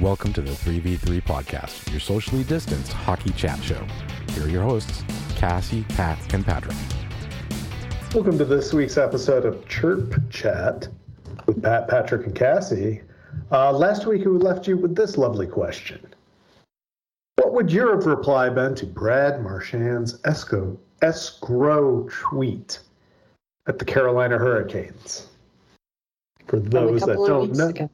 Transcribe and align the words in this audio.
Welcome 0.00 0.32
to 0.32 0.40
the 0.40 0.50
3v3 0.50 1.22
podcast, 1.22 1.88
your 1.92 2.00
socially 2.00 2.42
distanced 2.42 2.92
hockey 2.92 3.30
chat 3.30 3.62
show. 3.62 3.80
Here 4.30 4.42
are 4.44 4.48
your 4.48 4.64
hosts, 4.64 5.04
Cassie, 5.36 5.84
Pat, 5.90 6.18
and 6.34 6.44
Patrick. 6.44 6.76
Welcome 8.12 8.36
to 8.38 8.44
this 8.44 8.72
week's 8.72 8.98
episode 8.98 9.44
of 9.44 9.68
Chirp 9.68 10.20
Chat 10.30 10.88
with 11.46 11.62
Pat, 11.62 11.86
Patrick, 11.86 12.26
and 12.26 12.34
Cassie. 12.34 13.02
Uh, 13.52 13.70
last 13.70 14.04
week, 14.04 14.24
we 14.24 14.32
left 14.32 14.66
you 14.66 14.76
with 14.76 14.96
this 14.96 15.16
lovely 15.16 15.46
question 15.46 16.04
What 17.36 17.52
would 17.52 17.70
your 17.70 17.94
reply 18.00 18.48
been 18.48 18.74
to 18.74 18.86
Brad 18.86 19.44
Marchand's 19.44 20.18
escrow, 20.24 20.76
escrow 21.02 22.08
tweet 22.10 22.80
at 23.68 23.78
the 23.78 23.84
Carolina 23.84 24.38
Hurricanes? 24.38 25.28
For 26.48 26.58
those 26.58 27.02
that 27.02 27.14
don't 27.14 27.54
know, 27.54 27.88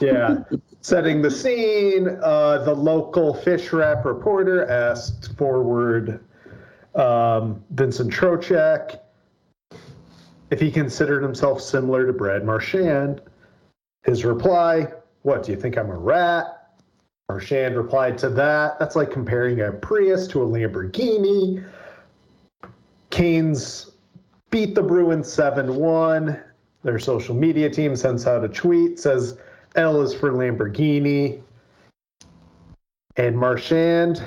yeah, 0.00 0.44
setting 0.80 1.22
the 1.22 1.30
scene, 1.30 2.08
uh, 2.22 2.58
the 2.58 2.74
local 2.74 3.34
fish 3.34 3.72
wrap 3.72 4.04
reporter 4.04 4.68
asked 4.68 5.36
forward 5.36 6.24
um, 6.94 7.62
Vincent 7.70 8.12
Trocheck 8.12 9.00
if 10.50 10.60
he 10.60 10.70
considered 10.70 11.22
himself 11.22 11.60
similar 11.60 12.06
to 12.06 12.12
Brad 12.12 12.44
Marchand. 12.44 13.20
His 14.04 14.24
reply, 14.24 14.88
What, 15.22 15.42
do 15.42 15.52
you 15.52 15.58
think 15.58 15.76
I'm 15.76 15.90
a 15.90 15.98
rat? 15.98 16.54
Marchand 17.28 17.76
replied 17.76 18.16
to 18.18 18.30
that. 18.30 18.78
That's 18.78 18.96
like 18.96 19.10
comparing 19.10 19.60
a 19.60 19.72
Prius 19.72 20.26
to 20.28 20.42
a 20.42 20.46
Lamborghini. 20.46 21.62
Canes 23.10 23.90
beat 24.50 24.74
the 24.74 24.82
Bruins 24.82 25.30
7 25.30 25.74
1. 25.76 26.40
Their 26.84 26.98
social 26.98 27.34
media 27.34 27.68
team 27.68 27.96
sends 27.96 28.26
out 28.26 28.44
a 28.44 28.48
tweet, 28.48 28.98
says 28.98 29.36
L 29.78 30.00
is 30.00 30.12
for 30.12 30.32
Lamborghini. 30.32 31.40
And 33.16 33.38
Marchand 33.38 34.22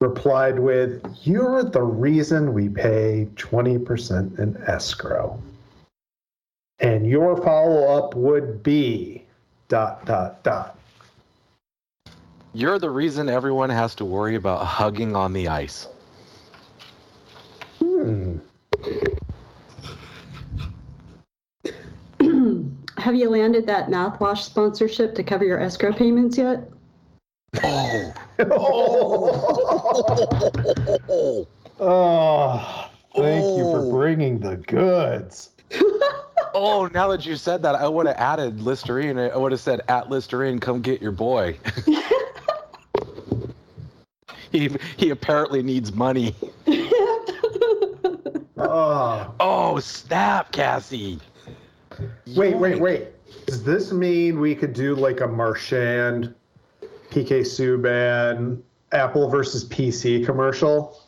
replied 0.00 0.58
with, 0.58 1.04
You're 1.22 1.62
the 1.62 1.82
reason 1.82 2.54
we 2.54 2.70
pay 2.70 3.28
20% 3.36 4.38
in 4.38 4.56
escrow. 4.66 5.38
And 6.78 7.06
your 7.06 7.36
follow 7.42 7.94
up 7.98 8.14
would 8.14 8.62
be 8.62 9.22
dot, 9.68 10.04
dot, 10.06 10.42
dot. 10.42 10.78
You're 12.54 12.78
the 12.78 12.90
reason 12.90 13.28
everyone 13.28 13.68
has 13.68 13.94
to 13.96 14.06
worry 14.06 14.34
about 14.34 14.64
hugging 14.64 15.14
on 15.14 15.34
the 15.34 15.48
ice. 15.48 15.88
Have 23.06 23.14
you 23.14 23.30
landed 23.30 23.66
that 23.68 23.86
mouthwash 23.86 24.38
sponsorship 24.38 25.14
to 25.14 25.22
cover 25.22 25.44
your 25.44 25.60
escrow 25.60 25.92
payments 25.92 26.36
yet? 26.36 26.68
Oh. 27.62 28.12
oh, 28.40 28.66
oh. 31.80 32.90
thank 33.14 33.58
you 33.58 33.70
for 33.70 33.88
bringing 33.92 34.40
the 34.40 34.56
goods. 34.56 35.50
oh, 36.52 36.90
now 36.92 37.06
that 37.06 37.24
you 37.24 37.36
said 37.36 37.62
that, 37.62 37.76
I 37.76 37.86
would 37.86 38.08
have 38.08 38.16
added 38.16 38.60
Listerine. 38.60 39.18
I 39.18 39.36
would 39.36 39.52
have 39.52 39.60
said, 39.60 39.82
at 39.86 40.10
Listerine, 40.10 40.58
come 40.58 40.80
get 40.80 41.00
your 41.00 41.12
boy. 41.12 41.56
he, 44.50 44.68
he 44.96 45.10
apparently 45.10 45.62
needs 45.62 45.92
money. 45.92 46.34
Oh, 48.56 49.32
Oh, 49.38 49.78
snap, 49.78 50.50
Cassie. 50.50 51.20
Wait, 52.34 52.56
wait, 52.56 52.80
wait. 52.80 53.08
Does 53.46 53.64
this 53.64 53.92
mean 53.92 54.40
we 54.40 54.54
could 54.54 54.72
do 54.72 54.94
like 54.94 55.20
a 55.20 55.26
Marchand, 55.26 56.34
PK 57.10 57.40
Subban, 57.40 58.60
Apple 58.92 59.28
versus 59.28 59.64
PC 59.64 60.24
commercial? 60.24 61.00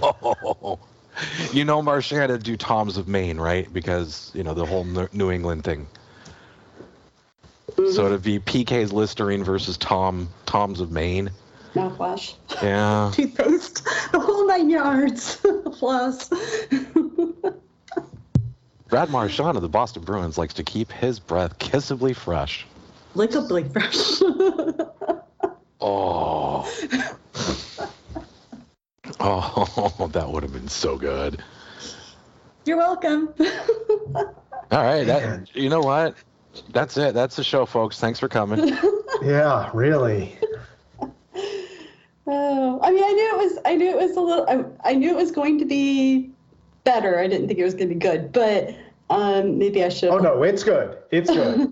Oh, 0.00 0.78
you 1.52 1.64
know 1.64 1.82
Marchand 1.82 2.28
to 2.30 2.38
do 2.38 2.56
Toms 2.56 2.96
of 2.96 3.08
Maine, 3.08 3.38
right? 3.38 3.72
Because 3.72 4.30
you 4.34 4.42
know 4.42 4.54
the 4.54 4.66
whole 4.66 4.84
New- 4.84 5.08
New 5.12 5.30
England 5.30 5.64
thing. 5.64 5.86
So 7.76 8.06
it'd 8.06 8.22
be 8.22 8.40
PK's 8.40 8.92
Listerine 8.92 9.44
versus 9.44 9.76
Tom 9.76 10.28
Toms 10.46 10.80
of 10.80 10.90
Maine. 10.90 11.30
Mouthwash. 11.74 12.34
Yeah. 12.62 13.10
Toothpaste. 13.14 13.84
The 14.10 14.18
whole 14.18 14.46
nine 14.48 14.68
yards. 14.70 15.36
Plus. 15.72 16.30
Brad 18.88 19.10
Marchand 19.10 19.56
of 19.56 19.62
the 19.62 19.68
Boston 19.68 20.02
Bruins 20.02 20.38
likes 20.38 20.54
to 20.54 20.62
keep 20.64 20.90
his 20.90 21.20
breath 21.20 21.58
kissably 21.58 22.16
fresh. 22.16 22.66
Lickably 23.14 23.70
fresh. 23.72 24.22
Oh. 25.80 26.68
Oh, 29.20 30.08
that 30.12 30.28
would 30.28 30.42
have 30.42 30.52
been 30.52 30.68
so 30.68 30.96
good. 30.96 31.42
You're 32.64 32.76
welcome. 32.76 33.32
All 34.14 34.34
right, 34.70 35.04
that 35.04 35.54
you 35.56 35.68
know 35.68 35.80
what? 35.80 36.14
That's 36.70 36.96
it. 36.96 37.14
That's 37.14 37.34
the 37.34 37.42
show, 37.42 37.66
folks. 37.66 37.98
Thanks 37.98 38.20
for 38.20 38.28
coming. 38.28 38.76
Yeah, 39.22 39.70
really. 39.74 40.38
Oh, 42.26 42.78
I 42.82 42.90
mean, 42.90 43.04
I 43.04 43.12
knew 43.12 43.30
it 43.32 43.36
was. 43.36 43.58
I 43.64 43.74
knew 43.74 43.88
it 43.88 43.96
was 43.96 44.16
a 44.16 44.20
little. 44.20 44.48
I, 44.48 44.90
I 44.90 44.94
knew 44.94 45.10
it 45.10 45.16
was 45.16 45.32
going 45.32 45.58
to 45.58 45.64
be 45.64 46.30
better. 46.88 47.18
I 47.18 47.26
didn't 47.28 47.48
think 47.48 47.58
it 47.58 47.64
was 47.64 47.74
going 47.74 47.90
to 47.90 47.94
be 47.94 48.00
good, 48.00 48.32
but 48.32 48.74
um, 49.10 49.58
maybe 49.58 49.84
I 49.84 49.90
should. 49.90 50.08
Oh 50.08 50.18
no, 50.18 50.42
it's 50.42 50.64
good. 50.64 50.96
It's 51.10 51.30
good. 51.30 51.70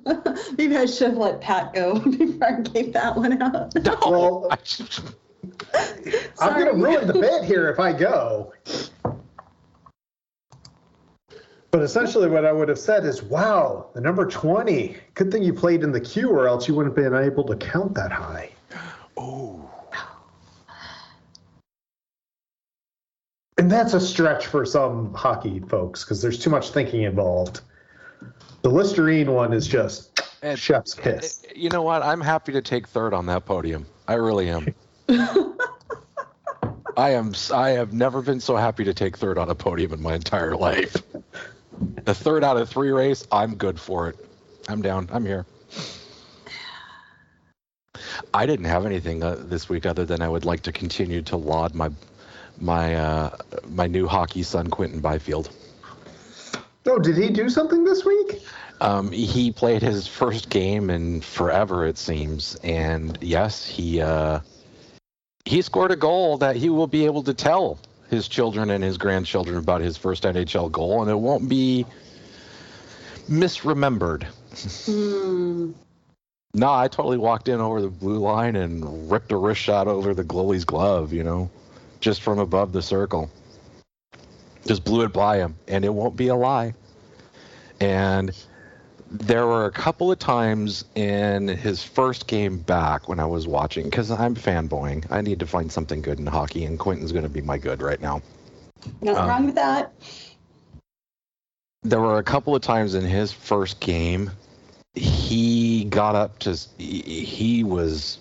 maybe 0.59 0.77
I 0.77 0.85
should 0.85 1.09
have 1.09 1.17
let 1.17 1.41
Pat 1.41 1.73
go 1.73 1.99
before 2.19 2.47
I 2.47 2.61
gave 2.61 2.93
that 2.93 3.17
one 3.17 3.41
out. 3.43 3.73
Well, 4.07 4.47
I 4.51 4.59
should- 4.63 5.15
I'm 6.41 6.55
going 6.61 6.67
to 6.67 6.83
ruin 6.85 7.07
the 7.07 7.15
bit 7.15 7.45
here 7.45 7.71
if 7.71 7.79
I 7.79 7.93
go. 7.93 8.53
But 11.71 11.83
essentially, 11.83 12.29
what 12.29 12.45
I 12.45 12.53
would 12.53 12.69
have 12.69 12.79
said 12.79 13.05
is, 13.05 13.23
wow, 13.23 13.91
the 13.95 14.01
number 14.01 14.27
20. 14.27 14.97
Good 15.15 15.31
thing 15.31 15.43
you 15.43 15.53
played 15.55 15.83
in 15.83 15.93
the 15.93 16.01
Q, 16.01 16.31
or 16.31 16.49
else 16.49 16.67
you 16.69 16.75
wouldn't 16.75 16.97
have 16.97 17.13
been 17.13 17.23
able 17.23 17.45
to 17.45 17.57
count 17.57 17.95
that 17.95 18.13
high. 18.13 18.51
oh. 19.17 19.56
And 23.59 23.71
that's 23.71 23.95
a 23.95 24.01
stretch 24.01 24.47
for 24.47 24.67
some 24.67 25.15
hockey 25.15 25.61
folks 25.61 26.05
because 26.05 26.21
there's 26.21 26.39
too 26.39 26.51
much 26.51 26.71
thinking 26.71 27.03
involved. 27.03 27.61
The 28.63 28.69
Listerine 28.71 29.33
one 29.33 29.53
is 29.53 29.67
just 29.67 30.21
And- 30.43 30.59
chef's 30.59 30.93
kiss. 30.95 31.45
You 31.55 31.71
know 31.71 31.83
what? 31.83 32.03
I'm 32.03 32.21
happy 32.21 32.53
to 32.53 32.61
take 32.61 32.87
third 32.87 33.15
on 33.15 33.27
that 33.27 33.47
podium. 33.47 33.87
I 34.07 34.15
really 34.15 34.51
am. 34.51 34.75
I 36.97 37.11
am. 37.11 37.35
I 37.53 37.71
have 37.71 37.93
never 37.93 38.23
been 38.23 38.41
so 38.41 38.57
happy 38.57 38.85
to 38.85 38.95
take 38.95 39.17
third 39.17 39.39
on 39.39 39.51
a 39.51 39.55
podium 39.55 39.93
in 39.93 40.03
my 40.03 40.15
entire 40.15 40.57
life. 40.57 40.97
The 42.05 42.15
third 42.15 42.43
out 42.43 42.57
of 42.57 42.69
three 42.69 42.91
race, 42.91 43.27
I'm 43.31 43.55
good 43.55 43.79
for 43.79 44.09
it. 44.09 44.17
I'm 44.69 44.81
down. 44.83 45.09
I'm 45.13 45.25
here. 45.25 45.45
I 48.33 48.47
didn't 48.47 48.67
have 48.67 48.87
anything 48.87 49.23
uh, 49.23 49.37
this 49.39 49.69
week 49.69 49.87
other 49.87 50.05
than 50.05 50.23
I 50.23 50.29
would 50.29 50.45
like 50.45 50.63
to 50.63 50.73
continue 50.73 51.23
to 51.23 51.37
laud 51.37 51.75
my 51.75 51.91
my 52.61 52.95
uh, 52.95 53.37
my 53.69 53.87
new 53.87 54.07
hockey 54.07 54.43
son 54.43 54.69
Quinton 54.69 55.01
Byfield. 55.01 55.51
Oh, 56.87 56.99
did 56.99 57.17
he 57.17 57.31
do 57.31 57.49
something 57.49 57.85
this 57.85 58.05
week? 58.05 58.43
Um, 58.81 59.11
he 59.11 59.53
played 59.53 59.83
his 59.83 60.07
first 60.07 60.51
game 60.51 60.91
in 60.91 61.21
forever, 61.21 61.87
it 61.87 61.99
seems, 61.99 62.57
and 62.63 63.19
yes, 63.21 63.65
he 63.65 64.01
uh, 64.01 64.41
he 65.45 65.63
scored 65.63 65.93
a 65.93 65.97
goal 65.97 66.39
that 66.39 66.57
he 66.57 66.69
will 66.69 66.87
be 66.87 67.07
able 67.07 67.23
to 67.25 67.35
tell 67.35 67.79
his 68.11 68.29
children 68.29 68.71
and 68.71 68.85
his 68.85 68.99
grandchildren 68.99 69.57
about 69.57 69.81
his 69.81 69.97
first 69.97 70.25
NHL 70.25 70.71
goal, 70.71 71.03
and 71.03 71.11
it 71.11 71.19
won't 71.19 71.49
be 71.49 71.87
misremembered. 73.29 74.25
Hmm. 74.85 75.73
No, 76.55 76.73
I 76.73 76.89
totally 76.89 77.19
walked 77.19 77.49
in 77.49 77.61
over 77.61 77.83
the 77.83 77.89
blue 77.89 78.19
line 78.19 78.57
and 78.57 79.11
ripped 79.11 79.33
a 79.33 79.37
wrist 79.37 79.61
shot 79.61 79.89
over 79.89 80.15
the 80.15 80.25
goalie's 80.25 80.65
glove, 80.65 81.13
you 81.13 81.23
know, 81.23 81.51
just 82.01 82.23
from 82.23 82.39
above 82.39 82.73
the 82.73 82.83
circle. 82.83 83.31
Just 84.67 84.85
blew 84.85 85.05
it 85.05 85.13
by 85.13 85.39
him, 85.39 85.55
and 85.69 85.85
it 85.85 85.93
won't 85.95 86.17
be 86.17 86.29
a 86.29 86.35
lie. 86.35 86.75
And 87.81 88.33
there 89.11 89.47
were 89.47 89.67
a 89.67 89.71
couple 89.71 90.11
of 90.11 90.19
times 90.19 90.85
in 90.97 91.47
his 91.47 91.83
first 91.83 92.27
game 92.27 92.59
back 92.59 93.09
when 93.09 93.21
I 93.21 93.27
was 93.27 93.47
watching, 93.47 93.85
because 93.85 94.11
I'm 94.11 94.35
fanboying. 94.35 95.07
I 95.11 95.21
need 95.21 95.39
to 95.41 95.47
find 95.47 95.71
something 95.71 96.03
good 96.03 96.19
in 96.19 96.27
hockey, 96.27 96.65
and 96.65 96.79
Quinton's 96.79 97.13
going 97.13 97.23
to 97.23 97.29
be 97.29 97.43
my 97.43 97.59
good 97.59 97.81
right 97.83 98.01
now. 98.01 98.23
Nothing 99.01 99.23
Um, 99.23 99.29
wrong 99.29 99.47
with 99.47 99.55
that. 99.55 99.93
there 101.83 102.01
were 102.01 102.19
a 102.19 102.23
couple 102.25 102.55
of 102.55 102.63
times 102.63 102.95
in 102.95 103.05
his 103.05 103.31
first 103.33 103.79
game 103.81 104.31
he 104.95 105.85
got 105.85 106.15
up 106.17 106.39
to 106.41 106.57
he, 106.79 107.01
he 107.03 107.65
was 107.65 108.19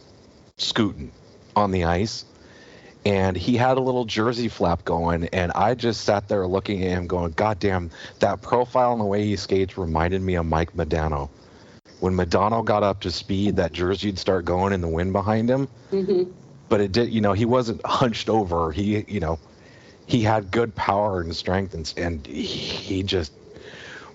scooting 0.57 1.12
on 1.56 1.71
the 1.71 1.83
ice 1.83 2.25
and 3.06 3.38
he 3.38 3.56
had 3.56 3.78
a 3.78 3.81
little 3.81 4.06
jersey 4.06 4.48
flap 4.48 4.84
going 4.84 5.25
and 5.30 5.52
i 5.54 5.74
just 5.74 6.02
sat 6.02 6.28
there 6.28 6.48
looking 6.48 6.84
at 6.84 6.90
him 6.90 7.07
going 7.07 7.31
god 7.34 7.60
damn 7.60 7.90
that 8.19 8.42
profile 8.42 8.92
and 8.92 9.02
the 9.02 9.06
way 9.06 9.24
he 9.24 9.36
skates 9.36 9.78
reminded 9.78 10.22
me 10.22 10.36
of 10.36 10.46
mike 10.46 10.74
modano 10.75 11.30
when 12.00 12.13
Modano 12.13 12.63
got 12.63 12.84
up 12.84 13.00
to 13.02 13.12
speed, 13.12 13.56
that 13.56 13.74
jersey'd 13.74 14.19
start 14.19 14.46
going 14.46 14.74
in 14.74 14.81
the 14.81 14.88
wind 14.88 15.13
behind 15.13 15.50
him. 15.50 15.68
Mm-hmm. 15.92 16.31
But 16.69 16.81
it 16.81 16.92
did, 16.92 17.10
you 17.10 17.22
know, 17.22 17.34
he 17.34 17.46
wasn't 17.46 17.81
hunched 17.86 18.30
over. 18.30 18.72
He, 18.72 19.04
you 19.07 19.19
know, 19.19 19.40
he 20.06 20.22
had 20.22 20.52
good 20.52 20.75
power 20.75 21.22
and 21.22 21.36
strength, 21.36 21.74
and, 21.74 21.92
and 21.98 22.25
he 22.28 23.02
just, 23.04 23.34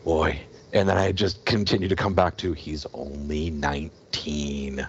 boy. 0.05 0.39
And 0.73 0.89
then 0.89 0.97
I 0.97 1.11
just 1.11 1.45
continued 1.47 1.89
to 1.89 1.97
come 1.97 2.15
back 2.15 2.37
to 2.39 2.53
he's 2.53 2.87
only 2.95 3.51
19. 3.51 4.87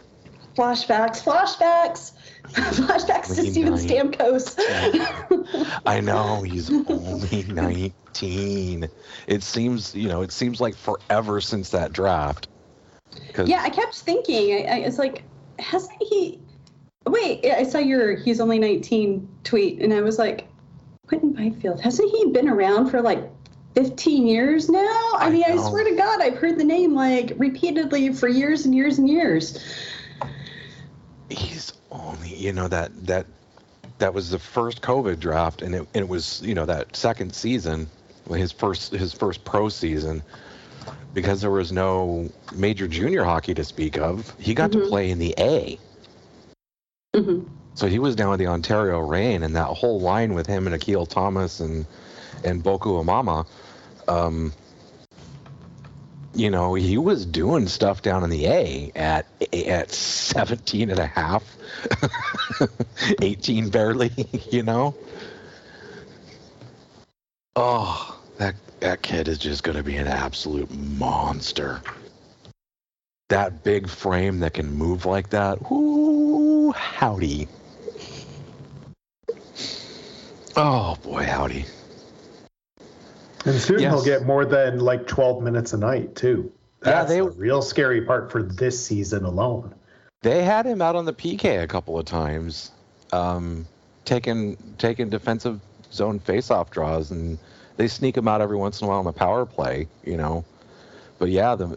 Flashbacks, 0.56 1.24
flashbacks, 1.24 2.12
flashbacks 2.52 3.36
to 3.36 3.52
Steven 3.52 3.74
Stamkos. 3.74 4.56
I 5.86 6.02
know 6.02 6.42
he's 6.42 6.70
only 6.70 7.44
19. 7.48 8.90
It 9.28 9.44
seems, 9.44 9.96
you 9.96 10.10
know, 10.10 10.22
it 10.22 10.32
seems 10.32 10.60
like 10.60 10.76
forever 10.76 11.40
since 11.40 11.70
that 11.70 11.94
draft. 11.94 12.50
yeah, 13.46 13.62
I 13.62 13.70
kept 13.70 13.96
thinking. 13.96 14.54
I, 14.54 14.70
I, 14.70 14.78
it's 14.80 14.98
like, 14.98 15.24
hasn't 15.60 16.02
he? 16.02 16.40
Wait, 17.08 17.46
I 17.46 17.64
saw 17.64 17.80
your 17.80 18.16
"he's 18.16 18.40
only 18.40 18.60
19" 18.60 19.28
tweet, 19.44 19.82
and 19.82 19.94
I 19.94 20.02
was 20.02 20.20
like, 20.20 20.48
Quinton 21.08 21.34
Byfield, 21.34 21.80
hasn't 21.82 22.10
he 22.12 22.28
been 22.28 22.48
around 22.48 22.90
for 22.90 23.02
like 23.02 23.30
15 23.76 24.28
years 24.28 24.70
now? 24.70 24.80
I, 25.16 25.28
I 25.28 25.30
mean, 25.30 25.44
I 25.46 25.58
swear 25.58 25.84
to 25.84 25.96
God, 25.96 26.22
I've 26.22 26.38
heard 26.38 26.60
the 26.60 26.64
name 26.64 26.94
like 26.94 27.34
repeatedly 27.38 28.14
for 28.14 28.28
years 28.28 28.66
and 28.66 28.76
years 28.76 28.98
and 28.98 29.10
years. 29.10 29.58
He's 31.32 31.74
only 31.92 32.36
you 32.36 32.54
know 32.54 32.68
that 32.68 32.92
that 33.08 33.26
that 34.00 34.14
was 34.14 34.32
the 34.32 34.40
first 34.40 34.82
covid 34.82 35.20
draft 35.20 35.62
and 35.62 35.76
it, 35.76 35.88
and 35.94 36.04
it 36.04 36.10
was 36.10 36.42
you 36.44 36.54
know 36.56 36.66
that 36.66 36.96
second 36.96 37.34
season 37.36 37.88
his 38.30 38.52
first 38.52 38.92
his 38.92 39.14
first 39.14 39.44
pro 39.44 39.70
season 39.70 40.24
because 41.14 41.42
there 41.42 41.52
was 41.52 41.72
no 41.72 42.30
major 42.56 42.88
junior 42.88 43.24
hockey 43.24 43.54
to 43.54 43.64
speak 43.64 43.98
of 43.98 44.34
he 44.40 44.54
got 44.54 44.72
to 44.72 44.80
Mhm. 44.80 44.88
play 44.90 45.10
in 45.12 45.20
the 45.20 45.36
a 45.38 45.80
hmm 47.16 47.42
so 47.74 47.88
he 47.88 48.00
was 48.00 48.16
down 48.16 48.30
with 48.32 48.40
the 48.40 48.48
ontario 48.48 49.00
reign 49.00 49.44
and 49.44 49.56
that 49.56 49.68
whole 49.68 50.00
line 50.00 50.34
with 50.34 50.48
him 50.48 50.66
and 50.66 50.76
akil 50.76 51.06
thomas 51.06 51.60
and 51.60 51.86
and 52.44 52.64
boko 52.64 53.04
imama 53.04 53.46
um 54.08 54.54
you 56.34 56.50
know 56.50 56.74
he 56.74 56.98
was 56.98 57.26
doing 57.26 57.68
stuff 57.68 58.02
down 58.02 58.24
in 58.24 58.30
the 58.30 58.46
a 58.46 58.92
at 58.96 59.26
at 59.54 59.92
17 59.92 60.90
and 60.90 61.00
a 61.00 61.06
half 61.06 61.44
18 63.22 63.70
barely 63.70 64.12
you 64.52 64.64
know? 64.64 64.96
Oh 67.56 68.20
that 68.38 68.56
that 68.80 69.02
kid 69.02 69.28
is 69.28 69.38
just 69.38 69.64
going 69.64 69.78
to 69.78 69.84
be 69.84 69.98
an 69.98 70.08
absolute 70.08 70.72
monster. 70.72 71.82
That 73.30 73.64
big 73.64 73.88
frame 73.88 74.40
that 74.40 74.56
can 74.56 74.74
move 74.74 75.06
like 75.06 75.30
that 75.30 75.60
ooh 75.72 76.72
howdy. 76.72 77.48
Oh 80.56 80.96
boy 81.04 81.24
howdy 81.26 81.66
And 83.46 83.60
soon 83.60 83.80
he'll 83.80 84.04
get 84.04 84.26
more 84.26 84.46
than 84.46 84.80
like 84.80 85.08
12 85.08 85.42
minutes 85.42 85.74
a 85.74 85.78
night, 85.78 86.16
too. 86.16 86.52
Yeah, 86.86 86.92
That's 86.92 87.10
they- 87.10 87.20
the 87.20 87.30
real 87.30 87.62
scary 87.62 88.02
part 88.02 88.32
for 88.32 88.42
this 88.44 88.84
season 88.86 89.26
alone. 89.26 89.74
They 90.24 90.44
had 90.44 90.66
him 90.68 90.82
out 90.82 90.96
on 90.96 91.06
the 91.06 91.14
PK 91.14 91.64
a 91.64 91.68
couple 91.68 91.98
of 91.98 92.06
times, 92.06 92.72
um, 93.12 93.66
taking 94.06 94.56
taking 94.78 95.10
defensive 95.10 95.60
zone 95.92 96.20
faceoff 96.20 96.70
draws, 96.70 97.10
and 97.10 97.40
they 97.78 97.88
sneak 97.88 98.18
him 98.18 98.28
out 98.28 98.40
every 98.40 98.58
once 98.58 98.80
in 98.82 98.86
a 98.86 98.88
while 98.90 99.00
on 99.00 99.06
the 99.06 99.14
power 99.14 99.48
play, 99.48 99.88
you 100.04 100.18
know. 100.18 100.46
But 101.18 101.30
yeah, 101.30 101.56
the 101.56 101.76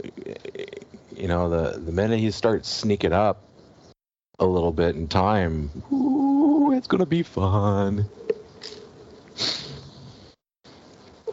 you 1.17 1.27
know 1.27 1.49
the 1.49 1.79
the 1.79 1.93
minute 1.93 2.19
he 2.19 2.31
starts 2.31 2.69
sneaking 2.69 3.15
up 3.15 3.41
a 4.39 4.45
little 4.45 4.73
bit 4.73 4.95
in 4.95 5.09
time, 5.09 5.71
ooh, 5.91 6.73
it's 6.73 6.87
gonna 6.87 7.07
be 7.07 7.23
fun. 7.23 8.07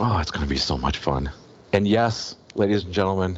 Oh, 0.04 0.18
it's 0.18 0.32
gonna 0.32 0.48
be 0.48 0.58
so 0.58 0.80
much 0.80 0.98
fun. 0.98 1.30
And 1.72 1.88
yes, 1.88 2.36
ladies 2.56 2.86
and 2.86 2.92
gentlemen, 2.92 3.38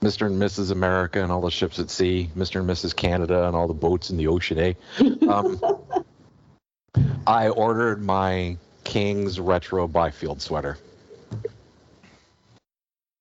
Mr. 0.00 0.26
and 0.26 0.40
Mrs. 0.40 0.70
America 0.70 1.20
and 1.20 1.32
all 1.32 1.40
the 1.40 1.50
ships 1.50 1.80
at 1.80 1.90
sea, 1.90 2.30
Mr. 2.36 2.60
and 2.60 2.70
Mrs. 2.70 2.94
Canada 2.94 3.44
and 3.44 3.56
all 3.56 3.66
the 3.66 3.74
boats 3.74 4.10
in 4.10 4.18
the 4.18 4.28
ocean, 4.28 4.56
eh? 4.60 4.74
Um, 5.28 5.60
I 7.26 7.48
ordered 7.48 8.00
my 8.00 8.56
King's 8.84 9.40
Retro 9.40 9.88
Byfield 9.88 10.40
sweater. 10.40 10.78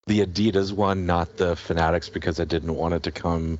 The 0.05 0.23
Adidas 0.23 0.71
one, 0.71 1.07
not 1.07 1.37
the 1.37 1.55
Fanatics, 1.55 2.07
because 2.07 2.39
I 2.39 2.45
didn't 2.45 2.75
want 2.75 2.93
it 2.93 3.01
to 3.03 3.11
come, 3.11 3.57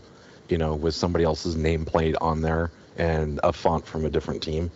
you 0.49 0.59
know, 0.59 0.75
with 0.75 0.93
somebody 0.93 1.25
else's 1.25 1.55
nameplate 1.55 2.15
on 2.21 2.41
there 2.41 2.69
and 2.95 3.39
a 3.43 3.53
font 3.53 3.87
from 3.87 4.05
a 4.05 4.11
different 4.11 4.43
team. 4.43 4.69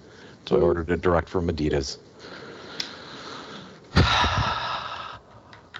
So 0.48 0.58
I 0.58 0.62
ordered 0.62 0.90
it 0.90 1.02
direct 1.02 1.30
from 1.30 1.50
Adidas. 1.50 2.00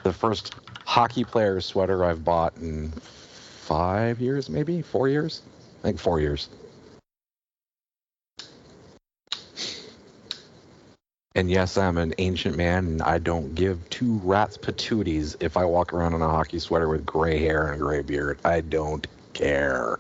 The 0.04 0.14
first 0.14 0.56
hockey 0.86 1.24
player 1.24 1.62
sweater 1.62 2.04
I've 2.04 2.24
bought 2.24 2.58
in 2.58 2.90
five 2.92 4.20
years, 4.20 4.50
maybe 4.50 4.82
four 4.82 5.08
years. 5.08 5.42
I 5.80 5.84
think 5.84 6.00
four 6.00 6.20
years. 6.20 6.50
And 11.34 11.50
yes, 11.50 11.78
I'm 11.78 11.98
an 11.98 12.14
ancient 12.18 12.58
man, 12.58 12.86
and 12.88 13.02
I 13.02 13.18
don't 13.18 13.56
give 13.56 13.90
two 13.90 14.20
rats 14.24 14.58
patooties 14.58 15.38
if 15.40 15.56
I 15.56 15.64
walk 15.64 15.94
around 15.94 16.14
in 16.14 16.22
a 16.22 16.28
hockey 16.28 16.60
sweater 16.60 16.90
with 16.90 17.06
gray 17.06 17.40
hair 17.40 17.68
and 17.68 17.76
a 17.76 17.78
gray 17.78 18.02
beard. 18.02 18.40
I 18.44 18.60
don't 18.60 19.08
care. 19.34 19.98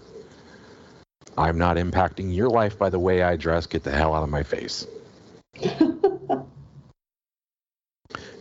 I'm 1.37 1.57
not 1.57 1.77
impacting 1.77 2.35
your 2.35 2.49
life 2.49 2.77
by 2.77 2.89
the 2.89 2.99
way 2.99 3.23
I 3.23 3.37
dress. 3.37 3.65
Get 3.65 3.83
the 3.83 3.91
hell 3.91 4.13
out 4.13 4.23
of 4.23 4.29
my 4.29 4.43
face. 4.43 4.85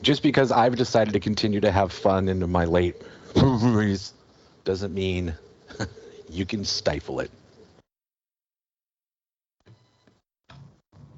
Just 0.02 0.23
because 0.23 0.50
I've 0.50 0.76
decided 0.76 1.12
to 1.12 1.20
continue 1.20 1.61
to 1.61 1.70
have 1.70 1.93
fun 1.93 2.29
into 2.29 2.47
my 2.47 2.64
late 2.64 2.97
doesn't 4.64 4.94
mean 4.94 5.35
you 6.31 6.47
can 6.47 6.64
stifle 6.64 7.20
it. 7.20 7.31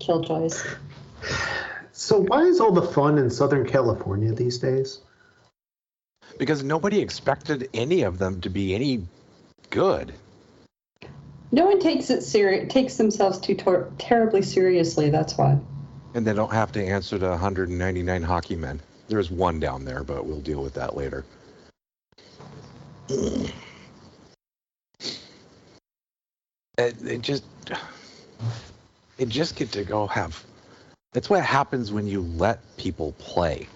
Killjoys. 0.00 0.66
So, 1.92 2.20
why 2.22 2.42
is 2.42 2.58
all 2.58 2.72
the 2.72 2.82
fun 2.82 3.18
in 3.18 3.30
Southern 3.30 3.66
California 3.66 4.32
these 4.32 4.58
days? 4.58 5.00
Because 6.38 6.64
nobody 6.64 7.00
expected 7.00 7.68
any 7.72 8.02
of 8.02 8.18
them 8.18 8.40
to 8.40 8.50
be 8.50 8.74
any 8.74 9.06
good. 9.70 10.12
No 11.52 11.66
one 11.66 11.78
takes 11.78 12.10
it 12.10 12.22
serious. 12.22 12.72
Takes 12.72 12.96
themselves 12.96 13.38
too 13.38 13.54
tor- 13.54 13.92
terribly 13.98 14.42
seriously. 14.42 15.10
That's 15.10 15.36
why. 15.36 15.58
And 16.14 16.26
they 16.26 16.34
don't 16.34 16.52
have 16.52 16.72
to 16.72 16.84
answer 16.84 17.18
to 17.18 17.28
199 17.28 18.22
hockey 18.22 18.56
men. 18.56 18.80
There's 19.08 19.30
one 19.30 19.60
down 19.60 19.84
there, 19.84 20.04
but 20.04 20.26
we'll 20.26 20.40
deal 20.40 20.62
with 20.62 20.74
that 20.74 20.96
later. 20.96 21.24
It, 26.78 26.96
it 27.04 27.20
just, 27.20 27.44
it 29.18 29.28
just 29.28 29.56
get 29.56 29.72
to 29.72 29.84
go 29.84 30.06
have. 30.06 30.44
That's 31.12 31.28
what 31.28 31.44
happens 31.44 31.92
when 31.92 32.06
you 32.06 32.22
let 32.22 32.60
people 32.76 33.12
play. 33.18 33.68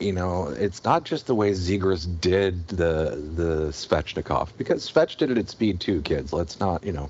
You 0.00 0.12
know, 0.12 0.48
it's 0.48 0.84
not 0.84 1.04
just 1.04 1.26
the 1.26 1.34
way 1.34 1.52
Zegras 1.52 2.06
did 2.20 2.68
the 2.68 3.18
the 3.34 3.68
Svechnikov 3.72 4.50
because 4.58 4.90
Svech 4.90 5.16
did 5.16 5.30
it 5.30 5.38
at 5.38 5.48
speed 5.48 5.80
too, 5.80 6.02
kids. 6.02 6.34
Let's 6.34 6.60
not, 6.60 6.84
you 6.84 6.92
know, 6.92 7.08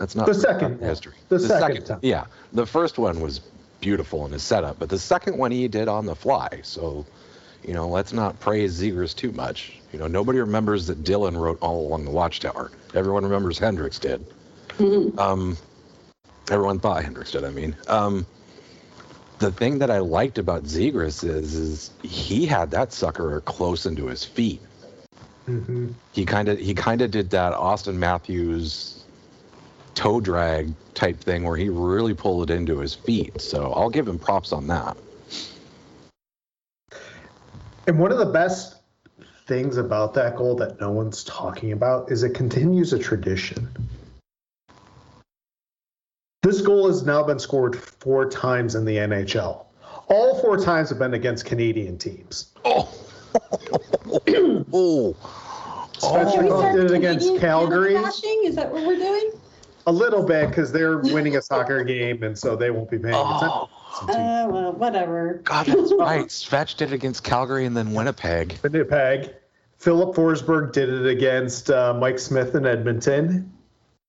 that's 0.00 0.16
not 0.16 0.26
The 0.26 0.34
second 0.34 0.80
history. 0.80 1.12
one. 1.28 1.40
The 1.40 1.46
second 1.46 1.84
time. 1.84 1.98
yeah. 2.02 2.24
The 2.54 2.64
first 2.66 2.96
one 2.98 3.20
was 3.20 3.40
beautiful 3.82 4.24
in 4.24 4.32
his 4.32 4.42
setup, 4.42 4.78
but 4.78 4.88
the 4.88 4.98
second 4.98 5.36
one 5.36 5.50
he 5.50 5.68
did 5.68 5.88
on 5.88 6.06
the 6.06 6.16
fly. 6.16 6.48
So, 6.62 7.04
you 7.62 7.74
know, 7.74 7.86
let's 7.86 8.12
not 8.14 8.40
praise 8.40 8.80
Zegras 8.80 9.14
too 9.14 9.30
much. 9.32 9.74
You 9.92 9.98
know, 9.98 10.06
nobody 10.06 10.38
remembers 10.38 10.86
that 10.86 11.04
Dylan 11.04 11.38
wrote 11.38 11.58
all 11.60 11.86
along 11.86 12.06
the 12.06 12.10
Watchtower. 12.10 12.70
Everyone 12.94 13.24
remembers 13.24 13.58
Hendrix 13.58 13.98
did. 13.98 14.24
Mhm. 14.78 15.18
Um, 15.18 15.58
everyone 16.50 16.78
thought 16.80 17.04
Hendrix 17.04 17.32
did. 17.32 17.44
I 17.44 17.50
mean, 17.50 17.76
um, 17.86 18.24
the 19.38 19.52
thing 19.52 19.78
that 19.80 19.90
I 19.90 19.98
liked 19.98 20.38
about 20.38 20.64
Zegras 20.64 21.22
is, 21.28 21.54
is 21.54 21.90
he 22.02 22.46
had 22.46 22.70
that 22.70 22.92
sucker 22.94 23.40
close 23.42 23.84
into 23.84 24.06
his 24.06 24.24
feet. 24.24 24.62
hmm 25.44 25.88
He 26.12 26.24
kind 26.24 26.48
of 26.48 26.58
he 26.58 26.72
kind 26.74 27.02
of 27.02 27.10
did 27.10 27.30
that 27.30 27.52
Auston 27.52 27.96
Matthews 27.96 28.99
toe 29.94 30.20
drag 30.20 30.72
type 30.94 31.18
thing 31.18 31.44
where 31.44 31.56
he 31.56 31.68
really 31.68 32.14
pulled 32.14 32.50
it 32.50 32.54
into 32.54 32.78
his 32.78 32.94
feet. 32.94 33.40
So 33.40 33.72
I'll 33.72 33.90
give 33.90 34.06
him 34.08 34.18
props 34.18 34.52
on 34.52 34.66
that. 34.68 34.96
And 37.86 37.98
one 37.98 38.12
of 38.12 38.18
the 38.18 38.26
best 38.26 38.76
things 39.46 39.76
about 39.76 40.14
that 40.14 40.36
goal 40.36 40.54
that 40.56 40.80
no 40.80 40.90
one's 40.90 41.24
talking 41.24 41.72
about 41.72 42.12
is 42.12 42.22
it 42.22 42.34
continues 42.34 42.92
a 42.92 42.98
tradition. 42.98 43.68
This 46.42 46.60
goal 46.60 46.86
has 46.86 47.02
now 47.02 47.22
been 47.22 47.38
scored 47.38 47.76
four 47.76 48.30
times 48.30 48.74
in 48.74 48.84
the 48.84 48.96
NHL. 48.96 49.66
All 50.08 50.40
four 50.40 50.56
times 50.56 50.88
have 50.90 50.98
been 50.98 51.14
against 51.14 51.44
Canadian 51.44 51.98
teams. 51.98 52.52
Oh. 52.64 52.92
oh. 54.72 55.16
Svechnikov 55.94 56.32
Can 56.32 56.44
we 56.44 56.48
start 56.48 56.76
did 56.76 56.84
it 56.86 56.90
against 56.92 57.26
Canadian 57.26 57.40
Calgary 57.40 57.94
bashing? 57.94 58.42
Is 58.44 58.56
that 58.56 58.72
what 58.72 58.86
we're 58.86 58.96
doing? 58.96 59.32
A 59.86 59.92
little 59.92 60.22
bit 60.24 60.48
because 60.48 60.70
they're 60.72 60.98
winning 60.98 61.36
a 61.36 61.42
soccer 61.42 61.82
game, 61.84 62.22
and 62.22 62.38
so 62.38 62.54
they 62.54 62.70
won't 62.70 62.90
be 62.90 62.98
paying 62.98 63.14
Oh. 63.16 63.68
attention. 64.02 64.20
Uh, 64.22 64.48
well, 64.50 64.72
whatever. 64.72 65.40
God, 65.44 65.66
that's 65.66 65.92
right. 65.98 66.26
Svetch 66.26 66.76
did 66.76 66.92
it 66.92 66.94
against 66.94 67.24
Calgary 67.24 67.64
and 67.66 67.76
then 67.76 67.92
Winnipeg. 67.92 68.58
Winnipeg. 68.62 69.34
Filip 69.78 70.14
Forsberg 70.14 70.72
did 70.72 70.88
it 70.90 71.06
against 71.06 71.70
uh, 71.70 71.94
Mike 71.94 72.18
Smith 72.18 72.54
in 72.54 72.66
Edmonton. 72.66 73.50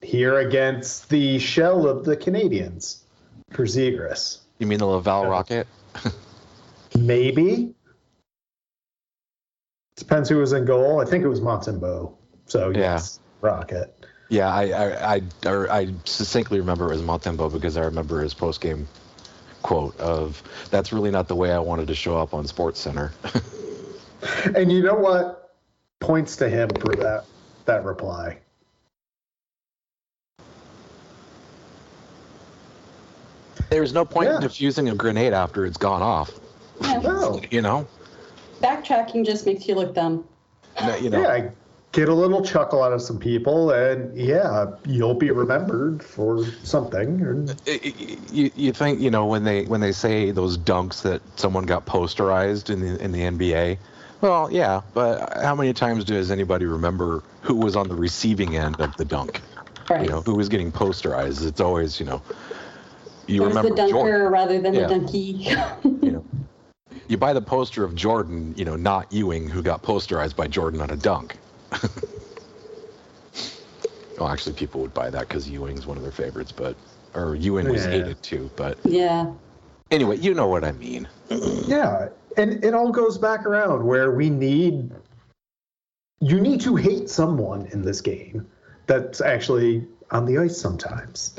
Here 0.01 0.40
against 0.40 1.10
the 1.10 1.40
shell 1.40 1.88
of 1.88 2.04
the 2.06 2.18
Canadiens 2.18 3.01
for 3.51 3.66
Zegras. 3.66 4.40
You 4.60 4.68
mean 4.68 4.80
the 4.80 4.86
Laval 4.88 5.25
Rocket? 5.28 5.68
Maybe. 6.98 7.74
Depends 9.96 10.28
who 10.30 10.38
was 10.38 10.54
in 10.54 10.66
goal. 10.66 11.00
I 11.00 11.06
think 11.06 11.24
it 11.24 11.28
was 11.28 11.40
Montembeault. 11.40 12.13
So 12.46 12.70
Yeah. 12.70 12.78
yes, 12.80 13.20
Rocket. 13.42 14.00
Yeah, 14.32 14.48
I 14.50 15.16
I, 15.16 15.22
I, 15.46 15.52
I 15.80 15.94
succinctly 16.06 16.60
remember 16.62 16.86
it 16.86 16.94
was 16.96 17.02
Montembeault 17.02 17.52
because 17.52 17.76
I 17.76 17.82
remember 17.82 18.22
his 18.22 18.34
post 18.34 18.62
game 18.62 18.88
quote 19.62 20.00
of 20.00 20.42
"That's 20.72 20.94
really 20.94 21.12
not 21.12 21.28
the 21.28 21.36
way 21.36 21.52
I 21.52 21.60
wanted 21.60 21.88
to 21.88 21.96
show 21.96 22.18
up 22.18 22.34
on 22.34 22.48
Sports 22.48 22.80
Center." 22.80 23.12
And 24.56 24.72
you 24.72 24.84
know 24.84 24.94
what? 24.94 25.56
Points 26.00 26.36
to 26.38 26.48
him 26.48 26.70
for 26.80 26.96
that 26.96 27.26
that 27.66 27.84
reply. 27.84 28.38
There's 33.72 33.94
no 33.94 34.06
point 34.06 34.30
Yeah. 34.30 34.38
in 34.38 34.44
defusing 34.44 34.92
a 34.92 34.96
grenade 34.96 35.34
after 35.34 35.66
it's 35.66 35.78
gone 35.78 36.04
off. 36.04 36.32
Yeah. 36.82 37.00
No. 37.00 37.42
You 37.52 37.62
know, 37.64 37.88
Backtracking 38.62 39.26
just 39.26 39.46
makes 39.48 39.68
you 39.68 39.74
look 39.74 39.96
dumb. 39.96 40.24
No, 40.86 40.96
you 40.98 41.10
know. 41.10 41.22
Yeah, 41.22 41.28
I 41.28 41.52
get 41.92 42.08
a 42.10 42.14
little 42.14 42.42
chuckle 42.44 42.82
out 42.84 42.94
of 42.94 43.02
some 43.02 43.20
people, 43.20 43.72
and 43.72 44.16
yeah, 44.18 44.66
you'll 44.86 45.14
be 45.14 45.32
remembered 45.32 46.02
for 46.04 46.46
something. 46.64 47.22
And 47.22 47.50
uh, 47.52 47.54
I- 47.68 47.80
I- 47.84 48.18
you, 48.32 48.52
you 48.56 48.72
think 48.74 49.00
you 49.00 49.12
know 49.12 49.26
when 49.26 49.44
they 49.44 49.66
when 49.66 49.82
they 49.82 49.92
say 49.92 50.32
those 50.32 50.58
dunks 50.58 51.02
that 51.04 51.22
someone 51.40 51.66
got 51.66 51.86
posterized 51.86 52.70
in 52.70 52.80
the 52.82 53.04
in 53.04 53.12
the 53.12 53.20
NBA? 53.22 53.78
Well, 54.22 54.50
yeah, 54.52 54.82
but 54.94 55.34
how 55.42 55.56
many 55.56 55.74
times 55.74 56.04
does 56.06 56.30
anybody 56.30 56.66
remember 56.66 57.24
who 57.42 57.56
was 57.56 57.76
on 57.76 57.88
the 57.88 57.96
receiving 57.96 58.56
end 58.56 58.80
of 58.80 58.96
the 58.98 59.06
dunk? 59.06 59.42
Right. 59.90 60.04
You 60.04 60.10
know, 60.10 60.22
who 60.22 60.36
was 60.36 60.48
getting 60.48 60.72
posterized? 60.72 61.46
It's 61.46 61.60
always 61.60 62.00
you 62.00 62.06
know. 62.06 62.22
You 63.28 63.44
it 63.44 63.48
was 63.48 63.56
the 63.56 63.70
dunker 63.76 63.92
Jordan. 63.92 64.32
rather 64.32 64.62
than 64.62 64.74
Yeah. 64.74 64.88
the 64.88 64.96
donkey. 64.96 65.48
You 66.02 66.12
know, 66.12 66.26
you 67.08 67.18
buy 67.18 67.34
the 67.34 67.42
poster 67.42 67.84
of 67.84 67.96
Jordan, 67.96 68.54
you 68.58 68.66
know, 68.66 68.76
not 68.76 69.12
Ewing, 69.12 69.48
who 69.50 69.62
got 69.62 69.84
posterized 69.84 70.36
by 70.36 70.48
Jordan 70.48 70.82
on 70.82 70.90
a 70.90 70.96
dunk. 70.96 71.38
well, 74.18 74.30
actually, 74.30 74.54
people 74.54 74.82
would 74.82 74.94
buy 74.94 75.10
that 75.10 75.28
because 75.28 75.50
Ewing's 75.50 75.86
one 75.86 75.98
of 75.98 76.04
their 76.04 76.12
favorites, 76.12 76.51
but 76.51 76.75
or 77.13 77.36
Ewing 77.36 77.70
was 77.70 77.86
hated 77.86 78.22
too. 78.24 78.50
But 78.56 78.78
yeah. 78.84 79.32
anyway, 79.90 80.18
you 80.18 80.34
know 80.34 80.48
what 80.48 80.63
I 80.63 80.72
mean. 80.74 81.08
yeah, 81.30 82.10
and 82.38 82.63
it 82.63 82.74
all 82.74 82.92
goes 82.92 83.18
back 83.18 83.46
around 83.46 83.86
where 83.86 84.12
we 84.12 84.30
need 84.30 84.92
you 86.22 86.40
need 86.40 86.62
to 86.62 86.75
hate 86.75 87.10
someone 87.10 87.66
in 87.68 87.82
this 87.82 88.00
game 88.00 88.48
that's 88.86 89.22
actually 89.22 89.86
on 90.12 90.25
the 90.25 90.38
ice 90.38 90.58
sometimes. 90.58 91.36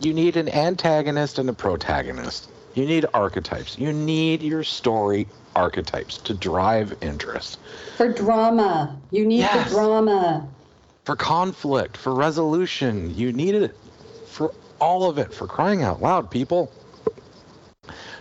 You 0.00 0.12
need 0.12 0.36
an 0.36 0.48
antagonist 0.48 1.38
and 1.38 1.48
a 1.48 1.54
protagonist. 1.54 2.50
You 2.76 2.84
need 2.84 3.06
archetypes. 3.14 3.78
You 3.78 3.90
need 3.94 4.42
your 4.42 4.62
story 4.62 5.26
archetypes 5.56 6.18
to 6.18 6.34
drive 6.34 6.94
interest. 7.00 7.58
For 7.96 8.12
drama. 8.12 8.94
You 9.10 9.24
need 9.24 9.38
Yes. 9.38 9.70
the 9.70 9.76
drama. 9.76 10.46
For 11.04 11.16
conflict, 11.16 11.96
for 11.96 12.14
resolution, 12.14 13.16
you 13.16 13.32
need 13.32 13.54
it 13.54 13.74
for 14.26 14.52
all 14.78 15.08
of 15.08 15.16
it, 15.16 15.32
for 15.32 15.46
crying 15.46 15.82
out 15.82 16.02
loud, 16.02 16.30
people. 16.30 16.70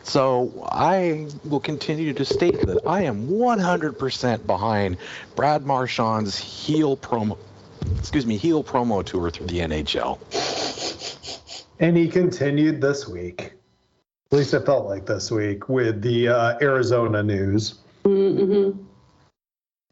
So 0.04 0.66
I 0.72 1.28
will 1.44 1.60
continue 1.60 2.14
to 2.14 2.24
state 2.24 2.66
that 2.66 2.88
I 2.88 3.02
am 3.02 3.28
100% 3.28 4.48
behind 4.48 4.96
Brad 5.36 5.66
Marchand's 5.66 6.38
heel 6.38 6.96
promo, 6.96 7.38
excuse 7.98 8.26
me, 8.26 8.38
heel 8.38 8.64
promo 8.64 9.04
tour 9.04 9.30
through 9.32 9.48
the 9.48 9.60
NHL. 9.60 10.18
And 11.82 11.98
he 11.98 12.08
continued 12.08 12.80
this 12.80 13.06
week. 13.06 13.52
At 14.32 14.38
least 14.38 14.54
it 14.54 14.66
felt 14.66 14.88
like 14.88 15.06
this 15.06 15.30
week 15.30 15.70
with 15.70 16.02
the 16.02 16.30
uh, 16.30 16.58
Arizona 16.62 17.22
news. 17.22 17.76
Mm-hmm. 18.04 18.82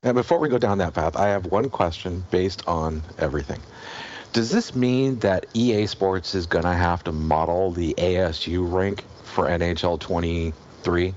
And 0.03 0.15
before 0.15 0.39
we 0.39 0.49
go 0.49 0.57
down 0.57 0.79
that 0.79 0.93
path, 0.93 1.15
I 1.15 1.29
have 1.29 1.45
one 1.45 1.69
question 1.69 2.25
based 2.31 2.67
on 2.67 3.03
everything. 3.19 3.61
Does 4.33 4.49
this 4.49 4.75
mean 4.75 5.19
that 5.19 5.45
EA 5.53 5.85
Sports 5.85 6.33
is 6.33 6.47
going 6.47 6.65
to 6.65 6.73
have 6.73 7.03
to 7.03 7.11
model 7.11 7.71
the 7.71 7.93
ASU 7.97 8.73
rink 8.73 9.03
for 9.23 9.45
NHL 9.45 9.99
23? 9.99 11.13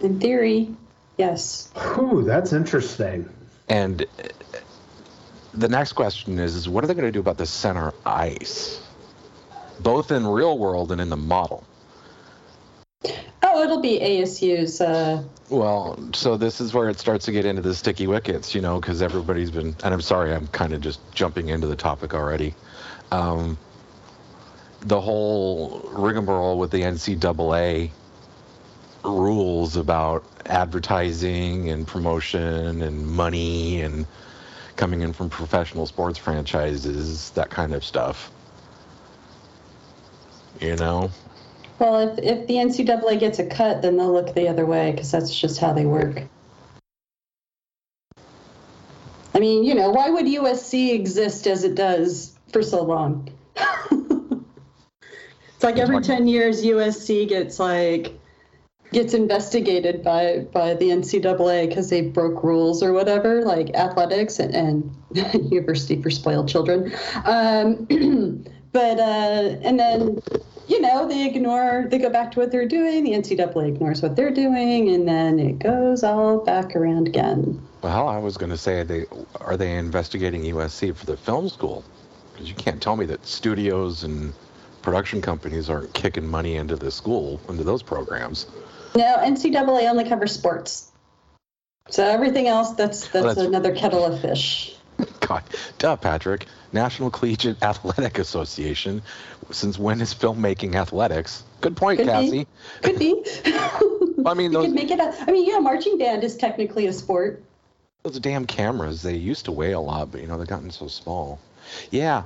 In 0.00 0.20
theory, 0.20 0.74
yes. 1.18 1.70
Ooh, 1.98 2.22
that's 2.24 2.52
interesting. 2.52 3.28
And 3.68 4.02
uh, 4.02 4.28
the 5.52 5.68
next 5.68 5.92
question 5.94 6.38
is, 6.38 6.54
is 6.54 6.68
what 6.68 6.84
are 6.84 6.86
they 6.86 6.94
going 6.94 7.06
to 7.06 7.12
do 7.12 7.20
about 7.20 7.38
the 7.38 7.46
center 7.46 7.92
ice? 8.06 8.80
Both 9.80 10.12
in 10.12 10.26
real 10.26 10.56
world 10.56 10.92
and 10.92 11.00
in 11.00 11.10
the 11.10 11.16
model. 11.16 11.64
Oh, 13.42 13.62
it'll 13.62 13.80
be 13.80 13.98
ASU's. 13.98 14.80
Uh, 14.80 15.24
Well, 15.48 15.98
so 16.14 16.36
this 16.36 16.60
is 16.60 16.74
where 16.74 16.88
it 16.88 16.98
starts 16.98 17.24
to 17.24 17.32
get 17.32 17.44
into 17.44 17.62
the 17.62 17.74
sticky 17.74 18.06
wickets, 18.06 18.54
you 18.54 18.60
know, 18.60 18.80
because 18.80 19.02
everybody's 19.02 19.50
been, 19.50 19.74
and 19.82 19.94
I'm 19.94 20.00
sorry, 20.00 20.34
I'm 20.34 20.46
kind 20.48 20.72
of 20.72 20.80
just 20.80 21.00
jumping 21.12 21.48
into 21.48 21.66
the 21.66 21.76
topic 21.76 22.14
already. 22.14 22.54
Um, 23.10 23.58
the 24.80 25.00
whole 25.00 25.80
rigmarole 25.92 26.58
with 26.58 26.70
the 26.70 26.82
NCAA 26.82 27.90
rules 29.04 29.76
about 29.76 30.24
advertising 30.46 31.70
and 31.70 31.86
promotion 31.86 32.82
and 32.82 33.06
money 33.06 33.80
and 33.80 34.06
coming 34.76 35.00
in 35.00 35.12
from 35.12 35.28
professional 35.28 35.86
sports 35.86 36.18
franchises, 36.18 37.30
that 37.30 37.50
kind 37.50 37.74
of 37.74 37.84
stuff. 37.84 38.30
You 40.60 40.76
know? 40.76 41.10
Well, 41.80 41.98
if, 41.98 42.18
if 42.18 42.46
the 42.46 42.54
NCAA 42.54 43.18
gets 43.18 43.38
a 43.38 43.46
cut, 43.46 43.80
then 43.80 43.96
they'll 43.96 44.12
look 44.12 44.34
the 44.34 44.48
other 44.48 44.66
way 44.66 44.92
because 44.92 45.10
that's 45.10 45.34
just 45.34 45.58
how 45.58 45.72
they 45.72 45.86
work. 45.86 46.22
I 49.34 49.38
mean, 49.38 49.64
you 49.64 49.74
know, 49.74 49.90
why 49.90 50.10
would 50.10 50.26
USC 50.26 50.92
exist 50.92 51.46
as 51.46 51.64
it 51.64 51.74
does 51.74 52.36
for 52.52 52.62
so 52.62 52.82
long? 52.82 53.30
it's 53.56 54.02
like 55.62 55.78
every 55.78 56.02
10 56.02 56.28
years 56.28 56.62
USC 56.62 57.26
gets 57.26 57.58
like 57.58 58.12
gets 58.92 59.14
investigated 59.14 60.02
by 60.02 60.40
by 60.52 60.74
the 60.74 60.90
NCAA 60.90 61.68
because 61.68 61.88
they 61.88 62.02
broke 62.02 62.44
rules 62.44 62.82
or 62.82 62.92
whatever, 62.92 63.42
like 63.42 63.74
athletics 63.74 64.38
and, 64.38 64.54
and 64.54 64.94
University 65.50 66.02
for 66.02 66.10
Spoiled 66.10 66.48
Children. 66.48 66.92
Um, 67.24 67.86
but 68.72 68.98
uh, 68.98 69.56
and 69.62 69.78
then 69.78 70.22
you 70.68 70.80
know 70.80 71.08
they 71.08 71.26
ignore, 71.26 71.86
they 71.90 71.98
go 71.98 72.10
back 72.10 72.32
to 72.32 72.40
what 72.40 72.50
they're 72.52 72.68
doing. 72.68 73.04
The 73.04 73.12
NCAA 73.12 73.68
ignores 73.68 74.02
what 74.02 74.16
they're 74.16 74.30
doing, 74.32 74.88
and 74.88 75.06
then 75.08 75.38
it 75.38 75.58
goes 75.58 76.04
all 76.04 76.38
back 76.38 76.76
around 76.76 77.08
again. 77.08 77.60
Well, 77.82 78.08
I 78.08 78.18
was 78.18 78.36
going 78.36 78.50
to 78.50 78.58
say, 78.58 78.80
are 78.80 78.84
they 78.84 79.06
are 79.40 79.56
they 79.56 79.76
investigating 79.76 80.42
USC 80.42 80.94
for 80.94 81.06
the 81.06 81.16
film 81.16 81.48
school? 81.48 81.84
Because 82.32 82.48
you 82.48 82.54
can't 82.54 82.80
tell 82.80 82.96
me 82.96 83.06
that 83.06 83.26
studios 83.26 84.04
and 84.04 84.32
production 84.82 85.20
companies 85.20 85.68
aren't 85.68 85.92
kicking 85.92 86.26
money 86.26 86.56
into 86.56 86.76
the 86.76 86.90
school, 86.90 87.40
into 87.48 87.64
those 87.64 87.82
programs. 87.82 88.46
No, 88.94 89.16
NCAA 89.18 89.88
only 89.88 90.08
covers 90.08 90.32
sports. 90.32 90.90
So 91.90 92.04
everything 92.04 92.46
else, 92.46 92.72
that's 92.72 93.08
that's, 93.08 93.26
that's- 93.26 93.38
another 93.38 93.74
kettle 93.74 94.04
of 94.04 94.20
fish. 94.20 94.76
God, 95.20 95.42
duh, 95.78 95.96
Patrick. 95.96 96.46
National 96.72 97.10
Collegiate 97.10 97.56
Athletic 97.62 98.18
Association. 98.18 99.02
Since 99.50 99.78
when 99.78 100.00
is 100.00 100.14
filmmaking 100.14 100.74
athletics? 100.74 101.42
Good 101.60 101.76
point, 101.76 101.98
Could 101.98 102.06
be. 102.06 102.12
Cassie. 102.12 102.46
Could 102.82 102.98
be. 102.98 103.24
I 104.24 104.34
mean, 104.34 104.52
you 104.52 104.58
those 104.58 104.66
could 104.66 104.74
make 104.74 104.90
it. 104.90 105.00
A, 105.00 105.14
I 105.26 105.32
mean, 105.32 105.48
yeah, 105.48 105.58
marching 105.58 105.98
band 105.98 106.24
is 106.24 106.36
technically 106.36 106.86
a 106.86 106.92
sport. 106.92 107.42
those 108.02 108.18
damn 108.20 108.46
cameras. 108.46 109.02
They 109.02 109.16
used 109.16 109.46
to 109.46 109.52
weigh 109.52 109.72
a 109.72 109.80
lot, 109.80 110.12
but 110.12 110.20
you 110.20 110.26
know 110.26 110.38
they've 110.38 110.46
gotten 110.46 110.70
so 110.70 110.88
small. 110.88 111.40
Yeah. 111.90 112.22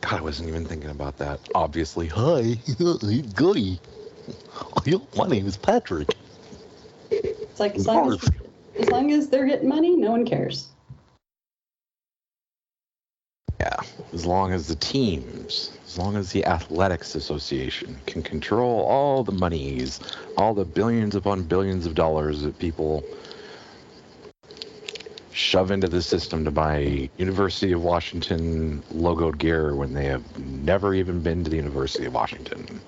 God, 0.00 0.20
I 0.20 0.22
wasn't 0.22 0.48
even 0.48 0.64
thinking 0.64 0.90
about 0.90 1.18
that. 1.18 1.40
Obviously, 1.54 2.06
hi, 2.06 2.56
I'm 2.78 3.22
Goody. 3.32 3.80
My 5.16 5.26
name 5.26 5.46
is 5.46 5.56
Patrick. 5.56 6.14
It's 7.10 7.58
like 7.58 7.74
as 7.74 7.86
long 7.86 8.12
as, 8.12 8.30
as 8.78 8.88
long 8.90 9.10
as 9.10 9.28
they're 9.28 9.46
getting 9.46 9.68
money, 9.68 9.96
no 9.96 10.12
one 10.12 10.24
cares. 10.24 10.68
Yeah, 13.60 13.76
as 14.12 14.24
long 14.24 14.52
as 14.52 14.68
the 14.68 14.76
teams 14.76 15.72
as 15.88 15.96
long 15.96 16.16
as 16.16 16.32
the 16.32 16.44
Athletics 16.44 17.14
Association 17.14 17.98
can 18.04 18.22
control 18.22 18.82
all 18.82 19.24
the 19.24 19.32
monies, 19.32 20.00
all 20.36 20.52
the 20.52 20.66
billions 20.66 21.16
upon 21.16 21.42
billions 21.44 21.86
of 21.86 21.94
dollars 21.94 22.42
that 22.42 22.58
people 22.58 23.02
shove 25.32 25.70
into 25.70 25.88
the 25.88 26.02
system 26.02 26.44
to 26.44 26.50
buy 26.50 27.08
University 27.16 27.72
of 27.72 27.82
Washington 27.82 28.82
logoed 28.92 29.38
gear 29.38 29.74
when 29.74 29.94
they 29.94 30.04
have 30.04 30.38
never 30.38 30.94
even 30.94 31.22
been 31.22 31.42
to 31.42 31.48
the 31.48 31.56
University 31.56 32.04
of 32.04 32.12
Washington. 32.12 32.82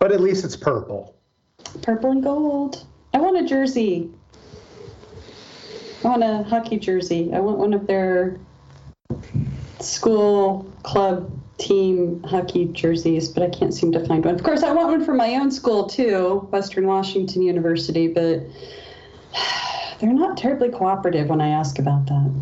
But 0.00 0.10
at 0.10 0.20
least 0.20 0.44
it's 0.44 0.56
purple. 0.56 1.14
Purple 1.82 2.10
and 2.10 2.22
gold. 2.22 2.84
I 3.12 3.20
want 3.20 3.36
a 3.36 3.44
jersey. 3.44 4.10
I 6.02 6.08
want 6.08 6.24
a 6.24 6.42
hockey 6.42 6.80
jersey. 6.80 7.32
I 7.32 7.38
want 7.38 7.58
one 7.58 7.74
of 7.74 7.86
their 7.86 8.40
school 9.80 10.70
club 10.82 11.30
team 11.58 12.22
hockey 12.22 12.66
jerseys, 12.66 13.28
but 13.28 13.42
I 13.42 13.50
can't 13.50 13.72
seem 13.72 13.92
to 13.92 14.04
find 14.06 14.24
one. 14.24 14.34
Of 14.34 14.42
course, 14.42 14.62
I 14.62 14.72
want 14.72 14.88
one 14.88 15.04
for 15.04 15.14
my 15.14 15.34
own 15.34 15.50
school 15.50 15.86
too, 15.86 16.48
Western 16.50 16.86
Washington 16.86 17.42
University, 17.42 18.08
but 18.08 18.40
they're 20.00 20.12
not 20.12 20.36
terribly 20.36 20.70
cooperative 20.70 21.28
when 21.28 21.40
I 21.40 21.48
ask 21.48 21.78
about 21.78 22.06
that. 22.06 22.32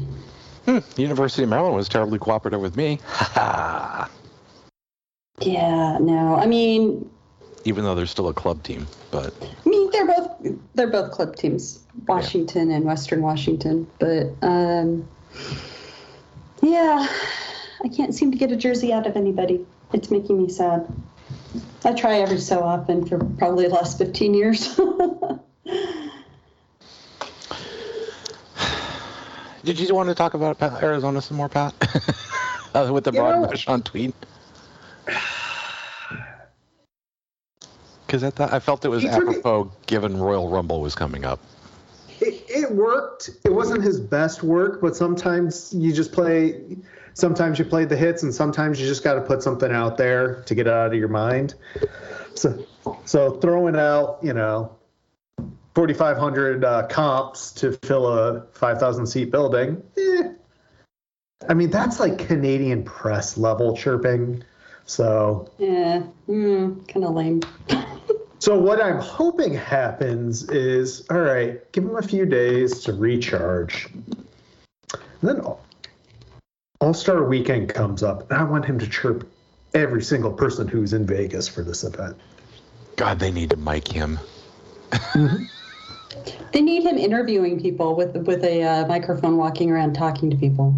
Hmm, 0.64 0.78
the 0.94 1.02
University 1.02 1.42
of 1.42 1.48
Maryland 1.48 1.74
was 1.74 1.88
terribly 1.88 2.18
cooperative 2.18 2.60
with 2.60 2.76
me. 2.76 3.00
Ha 3.06 3.30
ha. 3.34 4.10
Yeah, 5.40 5.98
no. 6.00 6.36
I 6.36 6.46
mean, 6.46 7.10
Even 7.64 7.84
though 7.84 7.96
they're 7.96 8.06
still 8.06 8.28
a 8.28 8.34
club 8.34 8.62
team, 8.62 8.86
but 9.10 9.34
I 9.42 9.68
mean, 9.68 9.90
they're 9.90 10.06
both 10.06 10.30
they're 10.74 10.90
both 10.90 11.10
club 11.10 11.34
teams, 11.34 11.80
Washington 12.06 12.70
and 12.70 12.84
Western 12.84 13.22
Washington. 13.22 13.88
But 13.98 14.28
um, 14.42 15.08
yeah, 16.62 17.06
I 17.84 17.88
can't 17.88 18.14
seem 18.14 18.30
to 18.32 18.38
get 18.38 18.50
a 18.52 18.56
jersey 18.56 18.92
out 18.92 19.06
of 19.06 19.16
anybody. 19.16 19.66
It's 19.92 20.10
making 20.10 20.40
me 20.42 20.48
sad. 20.48 20.86
I 21.84 21.92
try 21.92 22.20
every 22.20 22.38
so 22.38 22.62
often 22.62 23.04
for 23.06 23.18
probably 23.18 23.68
the 23.68 23.74
last 23.74 23.98
fifteen 23.98 24.32
years. 24.34 24.74
did 29.64 29.78
you 29.78 29.94
want 29.94 30.08
to 30.08 30.14
talk 30.14 30.34
about 30.34 30.60
Arizona 30.82 31.20
some 31.20 31.36
more, 31.36 31.48
Pat? 31.48 31.74
uh, 32.74 32.90
with 32.92 33.04
the 33.04 33.12
You 33.12 33.18
broad 33.18 33.40
know- 33.42 33.46
brush 33.48 33.66
on 33.68 33.82
tweet. 33.82 34.14
Because 38.06 38.24
I 38.24 38.30
thought 38.30 38.52
I 38.52 38.58
felt 38.60 38.84
it 38.84 38.88
was 38.90 39.02
He 39.02 39.08
took 39.08 39.26
apropos 39.26 39.72
given 39.86 40.18
Royal 40.18 40.50
Rumble 40.50 40.82
was 40.82 40.94
coming 40.94 41.24
up. 41.24 41.40
It, 42.24 42.72
worked. 42.72 43.30
It 43.44 43.52
wasn't 43.52 43.82
his 43.82 44.00
best 44.00 44.42
work, 44.42 44.80
but 44.80 44.96
sometimes 44.96 45.72
you 45.74 45.92
just 45.92 46.12
play. 46.12 46.76
Sometimes 47.14 47.58
you 47.58 47.64
play 47.64 47.84
the 47.84 47.96
hits, 47.96 48.22
and 48.22 48.34
sometimes 48.34 48.80
you 48.80 48.86
just 48.86 49.04
got 49.04 49.14
to 49.14 49.20
put 49.20 49.42
something 49.42 49.70
out 49.70 49.98
there 49.98 50.42
to 50.44 50.54
get 50.54 50.66
it 50.66 50.72
out 50.72 50.86
of 50.86 50.98
your 50.98 51.08
mind. 51.08 51.54
So, 52.34 52.64
so 53.04 53.32
throwing 53.32 53.76
out, 53.76 54.18
you 54.22 54.32
know, 54.32 54.74
4,500 55.74 56.64
uh, 56.64 56.86
comps 56.86 57.52
to 57.52 57.72
fill 57.82 58.06
a 58.06 58.46
5,000 58.52 59.06
seat 59.06 59.30
building. 59.30 59.82
Eh. 59.98 60.32
I 61.48 61.54
mean, 61.54 61.70
that's 61.70 62.00
like 62.00 62.18
Canadian 62.18 62.84
press 62.84 63.36
level 63.36 63.76
chirping. 63.76 64.44
So, 64.86 65.50
yeah, 65.58 66.04
mm, 66.28 66.88
kind 66.88 67.04
of 67.04 67.14
lame. 67.14 67.42
So 68.42 68.58
what 68.58 68.82
I'm 68.82 68.98
hoping 68.98 69.54
happens 69.54 70.50
is, 70.50 71.06
all 71.10 71.20
right, 71.20 71.70
give 71.70 71.84
him 71.84 71.94
a 71.94 72.02
few 72.02 72.26
days 72.26 72.80
to 72.80 72.92
recharge. 72.92 73.86
And 73.86 74.10
then 75.22 75.42
All 76.80 76.92
Star 76.92 77.22
Weekend 77.22 77.68
comes 77.68 78.02
up, 78.02 78.28
and 78.28 78.40
I 78.40 78.42
want 78.42 78.64
him 78.64 78.80
to 78.80 78.88
chirp 78.88 79.30
every 79.74 80.02
single 80.02 80.32
person 80.32 80.66
who's 80.66 80.92
in 80.92 81.06
Vegas 81.06 81.46
for 81.46 81.62
this 81.62 81.84
event. 81.84 82.16
God, 82.96 83.20
they 83.20 83.30
need 83.30 83.50
to 83.50 83.56
mic 83.56 83.86
him. 83.86 84.18
They 86.52 86.62
need 86.62 86.82
him 86.82 86.98
interviewing 86.98 87.60
people 87.60 87.94
with 87.94 88.16
with 88.26 88.42
a 88.42 88.64
uh, 88.64 88.86
microphone, 88.88 89.36
walking 89.36 89.70
around 89.70 89.92
talking 89.92 90.30
to 90.30 90.36
people. 90.36 90.74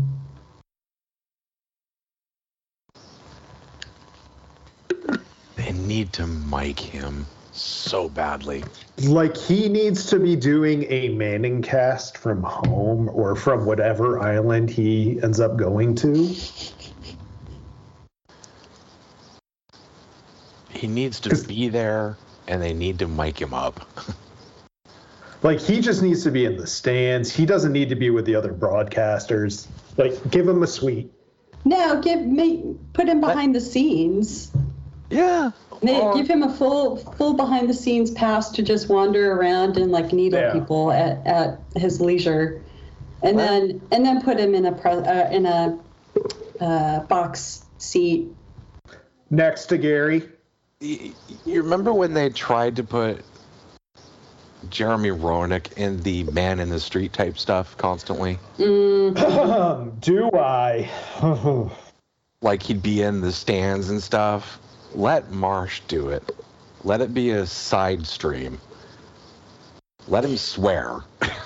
They 5.56 5.72
need 5.72 6.12
to 6.12 6.26
mic 6.26 6.78
him 6.78 7.24
so 7.54 8.08
badly. 8.08 8.64
Like 9.02 9.36
he 9.36 9.68
needs 9.68 10.06
to 10.06 10.18
be 10.18 10.36
doing 10.36 10.84
a 10.90 11.08
Manning 11.10 11.62
cast 11.62 12.18
from 12.18 12.42
home 12.42 13.08
or 13.08 13.34
from 13.34 13.64
whatever 13.64 14.20
island 14.20 14.70
he 14.70 15.20
ends 15.22 15.40
up 15.40 15.56
going 15.56 15.94
to. 15.96 16.34
He 20.70 20.88
needs 20.88 21.20
to 21.20 21.36
be 21.46 21.68
there, 21.68 22.18
and 22.46 22.60
they 22.60 22.74
need 22.74 22.98
to 22.98 23.08
mic 23.08 23.40
him 23.40 23.54
up. 23.54 23.88
Like 25.44 25.60
he 25.60 25.82
just 25.82 26.02
needs 26.02 26.22
to 26.24 26.30
be 26.30 26.46
in 26.46 26.56
the 26.56 26.66
stands. 26.66 27.30
He 27.30 27.44
doesn't 27.44 27.72
need 27.72 27.90
to 27.90 27.94
be 27.96 28.08
with 28.08 28.24
the 28.24 28.34
other 28.34 28.50
broadcasters. 28.54 29.66
Like 29.98 30.30
give 30.30 30.48
him 30.48 30.62
a 30.62 30.66
suite. 30.66 31.12
No, 31.66 32.00
give 32.00 32.22
me 32.22 32.74
put 32.94 33.08
him 33.08 33.20
behind 33.20 33.54
the 33.54 33.60
scenes. 33.60 34.50
yeah. 35.10 35.50
They 35.86 36.00
Or- 36.00 36.14
give 36.14 36.28
him 36.28 36.42
a 36.42 36.52
full 36.52 36.96
full 36.96 37.34
behind 37.34 37.68
the 37.68 37.74
scenes 37.74 38.10
pass 38.10 38.50
to 38.52 38.62
just 38.62 38.88
wander 38.88 39.32
around 39.32 39.76
and 39.76 39.90
like 39.92 40.12
needle 40.12 40.40
Yeah. 40.40 40.52
people 40.52 40.90
at, 40.92 41.26
at 41.26 41.58
his 41.76 42.00
leisure, 42.00 42.60
and 43.22 43.36
Well- 43.36 43.46
then 43.46 43.80
and 43.90 44.04
then 44.04 44.22
put 44.22 44.38
him 44.38 44.54
in 44.54 44.66
a 44.66 44.72
pre, 44.72 44.92
uh, 44.92 45.30
in 45.30 45.46
a 45.46 45.78
uh, 46.60 47.00
box 47.00 47.64
seat. 47.78 48.28
Next 49.30 49.66
to 49.66 49.78
Gary. 49.78 50.22
Y- 50.80 51.12
You 51.44 51.62
remember 51.62 51.92
when 51.92 52.14
they 52.14 52.30
tried 52.30 52.76
to 52.76 52.84
put 52.84 53.24
Jeremy 54.70 55.10
Roenick 55.10 55.72
in 55.76 56.00
the 56.02 56.22
man 56.24 56.60
in 56.60 56.70
the 56.70 56.80
street 56.80 57.12
type 57.12 57.36
stuff 57.38 57.76
constantly? 57.76 58.38
Mm, 58.58 60.00
Do 60.00 60.30
I? 60.32 60.88
Like 62.42 62.62
he'd 62.62 62.82
be 62.82 63.00
in 63.00 63.22
the 63.22 63.32
stands 63.32 63.88
and 63.88 64.02
stuff. 64.02 64.58
Let 64.94 65.32
Marsh 65.32 65.80
do 65.88 66.08
it. 66.10 66.30
Let 66.84 67.00
it 67.00 67.12
be 67.12 67.30
a 67.30 67.46
side 67.46 68.06
stream. 68.06 68.60
Let 70.06 70.24
him 70.24 70.36
swear. 70.36 71.00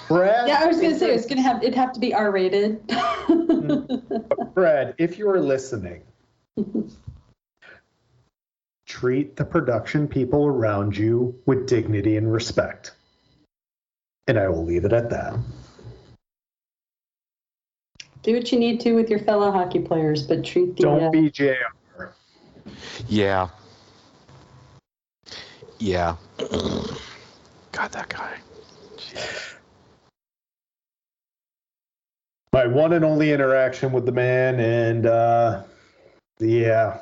Brad, 0.09 0.49
yeah, 0.49 0.61
I 0.61 0.67
was 0.67 0.81
gonna 0.81 0.99
say 0.99 1.15
it's 1.15 1.27
gonna 1.27 1.43
have 1.43 1.63
it'd 1.63 1.75
have 1.75 1.93
to 1.93 2.01
be 2.01 2.13
R 2.13 2.31
rated. 2.31 2.87
Brad, 4.55 4.95
if 4.99 5.19
you 5.19 5.31
are 5.31 5.41
listening, 5.41 6.03
treat 8.87 9.37
the 9.37 9.45
production 9.45 10.09
people 10.09 10.47
around 10.47 10.97
you 10.97 11.41
with 11.47 11.67
dignity 11.67 12.17
and 12.17 12.31
respect. 12.33 12.93
And 14.27 14.39
I 14.39 14.49
will 14.49 14.65
leave 14.65 14.85
it 14.85 14.93
at 14.93 15.09
that. 15.11 15.39
Do 18.23 18.35
what 18.35 18.51
you 18.51 18.59
need 18.59 18.81
to 18.81 18.93
with 18.93 19.09
your 19.09 19.21
fellow 19.21 19.51
hockey 19.53 19.79
players, 19.79 20.27
but 20.27 20.45
treat 20.45 20.77
the 20.77 20.83
Don't 20.83 21.05
uh, 21.05 21.11
be 21.11 21.31
JR. 21.31 21.78
Yeah. 23.09 23.49
Yeah. 25.79 26.17
God, 27.73 27.93
that 27.93 28.09
guy. 28.09 28.39
My 32.53 32.67
one 32.67 32.93
and 32.95 33.05
only 33.05 33.33
interaction 33.33 33.93
with 33.93 34.07
the 34.07 34.13
man, 34.13 34.59
and 34.59 35.07
uh, 35.07 35.63
yeah. 36.41 36.99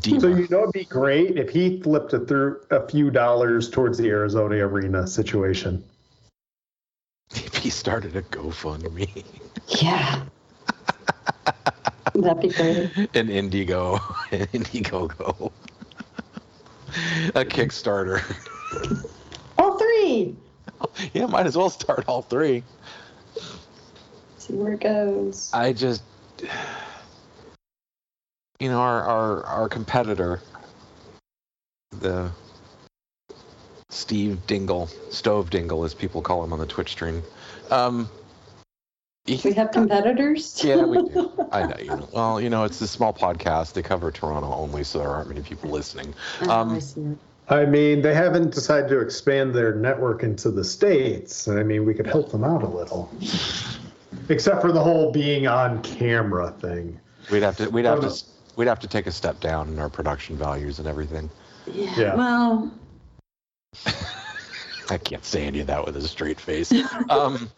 Deep. 0.00 0.20
So 0.20 0.28
you 0.28 0.48
know 0.50 0.62
it'd 0.62 0.72
be 0.72 0.84
great 0.84 1.36
if 1.38 1.50
he 1.50 1.80
flipped 1.80 2.12
a 2.12 2.20
through 2.20 2.60
a 2.70 2.86
few 2.88 3.10
dollars 3.10 3.70
towards 3.70 3.98
the 3.98 4.08
Arizona 4.08 4.56
arena 4.66 5.06
situation. 5.06 5.84
if 7.34 7.54
he 7.56 7.70
started 7.70 8.16
a 8.16 8.22
GoFundMe. 8.22 9.24
yeah. 9.80 10.22
That'd 12.14 12.42
be 12.42 12.48
great. 12.48 13.16
An 13.16 13.28
Indigo. 13.28 13.94
An 14.30 14.46
Indiegogo. 14.52 15.50
a 17.34 17.44
Kickstarter. 17.44 18.22
All 19.58 19.78
three. 19.78 20.36
yeah, 21.12 21.26
might 21.26 21.46
as 21.46 21.56
well 21.56 21.70
start 21.70 22.04
all 22.06 22.22
three. 22.22 22.62
See 24.38 24.52
where 24.54 24.72
it 24.74 24.80
goes. 24.80 25.50
I 25.52 25.72
just, 25.72 26.02
you 28.60 28.68
know, 28.68 28.78
our 28.78 29.02
our 29.02 29.44
our 29.44 29.68
competitor, 29.68 30.40
the 31.90 32.30
Steve 33.90 34.46
Dingle, 34.46 34.88
Stove 35.10 35.50
Dingle, 35.50 35.84
as 35.84 35.94
people 35.94 36.20
call 36.20 36.44
him 36.44 36.52
on 36.52 36.58
the 36.58 36.66
Twitch 36.66 36.90
stream. 36.90 37.22
Um, 37.70 38.08
We 39.26 39.52
have 39.54 39.70
competitors. 39.70 40.60
yeah, 40.64 40.84
we 40.84 41.08
do. 41.08 41.32
I 41.52 41.66
know. 41.66 41.76
You 41.78 41.86
know. 41.86 42.08
Well, 42.12 42.40
you 42.40 42.50
know, 42.50 42.64
it's 42.64 42.80
a 42.82 42.86
small 42.86 43.12
podcast. 43.14 43.72
They 43.72 43.80
cover 43.82 44.10
Toronto 44.10 44.52
only, 44.52 44.84
so 44.84 44.98
there 44.98 45.08
aren't 45.08 45.28
many 45.28 45.40
people 45.40 45.70
listening. 45.70 46.12
Oh, 46.42 46.50
Um, 46.50 47.18
I. 47.48 47.60
I 47.60 47.66
mean, 47.66 48.00
they 48.02 48.14
haven't 48.14 48.54
decided 48.54 48.88
to 48.88 49.00
expand 49.00 49.54
their 49.54 49.74
network 49.74 50.22
into 50.22 50.50
the 50.50 50.64
states. 50.64 51.46
I 51.48 51.62
mean, 51.62 51.84
we 51.84 51.92
could 51.94 52.06
help 52.06 52.30
them 52.30 52.42
out 52.44 52.62
a 52.62 52.66
little. 52.66 53.10
except 54.30 54.60
for 54.62 54.72
the 54.72 54.80
whole 54.82 55.10
being 55.12 55.46
on 55.46 55.82
camera 55.82 56.50
thing. 56.50 56.98
We'd 57.30 57.42
have 57.42 57.56
to 57.58 57.68
we'd 57.68 57.84
have 57.86 58.00
to 58.00 58.24
we'd 58.56 58.68
have 58.68 58.80
to 58.80 58.88
take 58.88 59.06
a 59.06 59.12
step 59.12 59.40
down 59.40 59.68
in 59.68 59.78
our 59.78 59.88
production 59.90 60.36
values 60.36 60.78
and 60.78 60.88
everything. 60.88 61.30
Yeah. 61.66 61.94
Yeah. 61.98 62.14
Well, 62.14 62.70
I 64.90 64.98
can't 64.98 65.24
say 65.24 65.44
any 65.44 65.60
of 65.60 65.66
that 65.68 65.84
with 65.84 65.96
a 65.96 66.02
straight 66.02 66.38
face. 66.40 66.72
Um, 67.08 67.50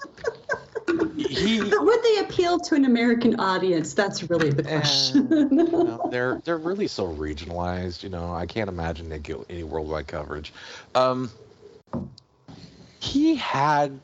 he, 1.17 1.61
but 1.71 1.85
would 1.85 2.03
they 2.03 2.19
appeal 2.19 2.59
to 2.61 2.75
an 2.75 2.85
American 2.85 3.39
audience? 3.41 3.95
That's 3.95 4.29
really 4.31 4.51
the 4.51 4.69
Eh, 4.69 4.79
question. 4.79 5.29
no, 5.51 6.01
they're 6.11 6.41
they're 6.45 6.59
really 6.59 6.87
so 6.89 7.07
regionalized. 7.15 8.03
You 8.03 8.09
know, 8.11 8.35
I 8.35 8.47
can't 8.47 8.69
imagine 8.69 9.09
they 9.09 9.19
get 9.19 9.39
any 9.49 9.65
worldwide 9.65 10.07
coverage. 10.07 10.53
Um, 10.95 11.31
he 13.01 13.37
had. 13.37 13.99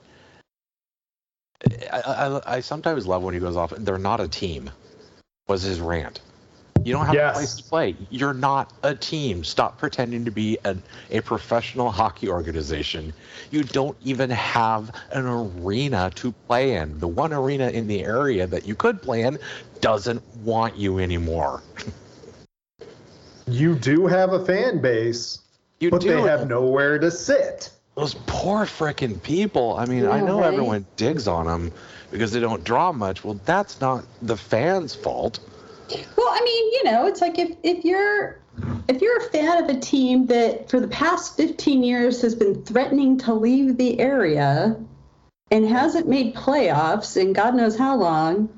I, 1.93 2.01
I, 2.01 2.57
I 2.57 2.61
sometimes 2.61 3.07
love 3.07 3.23
when 3.23 3.35
he 3.35 3.41
goes 3.41 3.57
off. 3.57 3.73
They're 3.77 3.99
not 3.99 4.21
a 4.21 4.29
team. 4.29 4.71
Was 5.49 5.63
his 5.63 5.81
rant? 5.81 6.21
You 6.85 6.93
don't 6.93 7.07
have 7.07 7.15
Yes. 7.15 7.37
a 7.37 7.39
place 7.39 7.55
to 7.55 7.63
play. 7.65 7.97
You're 8.11 8.35
not 8.35 8.73
a 8.83 8.95
team. 8.95 9.45
Stop 9.45 9.79
pretending 9.79 10.25
to 10.25 10.31
be 10.31 10.59
a, 10.65 10.77
a 11.11 11.21
professional 11.21 11.91
hockey 11.91 12.29
organization. 12.29 13.13
You 13.51 13.63
don't 13.63 13.97
even 14.05 14.31
have 14.31 14.91
an 15.13 15.27
arena 15.27 16.11
to 16.17 16.33
play 16.49 16.75
in. 16.77 16.99
The 16.99 17.09
one 17.09 17.33
arena 17.33 17.69
in 17.69 17.87
the 17.87 18.05
area 18.05 18.47
that 18.47 18.67
you 18.67 18.75
could 18.75 19.01
play 19.03 19.23
in 19.23 19.39
doesn't 19.81 20.23
want 20.39 20.77
you 20.77 20.99
anymore. 20.99 21.63
You 23.47 23.75
do 23.75 24.07
have 24.07 24.33
a 24.33 24.45
fan 24.45 24.81
base, 24.81 25.41
You 25.81 25.91
but 25.91 26.01
do. 26.01 26.09
they 26.09 26.23
have 26.23 26.49
nowhere 26.49 26.99
to 26.99 27.11
sit. 27.11 27.71
Those 27.95 28.15
poor 28.27 28.65
frickin' 28.65 29.23
people. 29.23 29.77
I 29.77 29.85
mean, 29.85 30.07
I 30.07 30.21
know 30.21 30.41
right? 30.41 30.47
everyone 30.53 30.87
digs 30.97 31.29
on 31.29 31.47
them 31.47 31.73
because 32.11 32.33
they 32.33 32.41
don't 32.41 32.65
draw 32.65 32.93
much. 32.93 33.23
Well, 33.25 33.39
that's 33.45 33.81
not 33.81 34.05
the 34.23 34.37
fans' 34.37 34.95
fault. 34.95 35.41
Well, 36.17 36.29
I 36.29 36.41
mean, 36.45 36.73
you 36.73 36.85
know, 36.85 37.07
it's 37.07 37.21
like 37.21 37.39
if, 37.39 37.57
if 37.63 37.85
you're 37.85 38.41
if 38.89 39.01
you're 39.01 39.19
a 39.19 39.31
fan 39.31 39.65
of 39.65 39.71
a 39.71 39.79
team 39.81 40.27
that 40.27 40.69
for 40.69 40.79
the 40.81 40.89
past 40.89 41.37
15 41.37 41.83
years 41.83 42.21
has 42.23 42.35
been 42.35 42.63
threatening 42.65 43.19
to 43.19 43.33
leave 43.35 43.77
the 43.77 43.99
area 43.99 44.77
and 45.51 45.69
hasn't 45.69 46.09
made 46.09 46.35
playoffs 46.35 47.17
in 47.17 47.33
God 47.33 47.55
knows 47.55 47.77
how 47.77 47.97
long, 47.97 48.49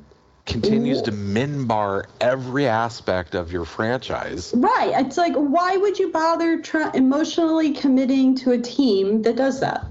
Continues 0.47 1.01
to 1.03 1.11
minbar 1.11 2.05
every 2.21 2.67
aspect 2.67 3.35
of 3.35 3.51
your 3.51 3.65
franchise. 3.65 4.53
right? 4.55 4.93
It's 5.07 5.17
like 5.17 5.35
why 5.35 5.77
would 5.77 5.99
you 5.99 6.11
bother 6.13 6.61
try, 6.61 6.91
emotionally 6.93 7.73
committing 7.73 8.35
to 8.37 8.53
a 8.53 8.59
team 8.59 9.23
that 9.23 9.37
does 9.37 9.61
that? 9.61 9.87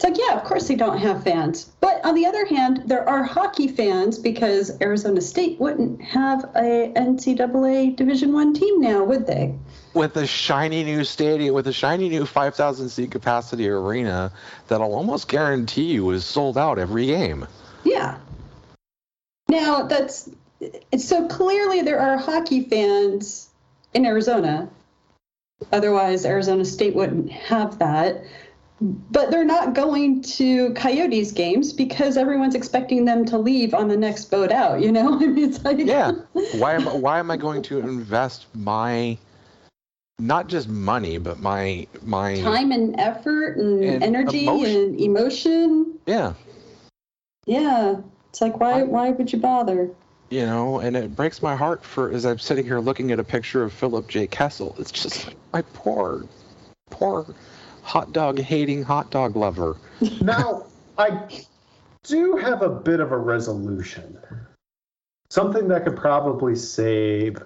It's 0.00 0.04
like, 0.04 0.16
yeah, 0.16 0.34
of 0.34 0.44
course 0.44 0.66
they 0.66 0.76
don't 0.76 0.96
have 0.96 1.24
fans. 1.24 1.64
But 1.80 2.02
on 2.06 2.14
the 2.14 2.24
other 2.24 2.46
hand, 2.46 2.84
there 2.86 3.06
are 3.06 3.22
hockey 3.22 3.68
fans 3.68 4.18
because 4.18 4.80
Arizona 4.80 5.20
State 5.20 5.60
wouldn't 5.60 6.00
have 6.00 6.44
a 6.56 6.90
NCAA 6.96 7.96
Division 7.96 8.32
One 8.32 8.54
team 8.54 8.80
now, 8.80 9.04
would 9.04 9.26
they? 9.26 9.54
with 9.92 10.16
a 10.16 10.26
shiny 10.26 10.84
new 10.84 11.04
stadium, 11.04 11.54
with 11.54 11.66
a 11.66 11.72
shiny 11.72 12.08
new 12.08 12.24
5,000 12.24 12.88
seat 12.88 13.10
capacity 13.10 13.68
arena 13.68 14.32
that 14.68 14.80
I'll 14.80 14.94
almost 14.94 15.28
guarantee 15.28 15.92
you 15.92 16.10
is 16.10 16.24
sold 16.24 16.56
out 16.56 16.78
every 16.78 17.06
game. 17.06 17.46
Yeah. 17.84 18.18
Now 19.48 19.82
that's 19.82 20.30
so 20.96 21.26
clearly 21.28 21.82
there 21.82 22.00
are 22.00 22.16
hockey 22.16 22.62
fans 22.62 23.50
in 23.92 24.06
Arizona. 24.06 24.70
Otherwise, 25.72 26.24
Arizona 26.24 26.64
State 26.64 26.94
wouldn't 26.94 27.30
have 27.30 27.80
that. 27.80 28.24
But 28.80 29.30
they're 29.30 29.44
not 29.44 29.74
going 29.74 30.22
to 30.22 30.72
Coyotes 30.72 31.32
games 31.32 31.72
because 31.72 32.16
everyone's 32.16 32.54
expecting 32.54 33.04
them 33.04 33.26
to 33.26 33.36
leave 33.36 33.74
on 33.74 33.88
the 33.88 33.96
next 33.96 34.30
boat 34.30 34.50
out. 34.50 34.80
You 34.80 34.90
know, 34.90 35.14
I 35.20 35.26
mean, 35.26 35.50
it's 35.50 35.62
like 35.64 35.78
Yeah. 35.78 36.12
why 36.54 36.74
am 36.74 36.84
why 37.02 37.18
am 37.18 37.30
I 37.30 37.36
going 37.36 37.62
to 37.62 37.78
invest 37.80 38.46
my 38.54 39.18
not 40.18 40.48
just 40.48 40.68
money, 40.68 41.18
but 41.18 41.40
my 41.40 41.86
my 42.02 42.40
time 42.40 42.72
and 42.72 42.98
effort 42.98 43.56
and, 43.58 43.84
And 43.84 44.02
energy 44.02 44.44
emotion. 44.46 44.76
and 44.76 45.00
emotion. 45.00 45.98
yeah, 46.06 46.34
Yeah, 47.46 47.96
it's 48.28 48.40
like 48.40 48.60
why 48.60 48.82
why 48.82 49.10
would 49.10 49.32
you 49.32 49.38
bother? 49.38 49.90
you 50.30 50.46
know, 50.46 50.78
and 50.78 50.96
it 50.96 51.16
breaks 51.16 51.42
my 51.42 51.56
heart 51.56 51.84
for 51.84 52.12
as 52.12 52.24
I'm 52.24 52.38
sitting 52.38 52.64
here 52.64 52.78
looking 52.78 53.10
at 53.10 53.18
a 53.18 53.24
picture 53.24 53.64
of 53.64 53.72
Philip 53.72 54.06
J. 54.08 54.28
Kessel. 54.28 54.76
It's 54.78 54.92
just 54.92 55.26
like 55.26 55.36
my 55.52 55.62
poor, 55.74 56.24
poor 56.90 57.26
hot 57.90 58.12
dog 58.12 58.38
hating 58.38 58.84
hot 58.84 59.10
dog 59.10 59.34
lover. 59.34 59.76
Now, 60.22 60.66
I 60.96 61.28
do 62.04 62.36
have 62.36 62.62
a 62.62 62.68
bit 62.68 63.00
of 63.00 63.10
a 63.10 63.18
resolution. 63.18 64.16
Something 65.28 65.66
that 65.68 65.84
could 65.84 65.96
probably 65.96 66.54
save 66.54 67.42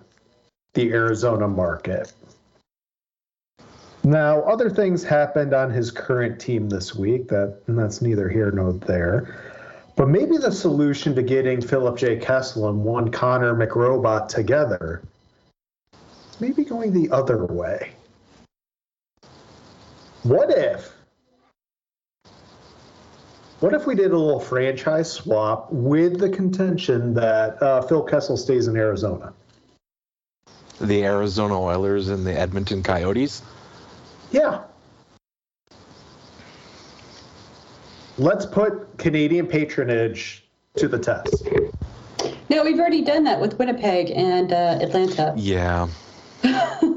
the 0.75 0.93
Arizona 0.93 1.49
market. 1.49 2.13
Now, 4.03 4.43
other 4.43 4.69
things 4.69 5.03
happened 5.03 5.55
on 5.55 5.71
his 5.71 5.91
current 5.91 6.39
team 6.39 6.69
this 6.69 6.95
week 6.95 7.29
that 7.29 7.63
and 7.67 7.79
that's 7.79 8.03
neither 8.03 8.29
here 8.29 8.51
nor 8.51 8.75
there. 8.75 9.41
But 9.97 10.09
maybe 10.09 10.37
the 10.37 10.53
solution 10.53 11.15
to 11.15 11.23
getting 11.23 11.63
Philip 11.63 11.97
J. 11.97 12.17
Kessel 12.17 12.69
and 12.69 12.85
one 12.85 13.11
Connor 13.11 13.55
McRobot 13.55 14.29
together 14.29 15.03
maybe 16.41 16.65
going 16.65 16.93
the 16.93 17.11
other 17.11 17.45
way. 17.47 17.93
What 20.25 20.51
if 20.51 20.91
what 23.61 23.75
if 23.75 23.87
we 23.87 23.95
did 23.95 24.11
a 24.11 24.19
little 24.19 24.41
franchise 24.41 25.13
swap 25.13 25.71
with 25.71 26.19
the 26.19 26.31
contention 26.31 27.13
that 27.15 27.63
uh, 27.63 27.83
Phil 27.83 28.03
Kessel 28.03 28.39
stays 28.39 28.67
in 28.67 28.77
Arizona? 28.77 29.35
The 30.81 31.05
Arizona 31.05 31.61
Oilers 31.61 32.09
and 32.09 32.27
the 32.27 32.33
Edmonton 32.33 32.83
Coyotes. 32.83 33.43
Yeah. 34.33 34.63
Let's 38.17 38.47
put 38.47 38.97
Canadian 38.97 39.47
patronage 39.47 40.45
to 40.77 40.89
the 40.89 40.99
test. 40.99 41.47
No, 42.49 42.65
we've 42.65 42.79
already 42.79 43.03
done 43.03 43.25
that 43.25 43.41
with 43.41 43.59
Winnipeg 43.59 44.11
and 44.11 44.53
uh, 44.53 44.79
Atlanta. 44.81 45.35
Yeah. 45.37 45.89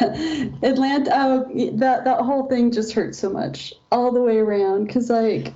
Atlanta, 0.62 1.10
oh, 1.14 1.70
that 1.74 2.04
that 2.04 2.20
whole 2.20 2.46
thing 2.48 2.72
just 2.72 2.92
hurt 2.92 3.14
so 3.14 3.28
much 3.28 3.74
all 3.92 4.10
the 4.10 4.22
way 4.22 4.38
around 4.38 4.86
because 4.86 5.10
like 5.10 5.52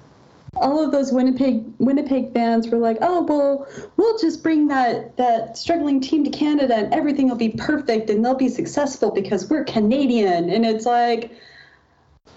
all 0.57 0.85
of 0.85 0.93
those 0.93 1.13
Winnipeg 1.13 1.65
Winnipeg 1.79 2.33
fans 2.33 2.69
were 2.69 2.79
like, 2.79 2.99
oh 3.01 3.23
well, 3.23 3.67
we'll 3.97 4.19
just 4.19 4.43
bring 4.43 4.69
that 4.69 5.17
that 5.17 5.57
struggling 5.57 6.01
team 6.01 6.25
to 6.25 6.31
Canada 6.31 6.75
and 6.75 6.93
everything 6.93 7.29
will 7.29 7.37
be 7.37 7.51
perfect 7.51 8.11
and 8.11 8.25
they'll 8.25 8.35
be 8.35 8.49
successful 8.49 9.11
because 9.11 9.49
we're 9.49 9.65
Canadian 9.65 10.51
and 10.51 10.65
it's 10.65 10.87
like. 10.87 11.33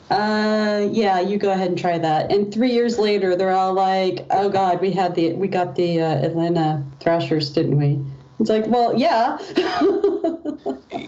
Uh, 0.09 0.87
yeah, 0.93 1.19
you 1.19 1.37
go 1.37 1.51
ahead 1.51 1.67
and 1.67 1.77
try 1.77 1.97
that. 1.97 2.31
And 2.31 2.53
three 2.53 2.71
years 2.71 2.97
later, 2.97 3.35
they're 3.35 3.51
all 3.51 3.73
like, 3.73 4.25
"Oh 4.31 4.47
God, 4.47 4.79
we 4.79 4.91
had 4.91 5.15
the 5.15 5.33
we 5.33 5.49
got 5.49 5.75
the 5.75 6.01
uh, 6.01 6.25
Atlanta 6.25 6.81
Thrashers, 7.01 7.49
didn't 7.49 7.77
we?" 7.77 7.99
It's 8.39 8.49
like, 8.49 8.67
well, 8.67 8.97
yeah. 8.97 9.37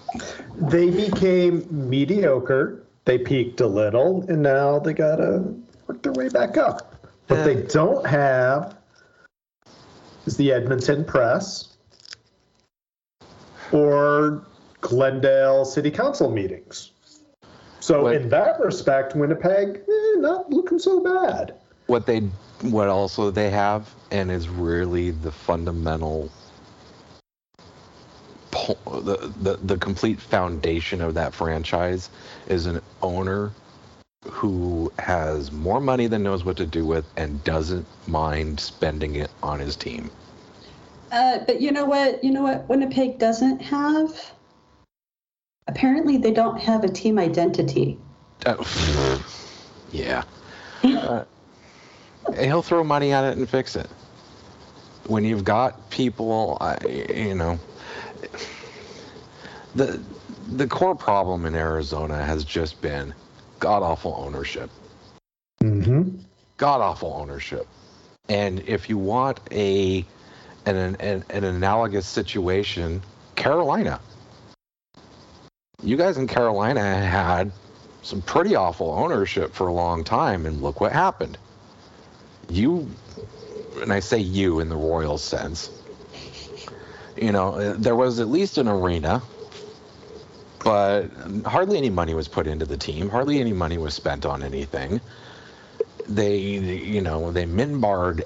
They 0.62 0.89
became 0.89 1.65
mediocre. 1.72 2.84
They 3.06 3.18
peaked 3.18 3.62
a 3.62 3.68
little, 3.68 4.26
and 4.28 4.44
now 4.44 4.78
they 4.80 4.94
gotta 4.94 5.44
work 5.88 6.04
their 6.04 6.12
way 6.13 6.28
back 6.30 6.58
up. 6.58 6.96
What 7.28 7.46
they 7.46 7.63
don't 7.63 8.06
have 8.06 8.76
is 10.26 10.36
the 10.38 10.52
Edmonton 10.52 11.06
Press 11.06 11.78
or 13.72 14.44
Glendale 14.82 15.63
City 15.65 15.89
Council 15.92 16.30
meetings. 16.30 16.92
So 17.80 18.04
What- 18.04 18.15
in 18.15 18.30
that 18.30 18.60
respect, 18.60 19.15
Winnipeg, 19.15 19.82
eh, 19.88 20.20
not 20.20 20.50
looking 20.52 20.78
so 20.80 21.00
bad. 21.00 21.54
what 21.88 22.06
they 22.06 22.20
what 22.62 22.88
also 22.88 23.32
they 23.32 23.50
have 23.50 23.89
and 24.12 24.30
is 24.30 24.48
really 24.50 25.10
the 25.10 25.32
fundamental 25.32 26.30
po- 26.30 26.38
the, 28.52 29.34
the 29.42 29.60
the 29.64 29.78
complete 29.78 30.20
foundation 30.20 31.02
of 31.02 31.14
that 31.14 31.34
franchise 31.34 32.10
is 32.48 32.66
an 32.66 32.82
owner 33.02 33.52
who 34.26 34.92
has 35.00 35.52
more 35.52 35.80
money 35.80 36.08
than 36.08 36.24
knows 36.24 36.44
what 36.44 36.58
to 36.58 36.66
do 36.66 36.86
with 36.86 37.06
and 37.16 37.44
doesn't 37.44 37.86
mind 38.08 38.60
spending 38.60 39.16
it 39.16 39.32
on 39.42 39.60
his 39.60 39.76
team. 39.76 40.10
Uh, 41.12 41.40
but 41.46 41.62
you 41.62 41.72
know 41.72 41.86
what? 41.86 42.24
You 42.24 42.32
know 42.32 42.44
what 42.44 42.68
Winnipeg 42.68 43.18
doesn't 43.18 43.62
have? 43.62 44.34
Apparently, 45.68 46.18
they 46.18 46.32
don't 46.32 46.60
have 46.60 46.84
a 46.84 46.90
team 46.90 47.18
identity. 47.18 47.98
Uh, 48.46 48.64
yeah. 49.92 50.24
Uh, 50.84 51.24
he'll 52.38 52.62
throw 52.62 52.84
money 52.84 53.12
at 53.12 53.24
it 53.24 53.38
and 53.38 53.50
fix 53.50 53.76
it. 53.76 53.90
When 55.10 55.26
you've 55.26 55.43
got 55.43 55.89
people, 55.89 56.58
I, 56.62 56.78
you 56.88 57.36
know, 57.36 57.60
the 59.76 60.00
the 60.48 60.67
core 60.67 60.95
problem 60.95 61.45
in 61.45 61.56
Arizona 61.56 62.24
has 62.24 62.43
just 62.43 62.82
been 62.82 63.13
god 63.60 63.84
awful 63.84 64.15
ownership. 64.17 64.69
Mm-hmm. 65.62 66.17
God 66.58 66.82
awful 66.82 67.13
ownership. 67.19 67.67
And 68.30 68.60
if 68.62 68.89
you 68.89 68.98
want 68.98 69.39
a 69.52 70.06
an, 70.65 70.95
an, 71.00 71.24
an 71.30 71.43
analogous 71.43 72.06
situation, 72.06 73.02
Carolina. 73.36 74.00
You 75.82 75.98
guys 75.98 76.17
in 76.17 76.28
Carolina 76.28 76.82
had 76.82 77.52
some 78.02 78.22
pretty 78.22 78.56
awful 78.56 78.91
ownership 78.91 79.54
for 79.54 79.67
a 79.67 79.74
long 79.74 80.04
time, 80.04 80.45
and 80.45 80.62
look 80.62 80.82
what 80.82 80.91
happened. 80.91 81.38
You, 82.50 82.89
and 83.82 83.94
I 83.94 84.00
say 84.00 84.20
you 84.20 84.60
in 84.60 84.70
the 84.70 84.76
royal 84.76 85.18
sense, 85.18 85.70
you 87.18 87.32
know, 87.32 87.56
uh, 87.56 87.74
there 87.78 87.96
was 87.96 88.20
at 88.20 88.28
least 88.28 88.58
an 88.58 88.68
arena, 88.68 89.22
but 90.63 91.08
hardly 91.46 91.78
any 91.78 91.89
money 91.89 92.13
was 92.13 92.28
put 92.28 92.48
into 92.48 92.65
the 92.65 92.78
team. 92.78 93.10
Hardly 93.10 93.39
any 93.39 93.54
money 93.54 93.78
was 93.78 93.94
spent 93.94 94.26
on 94.26 94.44
anything. 94.44 95.02
They, 96.08 96.38
you 96.38 97.02
know, 97.02 97.32
they 97.32 97.46
min 97.46 97.80
barred 97.80 98.24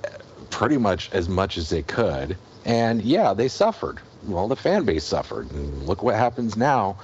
pretty 0.49 0.77
much 0.77 1.11
as 1.11 1.27
much 1.27 1.57
as 1.57 1.69
they 1.69 1.81
could. 1.81 2.37
And 2.65 3.01
yeah, 3.01 3.33
they 3.33 3.47
suffered. 3.47 3.99
Well, 4.25 4.47
the 4.47 4.55
fan 4.55 4.85
base 4.85 5.03
suffered. 5.03 5.51
And 5.51 5.83
look 5.83 6.01
what 6.01 6.15
happens 6.15 6.55
now. 6.55 6.97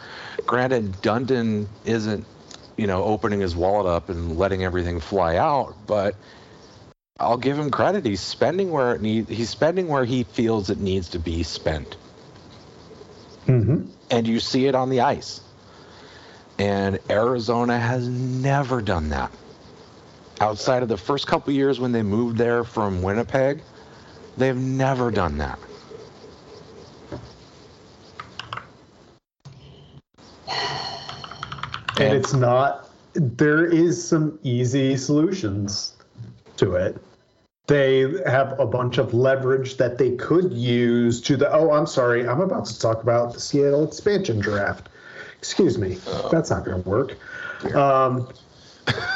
Granted, 0.45 0.93
Dundon 1.01 1.67
isn't, 1.83 2.25
you 2.77 2.87
know, 2.87 3.03
opening 3.03 3.41
his 3.41 3.55
wallet 3.55 3.87
up 3.87 4.09
and 4.09 4.37
letting 4.37 4.63
everything 4.63 4.99
fly 4.99 5.35
out, 5.35 5.75
but 5.85 6.15
I'll 7.19 7.37
give 7.37 7.59
him 7.59 7.69
credit. 7.69 8.05
He's 8.05 8.21
spending 8.21 8.71
where 8.71 8.95
it 8.95 9.01
need, 9.01 9.27
he's 9.27 9.49
spending 9.49 9.87
where 9.87 10.05
he 10.05 10.23
feels 10.23 10.69
it 10.69 10.79
needs 10.79 11.09
to 11.09 11.19
be 11.19 11.43
spent. 11.43 11.97
Mm-hmm. 13.45 13.89
And 14.09 14.27
you 14.27 14.39
see 14.39 14.67
it 14.67 14.75
on 14.75 14.89
the 14.89 15.01
ice. 15.01 15.41
And 16.57 16.99
Arizona 17.09 17.79
has 17.79 18.07
never 18.07 18.81
done 18.81 19.09
that 19.09 19.31
outside 20.41 20.83
of 20.83 20.89
the 20.89 20.97
first 20.97 21.27
couple 21.27 21.53
years 21.53 21.79
when 21.79 21.91
they 21.91 22.03
moved 22.03 22.37
there 22.37 22.63
from 22.63 23.01
Winnipeg, 23.01 23.61
they've 24.37 24.55
never 24.55 25.11
done 25.11 25.37
that. 25.37 25.59
And 31.99 32.15
it's 32.15 32.33
not, 32.33 32.89
there 33.13 33.65
is 33.65 34.07
some 34.07 34.39
easy 34.43 34.95
solutions 34.95 35.97
to 36.57 36.75
it. 36.75 36.97
They 37.69 38.01
have 38.25 38.59
a 38.59 38.65
bunch 38.65 38.97
of 38.97 39.13
leverage 39.13 39.77
that 39.77 39.97
they 39.99 40.15
could 40.15 40.51
use 40.51 41.21
to 41.21 41.37
the, 41.37 41.53
oh, 41.53 41.71
I'm 41.71 41.85
sorry, 41.85 42.27
I'm 42.27 42.41
about 42.41 42.65
to 42.65 42.79
talk 42.79 43.03
about 43.03 43.33
the 43.33 43.39
Seattle 43.39 43.87
expansion 43.87 44.39
draft. 44.39 44.89
Excuse 45.37 45.77
me, 45.77 45.99
that's 46.31 46.49
not 46.49 46.65
going 46.65 46.81
to 46.81 46.89
work. 46.89 47.15
Um, 47.75 48.27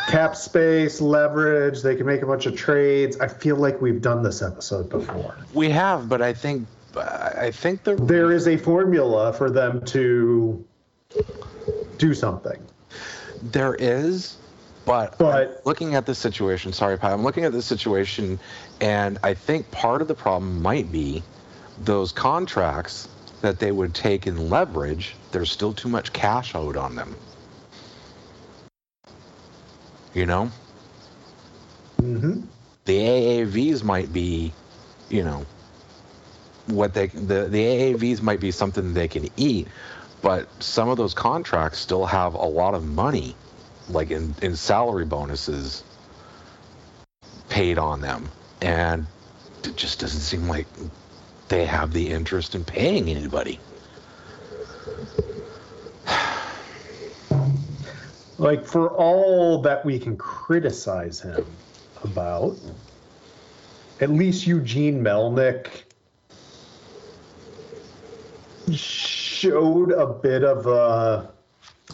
cap 0.08 0.36
space, 0.36 1.02
leverage. 1.02 1.82
They 1.82 1.96
can 1.96 2.06
make 2.06 2.22
a 2.22 2.28
bunch 2.28 2.46
of 2.46 2.56
trades. 2.56 3.20
I 3.20 3.28
feel 3.28 3.56
like 3.56 3.82
we've 3.82 4.02
done 4.02 4.22
this 4.22 4.42
episode 4.42 4.88
before. 4.90 5.36
We 5.54 5.70
have, 5.72 6.08
but 6.08 6.22
I 6.22 6.34
think 6.34 6.68
I 6.96 7.50
think 7.52 7.84
the 7.84 7.96
There 7.96 8.32
is 8.32 8.48
a 8.48 8.56
formula 8.56 9.34
for 9.34 9.50
them 9.50 9.84
to 9.86 10.64
do 11.98 12.14
something. 12.14 12.60
there 13.42 13.76
is, 13.76 14.38
but 14.86 15.18
But- 15.18 15.62
looking 15.66 15.96
at 15.96 16.06
the 16.06 16.16
situation, 16.16 16.74
sorry, 16.74 16.98
Pat, 16.98 17.14
I'm 17.14 17.24
looking 17.24 17.46
at 17.46 17.52
this 17.52 17.66
situation, 17.66 18.40
and 18.82 19.18
I 19.24 19.34
think 19.34 19.70
part 19.72 20.02
of 20.02 20.08
the 20.08 20.16
problem 20.16 20.62
might 20.62 20.92
be 20.92 21.24
those 21.84 22.12
contracts 22.12 23.08
that 23.42 23.60
they 23.60 23.72
would 23.72 23.94
take 23.94 24.28
in 24.28 24.50
leverage. 24.50 25.16
There's 25.32 25.52
still 25.52 25.74
too 25.74 25.90
much 25.90 26.14
cash 26.14 26.56
owed 26.56 26.78
on 26.78 26.96
them. 26.96 27.16
You 30.14 30.26
know. 30.26 30.52
hmm 32.00 32.42
the 32.86 33.00
AAVs 33.00 33.82
might 33.82 34.12
be, 34.12 34.52
you 35.10 35.24
know, 35.24 35.46
what 36.68 36.94
they 36.94 37.08
the 37.08 37.48
the 37.50 37.64
AAVs 37.64 38.22
might 38.22 38.40
be 38.40 38.52
something 38.52 38.94
they 38.94 39.08
can 39.08 39.30
eat, 39.38 39.68
but 40.22 40.48
some 40.62 40.90
of 40.90 40.98
those 40.98 41.14
contracts 41.14 41.80
still 41.80 42.06
have 42.06 42.34
a 42.34 42.46
lot 42.46 42.74
of 42.74 42.86
money, 42.86 43.36
like 43.94 44.12
in 44.12 44.36
in 44.42 44.56
salary 44.56 45.06
bonuses, 45.06 45.84
paid 47.50 47.78
on 47.78 48.02
them, 48.02 48.30
and 48.62 49.06
it 49.64 49.76
just 49.76 50.00
doesn't 50.00 50.22
seem 50.22 50.48
like 50.48 50.68
they 51.50 51.66
have 51.66 51.94
the 51.94 52.10
interest 52.10 52.56
in 52.56 52.66
paying 52.66 53.08
anybody. 53.10 53.60
Like 58.38 58.66
for 58.66 58.90
all 58.90 59.62
that 59.62 59.86
we 59.86 60.00
can 60.00 60.18
criticize 60.18 61.22
him 61.22 61.46
about, 62.04 62.58
at 64.02 64.10
least 64.10 64.46
Eugene 64.46 65.02
Melnyk 65.02 65.84
showed 68.74 69.92
a 69.92 70.08
bit 70.08 70.44
of 70.44 70.68
a 70.68 71.33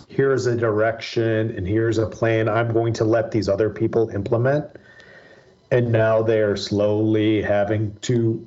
here's 0.09 0.47
a 0.47 0.55
direction 0.55 1.55
and 1.55 1.65
here's 1.65 1.99
a 1.99 2.07
plan 2.07 2.49
I'm 2.49 2.73
going 2.73 2.93
to 2.93 3.05
let 3.05 3.31
these 3.31 3.47
other 3.47 3.69
people 3.69 4.09
implement. 4.09 4.65
And 5.71 5.91
now 5.91 6.23
they're 6.23 6.57
slowly 6.57 7.41
having 7.43 7.95
to 8.01 8.45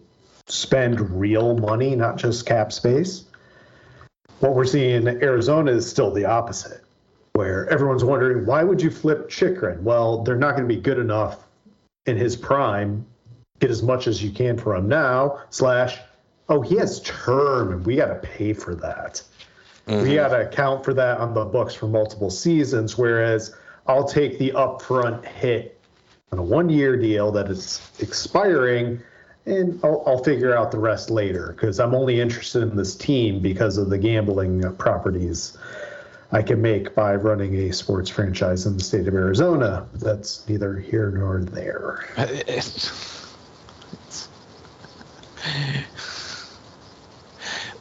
spend 0.49 1.01
real 1.19 1.57
money, 1.57 1.95
not 1.95 2.17
just 2.19 2.45
cap 2.45 2.73
space. 2.73 3.25
What 4.41 4.57
we're 4.57 4.65
seeing 4.65 5.07
in 5.07 5.23
Arizona 5.23 5.71
is 5.71 5.89
still 5.89 6.11
the 6.11 6.25
opposite, 6.25 6.83
where 7.35 7.69
everyone's 7.71 8.03
wondering 8.03 8.45
why 8.45 8.65
would 8.65 8.83
you 8.83 8.91
flip 8.91 9.31
Chychrun? 9.31 9.85
Well, 9.85 10.25
they're 10.25 10.37
not 10.37 10.57
going 10.57 10.69
to 10.69 10.75
be 10.75 10.81
good 10.81 10.99
enough 10.99 11.47
in 12.07 12.17
his 12.17 12.35
prime. 12.35 13.07
Get 13.61 13.71
as 13.71 13.85
much 13.85 14.09
as 14.09 14.21
you 14.21 14.33
can 14.33 14.59
for 14.59 14.75
him 14.75 14.89
now. 14.89 15.41
Slash, 15.51 16.01
oh, 16.49 16.61
he 16.61 16.77
has 16.79 17.01
term, 17.03 17.73
and 17.73 17.87
we 17.87 17.95
got 17.95 18.07
to 18.07 18.17
pay 18.17 18.53
for 18.53 18.75
that. 18.75 19.23
We 19.87 19.95
mm-hmm. 19.95 20.15
got 20.15 20.29
to 20.29 20.47
account 20.49 20.85
for 20.85 20.95
that 20.95 21.19
on 21.19 21.35
the 21.35 21.45
books 21.45 21.75
for 21.75 21.89
multiple 21.89 22.31
seasons. 22.31 22.97
Whereas 22.97 23.55
I'll 23.87 24.07
take 24.07 24.39
the 24.39 24.53
upfront 24.53 25.25
hit 25.25 25.81
on 26.31 26.39
a 26.39 26.43
one-year 26.43 26.97
deal 26.97 27.33
that 27.33 27.49
is 27.49 27.81
expiring, 27.99 29.01
and 29.47 29.81
I'll, 29.83 30.03
I'll 30.07 30.23
figure 30.23 30.57
out 30.57 30.71
the 30.71 30.79
rest 30.79 31.11
later 31.11 31.53
because 31.53 31.81
I'm 31.81 31.95
only 31.95 32.21
interested 32.21 32.63
in 32.63 32.77
this 32.77 32.95
team 32.95 33.41
because 33.41 33.77
of 33.77 33.91
the 33.91 33.99
gambling 33.99 34.63
properties 34.77 35.59
I 36.31 36.41
can 36.41 36.63
make 36.63 36.95
by 36.95 37.15
running 37.17 37.55
a 37.57 37.73
sports 37.73 38.09
franchise 38.09 38.65
in 38.65 38.79
the 38.79 38.83
state 38.83 39.07
of 39.07 39.15
Arizona. 39.15 39.87
That's 39.95 40.49
neither 40.49 40.77
here 40.77 41.11
nor 41.11 41.41
there. 41.41 42.07
It's, 42.47 42.91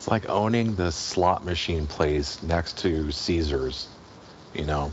it's, 0.01 0.07
like 0.07 0.27
owning 0.29 0.73
the 0.73 0.91
slot 0.91 1.45
machine 1.45 1.85
place 1.85 2.41
next 2.41 2.79
to 2.79 3.11
Caesars. 3.11 3.87
You 4.51 4.65
know, 4.65 4.91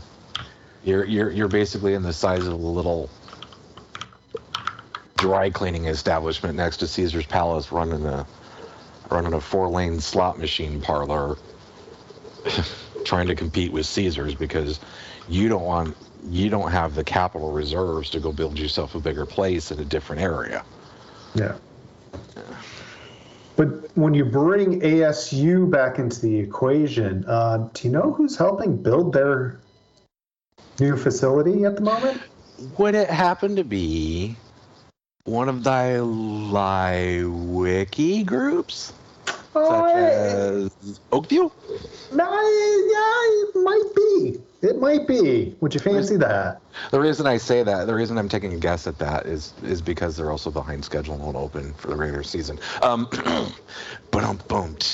you're 0.83 1.03
you're 1.03 1.31
you're 1.31 1.47
basically 1.47 1.95
in 1.95 2.03
the 2.03 2.13
size 2.13 2.45
of 2.45 2.53
a 2.53 2.55
little 2.55 3.09
dry 5.17 5.49
cleaning 5.49 5.85
establishment 5.85 6.55
next 6.55 6.77
to 6.77 6.87
Caesar's 6.87 7.25
Palace, 7.25 7.71
running 7.71 8.05
a 8.05 8.27
running 9.09 9.33
a 9.33 9.41
four 9.41 9.67
lane 9.67 9.99
slot 9.99 10.37
machine 10.37 10.79
parlor, 10.79 11.39
trying 13.03 13.25
to 13.29 13.35
compete 13.35 13.71
with 13.71 13.87
Caesars 13.87 14.35
because 14.35 14.79
you 15.27 15.49
don't 15.49 15.65
want 15.65 15.97
you 16.29 16.51
don't 16.51 16.69
have 16.69 16.93
the 16.93 17.03
capital 17.03 17.51
reserves 17.51 18.11
to 18.11 18.19
go 18.19 18.31
build 18.31 18.59
yourself 18.59 18.93
a 18.93 18.99
bigger 18.99 19.25
place 19.25 19.71
in 19.71 19.79
a 19.79 19.85
different 19.85 20.21
area. 20.21 20.63
Yeah. 21.33 21.55
But 23.59 23.93
when 23.97 24.13
you 24.13 24.23
bring 24.23 24.79
ASU 24.79 25.69
back 25.69 25.99
into 25.99 26.21
the 26.21 26.33
equation, 26.33 27.25
uh, 27.27 27.67
do 27.73 27.89
you 27.89 27.91
know 27.91 28.13
who's 28.13 28.37
helping 28.37 28.81
build 28.81 29.11
their 29.11 29.59
new 30.79 30.95
facility 30.95 31.65
at 31.65 31.75
the 31.75 31.81
moment? 31.81 32.21
Would 32.77 32.95
it 32.95 33.09
happen 33.09 33.57
to 33.57 33.65
be 33.65 34.37
one 35.25 35.49
of 35.49 35.65
thy 35.65 35.99
Wiki 36.01 38.23
groups, 38.23 38.93
such 39.67 39.95
as 39.95 40.99
Oakview? 41.11 41.51
No, 42.11 42.25
yeah, 42.91 43.21
it 43.43 43.55
might 43.55 43.95
be. 43.95 44.41
It 44.61 44.79
might 44.79 45.07
be. 45.07 45.55
Would 45.61 45.73
you 45.73 45.79
fancy 45.79 46.17
that? 46.17 46.61
The 46.91 46.99
reason 46.99 47.25
I 47.27 47.37
say 47.37 47.63
that, 47.63 47.85
the 47.85 47.95
reason 47.95 48.17
I'm 48.17 48.29
taking 48.29 48.53
a 48.53 48.57
guess 48.57 48.87
at 48.87 48.97
that 48.99 49.25
is 49.25 49.53
is 49.63 49.81
because 49.81 50.17
they're 50.17 50.31
also 50.31 50.51
behind 50.51 50.83
schedule 50.83 51.15
and 51.15 51.23
won't 51.23 51.37
open 51.37 51.73
for 51.75 51.87
the 51.87 51.95
regular 51.95 52.23
season. 52.23 52.59
Um, 52.81 53.07
but 54.11 54.23
um, 54.23 54.39
boom. 54.47 54.75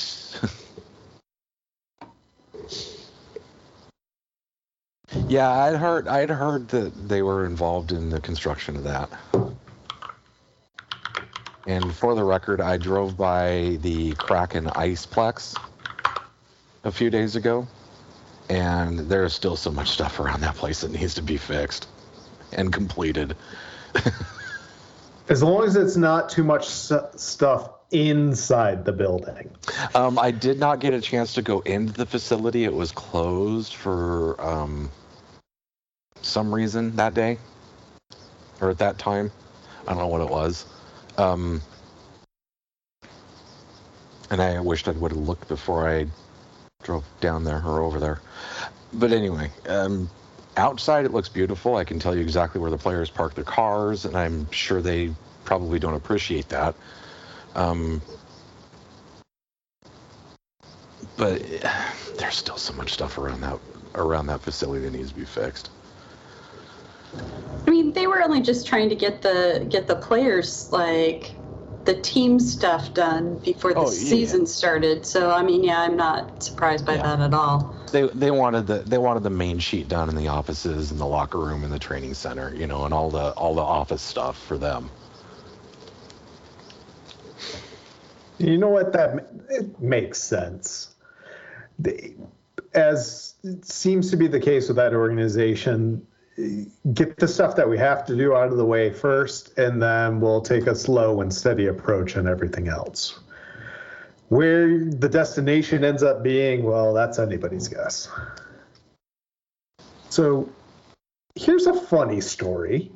Yeah, 5.28 5.50
I'd 5.50 5.76
heard 5.76 6.08
I'd 6.08 6.30
heard 6.30 6.68
that 6.70 7.08
they 7.08 7.22
were 7.22 7.46
involved 7.46 7.92
in 7.92 8.10
the 8.10 8.20
construction 8.20 8.76
of 8.76 8.84
that. 8.84 9.10
And 11.68 11.94
for 11.94 12.14
the 12.14 12.24
record, 12.24 12.62
I 12.62 12.78
drove 12.78 13.18
by 13.18 13.78
the 13.82 14.14
Kraken 14.14 14.66
Iceplex 14.66 15.56
a 16.84 16.92
few 16.92 17.10
days 17.10 17.36
ago, 17.36 17.68
and 18.50 19.00
there's 19.00 19.34
still 19.34 19.56
so 19.56 19.72
much 19.72 19.90
stuff 19.90 20.20
around 20.20 20.42
that 20.42 20.56
place 20.56 20.82
that 20.82 20.92
needs 20.92 21.16
to 21.16 21.24
be 21.24 21.38
fixed 21.38 21.88
and 22.54 22.72
completed. 22.72 23.36
As 25.30 25.42
long 25.42 25.64
as 25.64 25.76
it's 25.76 25.98
not 25.98 26.30
too 26.30 26.44
much 26.44 26.68
stuff 26.68 27.72
inside 27.90 28.86
the 28.86 28.92
building. 28.92 29.50
Um, 29.96 30.20
I 30.20 30.30
did 30.30 30.60
not 30.60 30.80
get 30.80 30.94
a 30.94 31.02
chance 31.02 31.34
to 31.34 31.42
go 31.42 31.62
into 31.62 31.94
the 31.94 32.06
facility. 32.06 32.64
It 32.64 32.74
was 32.74 32.92
closed 32.92 33.74
for 33.74 34.40
um, 34.40 34.92
some 36.22 36.54
reason 36.54 36.96
that 36.98 37.16
day 37.16 37.40
or 38.62 38.70
at 38.70 38.78
that 38.80 39.00
time. 39.00 39.32
I 39.88 39.92
don't 39.94 40.00
know 40.00 40.08
what 40.08 40.22
it 40.22 40.30
was. 40.30 40.66
Um, 41.18 41.62
and 44.30 44.42
I 44.42 44.60
wished 44.60 44.88
I 44.88 44.92
would 44.92 45.12
have 45.12 45.22
looked 45.22 45.48
before 45.48 45.88
I 45.88 46.08
drove 46.84 47.06
down 47.22 47.44
there 47.44 47.62
or 47.66 47.82
over 47.82 48.00
there. 48.00 48.22
But 48.94 49.12
anyway, 49.12 49.52
um, 49.68 50.10
outside 50.58 51.06
it 51.06 51.12
looks 51.12 51.30
beautiful. 51.30 51.76
I 51.76 51.84
can 51.84 52.00
tell 52.00 52.16
you 52.16 52.22
exactly 52.22 52.62
where 52.62 52.72
the 52.72 52.78
players 52.78 53.10
park 53.10 53.34
their 53.36 53.44
cars, 53.44 54.06
and 54.06 54.16
I'm 54.16 54.50
sure 54.52 54.82
they 54.82 55.12
probably 55.44 55.80
don't 55.80 55.96
appreciate 55.96 56.50
that. 56.50 56.76
Um, 57.56 58.02
but 61.18 61.42
there's 62.18 62.36
still 62.36 62.58
so 62.58 62.74
much 62.74 62.94
stuff 62.94 63.18
around 63.18 63.42
that 63.42 63.60
around 63.96 64.28
that 64.28 64.42
facility 64.42 64.84
that 64.86 64.92
needs 64.92 65.10
to 65.10 65.16
be 65.16 65.26
fixed. 65.26 65.70
I 67.14 67.70
mean, 67.70 67.94
they 67.94 68.08
were 68.08 68.22
only 68.22 68.42
just 68.42 68.68
trying 68.68 68.90
to 68.90 68.96
get 68.96 69.22
the 69.22 69.66
get 69.70 69.88
the 69.88 69.96
players 69.96 70.72
like 70.72 71.34
the 71.86 71.96
team 72.02 72.40
stuff 72.40 72.94
done 72.94 73.38
before 73.40 73.74
the 73.74 73.80
Oh, 73.80 73.92
yeah. 73.92 73.92
season 73.92 74.46
started. 74.46 75.06
So 75.06 75.32
I 75.32 75.44
mean, 75.44 75.64
yeah, 75.64 75.82
I'm 75.82 75.96
not 75.96 76.44
surprised 76.44 76.86
by 76.86 76.96
Yeah. 76.96 77.16
that 77.16 77.20
at 77.22 77.34
all. 77.34 77.76
They 77.92 78.08
they 78.14 78.32
wanted 78.32 78.68
the 78.68 78.80
they 78.80 78.98
wanted 78.98 79.24
the 79.24 79.30
main 79.30 79.60
sheet 79.60 79.88
done 79.88 80.10
in 80.10 80.16
the 80.16 80.28
offices 80.28 80.92
and 80.92 81.00
the 81.00 81.06
locker 81.06 81.40
room 81.40 81.64
and 81.64 81.72
the 81.72 81.80
training 81.80 82.14
center, 82.14 82.54
you 82.54 82.68
know, 82.68 82.86
and 82.86 82.94
all 82.94 83.10
the 83.10 83.32
all 83.32 83.56
the 83.56 83.62
office 83.62 84.02
stuff 84.02 84.38
for 84.38 84.58
them. 84.58 84.90
You 88.38 88.58
know 88.58 88.70
what? 88.70 88.94
That 88.94 89.28
it 89.50 89.80
makes 89.80 90.22
sense. 90.22 90.90
They, 91.80 92.16
as 92.74 93.36
it 93.44 93.66
seems 93.66 94.12
to 94.12 94.18
be 94.18 94.28
the 94.28 94.40
case 94.40 94.68
with 94.68 94.78
that 94.78 94.94
organization, 94.94 96.06
get 96.94 97.18
the 97.18 97.28
stuff 97.28 97.56
that 97.56 97.70
we 97.70 97.78
have 97.78 98.06
to 98.06 98.16
do 98.16 98.36
out 98.36 98.52
of 98.52 98.58
the 98.58 98.66
way 98.66 98.92
first, 98.92 99.58
and 99.58 99.82
then 99.82 100.20
we'll 100.20 100.42
take 100.42 100.68
a 100.68 100.76
slow 100.76 101.22
and 101.22 101.34
steady 101.34 101.68
approach 101.68 102.18
on 102.18 102.28
everything 102.28 102.68
else. 102.68 103.20
Where 104.30 104.86
the 104.90 105.08
destination 105.08 105.84
ends 105.84 106.04
up 106.04 106.24
being, 106.24 106.64
well, 106.64 106.94
that's 106.94 107.20
anybody's 107.20 107.68
guess. 107.68 108.10
So, 110.10 110.50
here's 111.36 111.68
a 111.68 111.74
funny 111.74 112.22
story. 112.22 112.92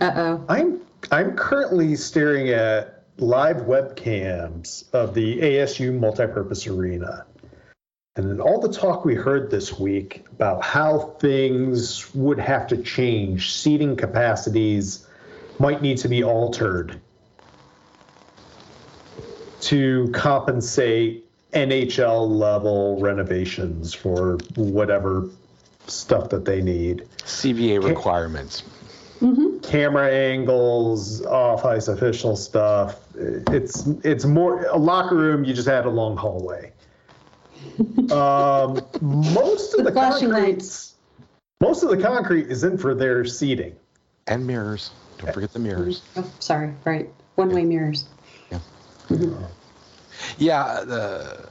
Uh 0.00 0.12
oh. 0.16 0.44
I'm 0.48 0.80
I'm 1.10 1.36
currently 1.36 1.96
staring 1.96 2.48
at 2.50 3.04
live 3.18 3.58
webcams 3.58 4.92
of 4.92 5.14
the 5.14 5.38
ASU 5.38 5.98
multipurpose 5.98 6.68
arena. 6.68 7.26
And 8.14 8.30
in 8.30 8.40
all 8.40 8.60
the 8.60 8.68
talk 8.68 9.06
we 9.06 9.14
heard 9.14 9.50
this 9.50 9.78
week 9.78 10.26
about 10.32 10.62
how 10.62 11.16
things 11.18 12.14
would 12.14 12.38
have 12.38 12.66
to 12.66 12.76
change, 12.76 13.54
seating 13.54 13.96
capacities 13.96 15.06
might 15.58 15.80
need 15.80 15.96
to 15.98 16.08
be 16.08 16.22
altered 16.22 17.00
to 19.62 20.10
compensate 20.12 21.24
NHL 21.54 22.28
level 22.28 23.00
renovations 23.00 23.94
for 23.94 24.36
whatever 24.56 25.30
stuff 25.86 26.28
that 26.30 26.44
they 26.44 26.60
need 26.60 27.08
CBA 27.20 27.82
requirements. 27.82 28.62
Mm-hmm. 29.20 29.58
camera 29.60 30.10
angles, 30.12 31.24
off 31.24 31.64
ice 31.64 31.86
official 31.86 32.34
stuff. 32.34 32.98
It's 33.14 33.86
it's 34.02 34.24
more 34.24 34.64
a 34.64 34.76
locker 34.76 35.14
room. 35.14 35.44
You 35.44 35.54
just 35.54 35.68
add 35.68 35.86
a 35.86 35.90
long 35.90 36.16
hallway. 36.16 36.72
Um, 38.12 38.80
most 39.00 39.72
of 39.74 39.78
The 39.78 39.84
the 39.84 39.92
flashing 39.92 40.30
concrete, 40.30 40.52
lights. 40.52 40.94
most 41.60 41.82
of 41.82 41.90
the 41.90 41.96
concrete 41.96 42.48
is 42.50 42.64
in 42.64 42.76
for 42.76 42.94
their 42.94 43.24
seating. 43.24 43.74
And 44.26 44.46
mirrors. 44.46 44.90
Don't 45.18 45.32
forget 45.32 45.52
the 45.52 45.58
mirrors. 45.58 46.02
Oh, 46.16 46.30
sorry. 46.40 46.74
Right. 46.84 47.08
One 47.36 47.50
way 47.50 47.64
mirrors. 47.64 48.06
Yeah, 50.38 50.84
the 50.84 51.48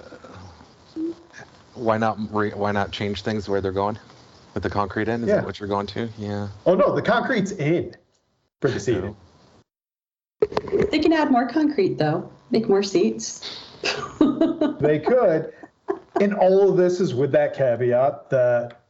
why 1.73 1.97
not 1.97 2.17
re, 2.31 2.51
why 2.51 2.71
not 2.71 2.91
change 2.91 3.21
things 3.23 3.47
where 3.49 3.61
they're 3.61 3.71
going 3.71 3.97
with 4.53 4.63
the 4.63 4.69
concrete 4.69 5.07
in? 5.07 5.23
Is 5.23 5.29
Yeah. 5.29 5.35
that 5.37 5.45
what 5.45 5.59
you're 5.59 5.69
going 5.69 5.87
to? 5.87 6.09
Yeah. 6.17 6.47
Oh 6.65 6.75
no, 6.75 6.93
the 6.95 7.01
concrete's 7.01 7.51
in 7.51 7.95
for 8.61 8.69
the 8.69 8.79
seating. 8.79 9.15
They 10.91 10.99
can 10.99 11.13
add 11.13 11.31
more 11.31 11.47
concrete 11.47 11.97
though. 11.97 12.29
Make 12.51 12.67
more 12.69 12.83
seats. 12.83 13.59
They 14.79 14.99
could. 14.99 15.53
And 16.19 16.33
all 16.33 16.69
of 16.69 16.77
this 16.77 16.99
is 16.99 17.13
with 17.13 17.31
that 17.31 17.55
caveat 17.55 18.29
that 18.29 18.81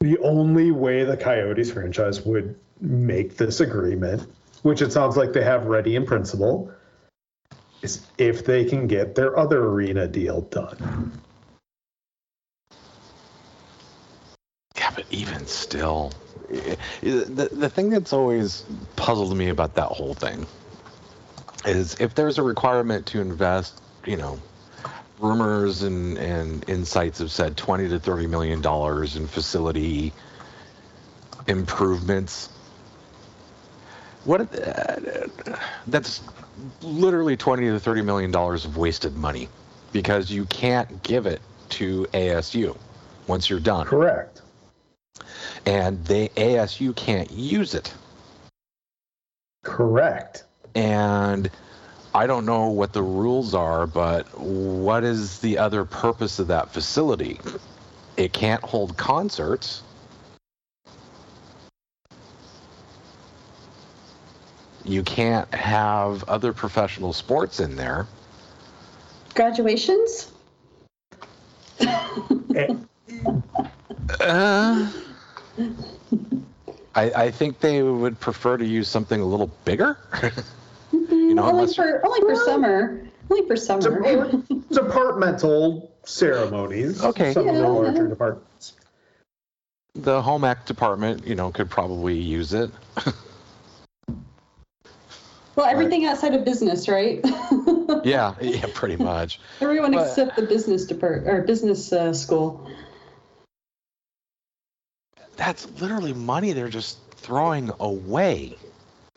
the 0.00 0.18
only 0.18 0.70
way 0.70 1.04
the 1.04 1.16
Coyotes 1.16 1.72
franchise 1.72 2.20
would 2.22 2.58
make 2.80 3.36
this 3.36 3.60
agreement, 3.60 4.26
which 4.62 4.82
it 4.82 4.92
sounds 4.92 5.16
like 5.16 5.32
they 5.32 5.42
have 5.44 5.66
ready 5.66 5.96
in 5.96 6.04
principle, 6.04 6.70
is 7.82 8.06
if 8.18 8.44
they 8.44 8.64
can 8.64 8.86
get 8.86 9.14
their 9.14 9.38
other 9.38 9.64
arena 9.64 10.06
deal 10.06 10.42
done. 10.42 11.12
Yeah, 14.76 14.90
but 14.94 15.06
even 15.10 15.46
still, 15.46 16.12
i- 16.50 16.76
the 17.02 17.48
the 17.52 17.68
thing 17.70 17.90
that's 17.90 18.12
always 18.12 18.64
puzzled 18.96 19.36
me 19.36 19.48
about 19.48 19.74
that 19.76 19.88
whole 19.88 20.14
thing 20.14 20.46
is 21.64 21.96
if 22.00 22.14
there's 22.14 22.38
a 22.38 22.42
requirement 22.42 23.06
to 23.06 23.20
invest, 23.20 23.80
you 24.04 24.16
know, 24.16 24.38
rumors 25.18 25.82
and 25.82 26.18
and 26.18 26.68
insights 26.68 27.18
have 27.18 27.30
said 27.30 27.56
20 27.56 27.88
to 27.88 28.00
30 28.00 28.26
million 28.26 28.60
dollars 28.60 29.16
in 29.16 29.26
facility 29.26 30.12
improvements. 31.46 32.48
What 34.24 34.40
uh, 34.40 34.96
that's 35.86 36.22
literally 36.82 37.36
20 37.36 37.66
to 37.66 37.80
30 37.80 38.02
million 38.02 38.30
dollars 38.30 38.64
of 38.64 38.76
wasted 38.76 39.16
money 39.16 39.48
because 39.92 40.30
you 40.30 40.44
can't 40.46 41.02
give 41.02 41.26
it 41.26 41.40
to 41.70 42.06
ASU 42.12 42.76
once 43.26 43.48
you're 43.50 43.60
done 43.60 43.86
Correct. 43.86 44.42
and 45.64 46.04
they 46.04 46.28
ASU 46.30 46.94
can't 46.94 47.30
use 47.30 47.74
it. 47.74 47.92
Correct. 49.64 50.44
And 50.74 51.50
I 52.16 52.26
don't 52.26 52.46
know 52.46 52.68
what 52.70 52.94
the 52.94 53.02
rules 53.02 53.52
are, 53.52 53.86
but 53.86 54.26
what 54.40 55.04
is 55.04 55.38
the 55.40 55.58
other 55.58 55.84
purpose 55.84 56.38
of 56.38 56.46
that 56.46 56.72
facility? 56.72 57.38
It 58.16 58.32
can't 58.32 58.62
hold 58.62 58.96
concerts. 58.96 59.82
You 64.86 65.02
can't 65.02 65.52
have 65.52 66.24
other 66.24 66.54
professional 66.54 67.12
sports 67.12 67.60
in 67.60 67.76
there. 67.76 68.06
Graduations? 69.34 70.32
Eh, 72.54 72.74
Uh, 74.20 74.90
I, 76.94 77.10
I 77.10 77.30
think 77.30 77.60
they 77.60 77.82
would 77.82 78.18
prefer 78.18 78.56
to 78.56 78.64
use 78.64 78.88
something 78.88 79.20
a 79.20 79.26
little 79.26 79.50
bigger. 79.66 79.98
you 81.36 81.42
know, 81.42 81.48
only 81.50 81.72
for 81.72 82.04
only 82.06 82.20
for 82.20 82.34
summer. 82.44 83.06
Only 83.30 83.46
for 83.46 83.56
summer. 83.56 83.90
depart- 83.90 84.68
departmental 84.70 85.92
ceremonies. 86.04 87.02
Okay. 87.04 87.32
Some 87.32 87.48
of 87.48 87.54
the 87.54 87.60
Yeah. 87.60 87.68
larger 87.68 88.08
departments. 88.08 88.72
the 89.94 90.22
home 90.22 90.44
Act 90.44 90.66
department, 90.66 91.26
you 91.26 91.34
know, 91.34 91.50
could 91.50 91.68
probably 91.70 92.18
use 92.18 92.52
it. 92.54 92.70
well, 95.56 95.66
everything 95.66 96.04
outside 96.06 96.34
of 96.34 96.44
business, 96.44 96.88
right? 96.88 97.20
Yeah, 98.04 98.34
yeah, 98.40 98.66
pretty 98.74 98.96
much. 98.96 99.40
Everyone 99.60 99.92
But- 99.92 100.06
except 100.08 100.36
the 100.36 100.42
business 100.42 100.84
depart 100.86 101.26
or 101.26 101.42
business 101.42 101.92
uh, 101.92 102.12
school. 102.12 102.68
That's 105.36 105.68
literally 105.80 106.12
money 106.12 106.52
they're 106.52 106.68
just 106.68 106.98
throwing 107.12 107.70
away. 107.80 108.56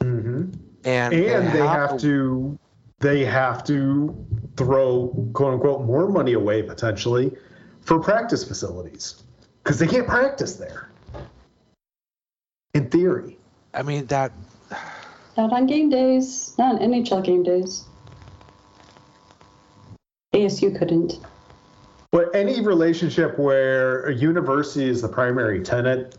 hmm 0.02 0.39
And, 0.86 1.14
and 1.14 1.48
they 1.54 1.60
have 1.60 2.00
to 2.02 2.58
they 3.00 3.26
have 3.26 3.64
to 3.66 4.26
throw 4.58 5.08
quote 5.34 5.54
unquote 5.54 5.86
more 5.86 6.08
money 6.08 6.34
away 6.34 6.64
potentially 6.64 7.32
for 7.82 8.00
practice 8.00 8.44
facilities 8.44 9.24
because 9.64 9.80
they 9.80 9.88
can't 9.88 10.08
practice 10.08 10.56
there 10.56 10.90
in 12.74 12.90
theory 12.90 13.38
I 13.74 13.84
mean 13.84 14.06
that 14.08 14.32
Not 15.38 15.54
on 15.54 15.68
game 15.68 15.90
days. 15.90 16.54
Not 16.58 16.82
on 16.82 16.92
NHL 16.92 17.24
game 17.24 17.44
days. 17.44 17.86
ASU 20.34 20.78
couldn't. 20.78 21.20
but 22.12 22.34
any 22.36 22.62
relationship 22.62 23.38
where 23.40 24.06
a 24.06 24.14
university 24.14 24.88
is 24.90 25.02
the 25.02 25.08
primary 25.08 25.62
tenant 25.62 26.16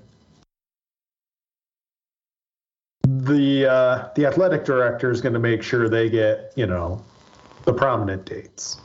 the 3.30 3.70
uh, 3.70 4.08
the 4.14 4.26
athletic 4.26 4.64
director 4.64 5.10
is 5.10 5.20
going 5.20 5.32
to 5.32 5.38
make 5.38 5.62
sure 5.62 5.88
they 5.88 6.10
get 6.10 6.52
you 6.56 6.66
know 6.66 7.02
the 7.64 7.72
prominent 7.72 8.24
dates. 8.24 8.78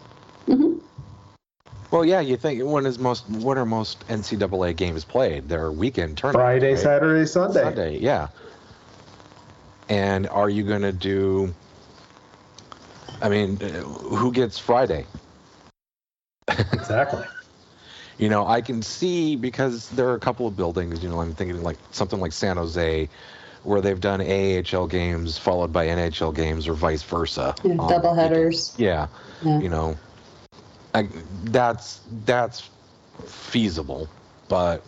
Well, 1.91 2.03
yeah, 2.03 2.19
you 2.19 2.37
think 2.37 2.63
when 2.63 2.85
is 2.85 2.99
most 2.99 3.29
when 3.29 3.57
are 3.57 3.65
most 3.65 4.07
NCAA 4.07 4.75
games 4.75 5.05
played? 5.05 5.47
They're 5.47 5.71
weekend 5.71 6.17
tournaments. 6.17 6.43
Friday, 6.43 6.73
right? 6.73 6.79
Saturday, 6.79 7.25
Sunday. 7.25 7.63
Sunday, 7.63 7.97
yeah. 7.99 8.27
And 9.89 10.27
are 10.27 10.49
you 10.49 10.63
going 10.63 10.81
to 10.81 10.91
do? 10.91 11.53
I 13.21 13.29
mean, 13.29 13.57
uh, 13.61 13.81
who 13.81 14.31
gets 14.31 14.59
Friday? 14.59 15.05
Exactly. 16.47 17.23
You 18.17 18.29
know, 18.29 18.47
I 18.47 18.61
can 18.61 18.81
see 18.81 19.35
because 19.35 19.89
there 19.89 20.07
are 20.07 20.15
a 20.15 20.19
couple 20.19 20.47
of 20.47 20.55
buildings. 20.55 21.03
You 21.03 21.09
know, 21.09 21.19
I'm 21.19 21.33
thinking 21.33 21.61
like 21.63 21.77
something 21.91 22.21
like 22.21 22.31
San 22.31 22.55
Jose, 22.55 23.09
where 23.65 23.81
they've 23.81 23.99
done 23.99 24.21
AHL 24.21 24.87
games 24.87 25.37
followed 25.37 25.73
by 25.73 25.87
NHL 25.87 26.33
games, 26.35 26.67
or 26.67 26.73
vice 26.73 27.03
versa. 27.03 27.55
Yeah, 27.63 27.73
um, 27.79 27.87
double 27.87 28.13
headers. 28.13 28.75
Yeah, 28.77 29.07
Yeah. 29.43 29.59
you 29.59 29.69
know, 29.69 29.95
I, 30.93 31.09
that's 31.45 32.01
that's 32.25 32.69
feasible, 33.25 34.07
but 34.47 34.83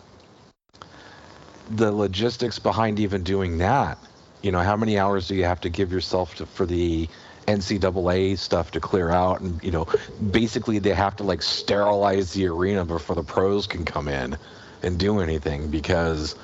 the 1.70 1.92
logistics 1.92 2.58
behind 2.58 2.98
even 3.00 3.22
doing 3.22 3.58
that, 3.58 3.98
you 4.42 4.52
know, 4.52 4.60
how 4.60 4.76
many 4.76 4.98
hours 4.98 5.28
do 5.28 5.34
you 5.34 5.44
have 5.44 5.60
to 5.62 5.68
give 5.68 5.92
yourself 5.92 6.36
to, 6.36 6.46
for 6.46 6.64
the 6.64 7.08
NCAA 7.46 8.38
stuff 8.38 8.70
to 8.72 8.80
clear 8.80 9.10
out, 9.10 9.40
and 9.40 9.62
you 9.62 9.70
know, 9.70 9.86
basically 10.30 10.78
they 10.78 10.94
have 10.94 11.16
to 11.16 11.24
like 11.24 11.42
sterilize 11.42 12.32
the 12.32 12.46
arena 12.46 12.84
before 12.84 13.16
the 13.16 13.22
pros 13.22 13.66
can 13.66 13.84
come 13.84 14.08
in 14.08 14.36
and 14.82 14.98
do 14.98 15.20
anything 15.20 15.68
because, 15.70 16.36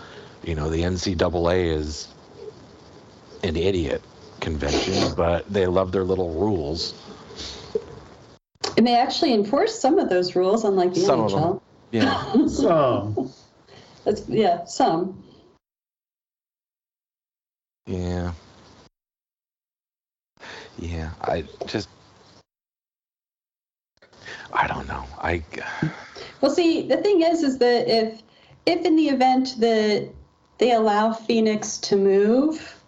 you 0.43 0.55
know, 0.55 0.69
the 0.69 0.83
NCAA 0.83 1.77
is 1.77 2.09
an 3.45 3.57
idiot 3.57 4.03
convention, 4.41 5.15
but 5.15 5.51
they 5.53 5.67
love 5.67 5.93
their 5.93 6.05
little 6.05 6.33
rules. 6.33 6.95
And 8.77 8.87
they 8.87 8.97
actually 8.97 9.33
enforce 9.33 9.79
some 9.79 9.99
of 9.99 10.09
those 10.09 10.35
rules, 10.35 10.65
unlike 10.65 10.95
the 10.95 11.01
Some 11.01 11.21
of 11.21 11.33
them. 11.33 11.43
NHL. 11.43 11.61
Yeah. 11.93 12.49
So 12.49 13.33
That's 14.05 14.29
yeah, 14.29 14.65
some. 14.65 15.23
Yeah. 17.87 18.33
Yeah, 20.79 21.11
I 21.21 21.45
just 21.67 21.89
I 24.53 24.67
don't 24.67 24.89
know. 24.89 25.05
I 25.21 25.43
Well, 26.41 26.51
see, 26.51 26.87
the 26.89 26.97
thing 26.99 27.23
is, 27.23 27.43
is 27.43 27.59
that 27.59 27.89
if 27.89 28.23
if 28.67 28.85
in 28.85 28.97
the 28.97 29.09
event 29.09 29.57
that 29.61 30.11
they 30.59 30.73
allow 30.73 31.13
Phoenix 31.13 31.79
to 31.79 31.97
move, 31.97 32.81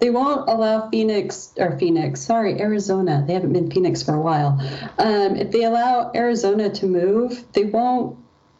they 0.00 0.10
won't 0.10 0.48
allow 0.48 0.88
Phoenix 0.90 1.52
or 1.58 1.78
Phoenix, 1.78 2.20
sorry, 2.20 2.60
Arizona. 2.60 3.24
They 3.26 3.34
haven't 3.34 3.52
been 3.52 3.70
Phoenix 3.70 4.02
for 4.02 4.14
a 4.14 4.20
while. 4.20 4.60
Um, 4.98 5.36
if 5.36 5.50
they 5.50 5.64
allow 5.64 6.12
Arizona 6.14 6.70
to 6.70 6.86
move, 6.86 7.44
they 7.52 7.64
won't. 7.64 8.18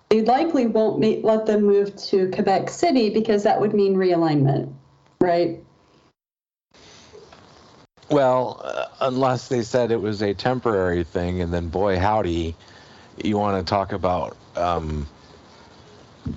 They 0.08 0.22
likely 0.22 0.66
won't 0.66 1.00
ma- 1.00 1.28
let 1.28 1.44
them 1.44 1.64
move 1.64 1.94
to 2.06 2.30
Quebec 2.30 2.70
City 2.70 3.10
because 3.10 3.42
that 3.42 3.60
would 3.60 3.74
mean 3.74 3.94
realignment, 3.94 4.72
right? 5.20 5.60
well, 8.10 8.60
uh, 8.64 8.86
unless 9.00 9.48
they 9.48 9.62
said 9.62 9.90
it 9.90 10.00
was 10.00 10.22
a 10.22 10.34
temporary 10.34 11.04
thing 11.04 11.40
and 11.40 11.52
then 11.52 11.68
boy 11.68 11.98
howdy, 11.98 12.56
you 13.22 13.36
want 13.36 13.64
to 13.64 13.68
talk 13.68 13.92
about 13.92 14.36
um 14.56 15.06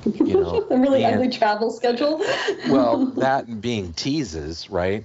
you 0.06 0.34
know, 0.42 0.66
a 0.70 0.78
really 0.78 1.00
being- 1.00 1.14
ugly 1.14 1.30
travel 1.30 1.72
schedule. 1.72 2.18
well, 2.70 3.06
that 3.18 3.48
and 3.48 3.62
being 3.62 3.94
teases, 3.94 4.70
right? 4.70 5.04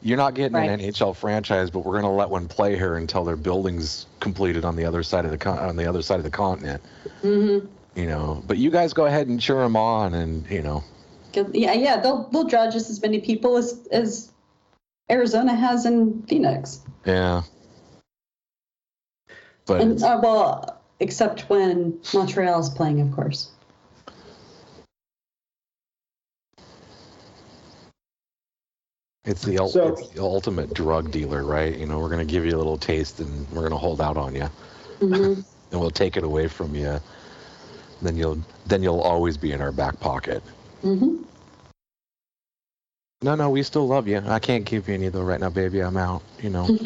You're 0.00 0.16
not 0.16 0.34
getting 0.34 0.56
an 0.56 0.78
NHL 0.78 1.16
franchise, 1.16 1.70
but 1.70 1.80
we're 1.80 2.00
going 2.00 2.04
to 2.04 2.10
let 2.10 2.30
one 2.30 2.46
play 2.46 2.76
here 2.76 2.96
until 2.96 3.24
their 3.24 3.34
building's 3.36 4.06
completed 4.20 4.64
on 4.64 4.76
the 4.76 4.84
other 4.84 5.02
side 5.02 5.24
of 5.24 5.32
the 5.32 5.38
con- 5.38 5.58
on 5.58 5.74
the 5.76 5.86
other 5.88 6.02
side 6.02 6.18
of 6.18 6.22
the 6.24 6.30
continent. 6.30 6.80
hmm 7.20 7.58
You 7.96 8.06
know, 8.06 8.42
but 8.46 8.58
you 8.58 8.70
guys 8.70 8.92
go 8.92 9.06
ahead 9.06 9.26
and 9.26 9.40
cheer 9.40 9.56
them 9.58 9.74
on, 9.74 10.14
and 10.14 10.48
you 10.48 10.62
know, 10.62 10.84
Yeah, 11.34 11.72
yeah, 11.72 11.96
they'll 12.00 12.28
they'll 12.30 12.44
draw 12.44 12.70
just 12.70 12.90
as 12.90 13.02
many 13.02 13.20
people 13.20 13.56
as 13.56 13.88
as 13.90 14.30
Arizona 15.10 15.54
has 15.54 15.84
in 15.84 16.22
Phoenix. 16.28 16.80
yeah. 17.04 17.42
But 19.66 19.80
And 19.80 20.02
uh, 20.02 20.20
well, 20.22 20.80
except 21.00 21.50
when 21.50 21.98
Montreal 22.14 22.60
is 22.60 22.70
playing, 22.70 23.00
of 23.00 23.12
course. 23.12 23.50
It's 29.28 29.42
the, 29.42 29.58
So- 29.68 29.88
it's 29.88 30.08
the 30.08 30.22
ultimate 30.22 30.72
drug 30.72 31.10
dealer, 31.10 31.44
right? 31.44 31.76
You 31.76 31.84
know, 31.84 31.98
we're 31.98 32.08
going 32.08 32.26
to 32.26 32.32
give 32.32 32.46
you 32.46 32.56
a 32.56 32.56
little 32.56 32.78
taste 32.78 33.20
and 33.20 33.46
we're 33.50 33.60
going 33.60 33.72
to 33.72 33.76
hold 33.76 34.00
out 34.00 34.16
on 34.16 34.34
you 34.34 34.48
Mhm. 35.00 35.44
and 35.70 35.80
we'll 35.80 35.90
take 35.90 36.16
it 36.16 36.24
away 36.24 36.48
from 36.48 36.74
you. 36.74 36.98
Then 38.00 38.16
you'll 38.16 38.38
then 38.66 38.82
you'll 38.82 39.02
always 39.02 39.36
be 39.36 39.52
in 39.52 39.60
our 39.60 39.70
back 39.70 40.00
pocket. 40.00 40.42
Mhm. 40.82 41.24
No, 43.20 43.34
no, 43.34 43.50
we 43.50 43.62
still 43.62 43.86
love 43.86 44.08
you. 44.08 44.22
I 44.26 44.38
can't 44.38 44.64
give 44.64 44.88
you 44.88 44.94
any 44.94 45.08
though 45.08 45.22
right 45.22 45.40
now, 45.40 45.50
baby. 45.50 45.80
I'm 45.80 45.98
out, 45.98 46.22
you 46.40 46.48
know. 46.48 46.66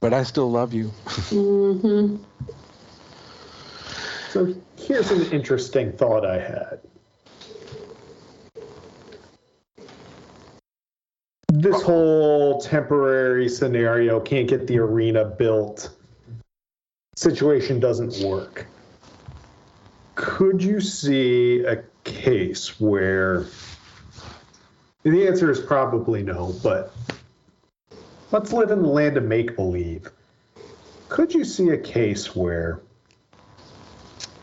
but 0.00 0.14
I 0.14 0.22
still 0.22 0.50
love 0.50 0.72
you. 0.72 0.90
Mhm. 1.30 2.18
So 4.30 4.54
here's 4.78 5.10
an 5.10 5.30
interesting 5.30 5.92
thought 5.92 6.24
I 6.24 6.38
had. 6.40 6.80
This 11.62 11.76
oh. 11.76 11.84
whole 11.84 12.60
temporary 12.60 13.48
scenario 13.48 14.18
can't 14.18 14.48
get 14.48 14.66
the 14.66 14.80
arena 14.80 15.24
built 15.24 15.90
situation 17.14 17.78
doesn't 17.78 18.18
work. 18.28 18.66
Could 20.16 20.60
you 20.60 20.80
see 20.80 21.60
a 21.60 21.84
case 22.02 22.80
where 22.80 23.46
the 25.04 25.28
answer 25.28 25.52
is 25.52 25.60
probably 25.60 26.24
no, 26.24 26.52
but 26.64 26.92
let's 28.32 28.52
live 28.52 28.72
in 28.72 28.82
the 28.82 28.88
land 28.88 29.16
of 29.16 29.22
make 29.22 29.54
believe. 29.54 30.10
Could 31.10 31.32
you 31.32 31.44
see 31.44 31.68
a 31.68 31.78
case 31.78 32.34
where 32.34 32.80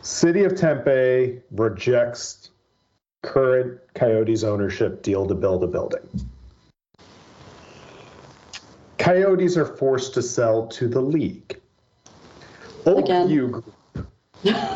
City 0.03 0.45
of 0.45 0.55
Tempe 0.55 1.41
rejects 1.51 2.51
current 3.23 3.81
Coyotes 3.93 4.45
ownership 4.45 5.01
deal 5.01 5.27
to 5.27 5.35
build 5.35 5.65
a 5.65 5.67
building. 5.67 6.28
Coyotes 8.99 9.57
are 9.57 9.65
forced 9.65 10.13
to 10.13 10.21
sell 10.21 10.67
to 10.67 10.87
the 10.87 11.01
league. 11.01 11.59
Again. 12.85 13.23
Oak 13.23 13.27
View 13.27 13.47
Group 13.47 14.09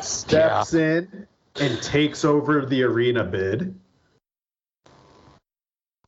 steps 0.01 0.73
in 0.73 1.27
and 1.59 1.81
takes 1.83 2.25
over 2.25 2.65
the 2.65 2.83
arena 2.83 3.23
bid. 3.23 3.77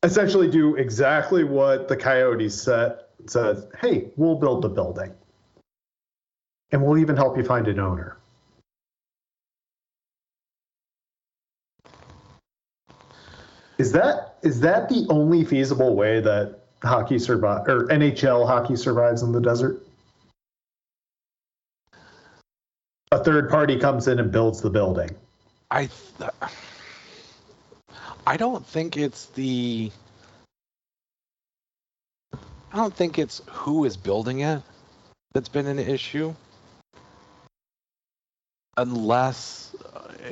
Essentially, 0.02 0.50
do 0.50 0.76
exactly 0.76 1.44
what 1.44 1.88
the 1.88 1.96
Coyotes 1.96 2.60
said. 2.60 2.98
Says, 3.26 3.66
"Hey, 3.80 4.10
we'll 4.16 4.36
build 4.36 4.62
the 4.62 4.68
building, 4.68 5.12
and 6.70 6.84
we'll 6.84 6.98
even 6.98 7.16
help 7.16 7.36
you 7.36 7.44
find 7.44 7.66
an 7.66 7.80
owner." 7.80 8.16
Is 13.78 13.92
that 13.92 14.38
is 14.42 14.60
that 14.60 14.88
the 14.88 15.06
only 15.10 15.44
feasible 15.44 15.96
way 15.96 16.20
that 16.20 16.65
hockey 16.82 17.18
survive 17.18 17.66
or 17.68 17.86
NHL 17.86 18.46
hockey 18.46 18.76
survives 18.76 19.22
in 19.22 19.32
the 19.32 19.40
desert? 19.40 19.82
A 23.12 23.22
third 23.22 23.48
party 23.48 23.78
comes 23.78 24.08
in 24.08 24.18
and 24.18 24.32
builds 24.32 24.60
the 24.60 24.70
building. 24.70 25.10
I 25.70 25.88
th- 26.18 26.30
I 28.26 28.36
don't 28.36 28.66
think 28.66 28.96
it's 28.96 29.26
the 29.26 29.90
I 32.72 32.76
don't 32.76 32.94
think 32.94 33.18
it's 33.18 33.40
who 33.48 33.84
is 33.84 33.96
building 33.96 34.40
it 34.40 34.62
that's 35.32 35.48
been 35.48 35.66
an 35.66 35.78
issue. 35.78 36.34
Unless 38.76 39.74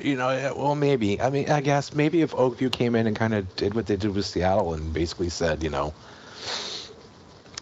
you 0.02 0.16
know, 0.16 0.52
well 0.56 0.74
maybe. 0.74 1.20
I 1.20 1.30
mean, 1.30 1.48
I 1.48 1.60
guess 1.60 1.94
maybe 1.94 2.20
if 2.20 2.34
Oak 2.34 2.58
View 2.58 2.68
came 2.68 2.94
in 2.94 3.06
and 3.06 3.16
kind 3.16 3.34
of 3.34 3.56
did 3.56 3.74
what 3.74 3.86
they 3.86 3.96
did 3.96 4.14
with 4.14 4.26
Seattle 4.26 4.74
and 4.74 4.92
basically 4.92 5.28
said, 5.30 5.62
you 5.62 5.70
know, 5.70 5.94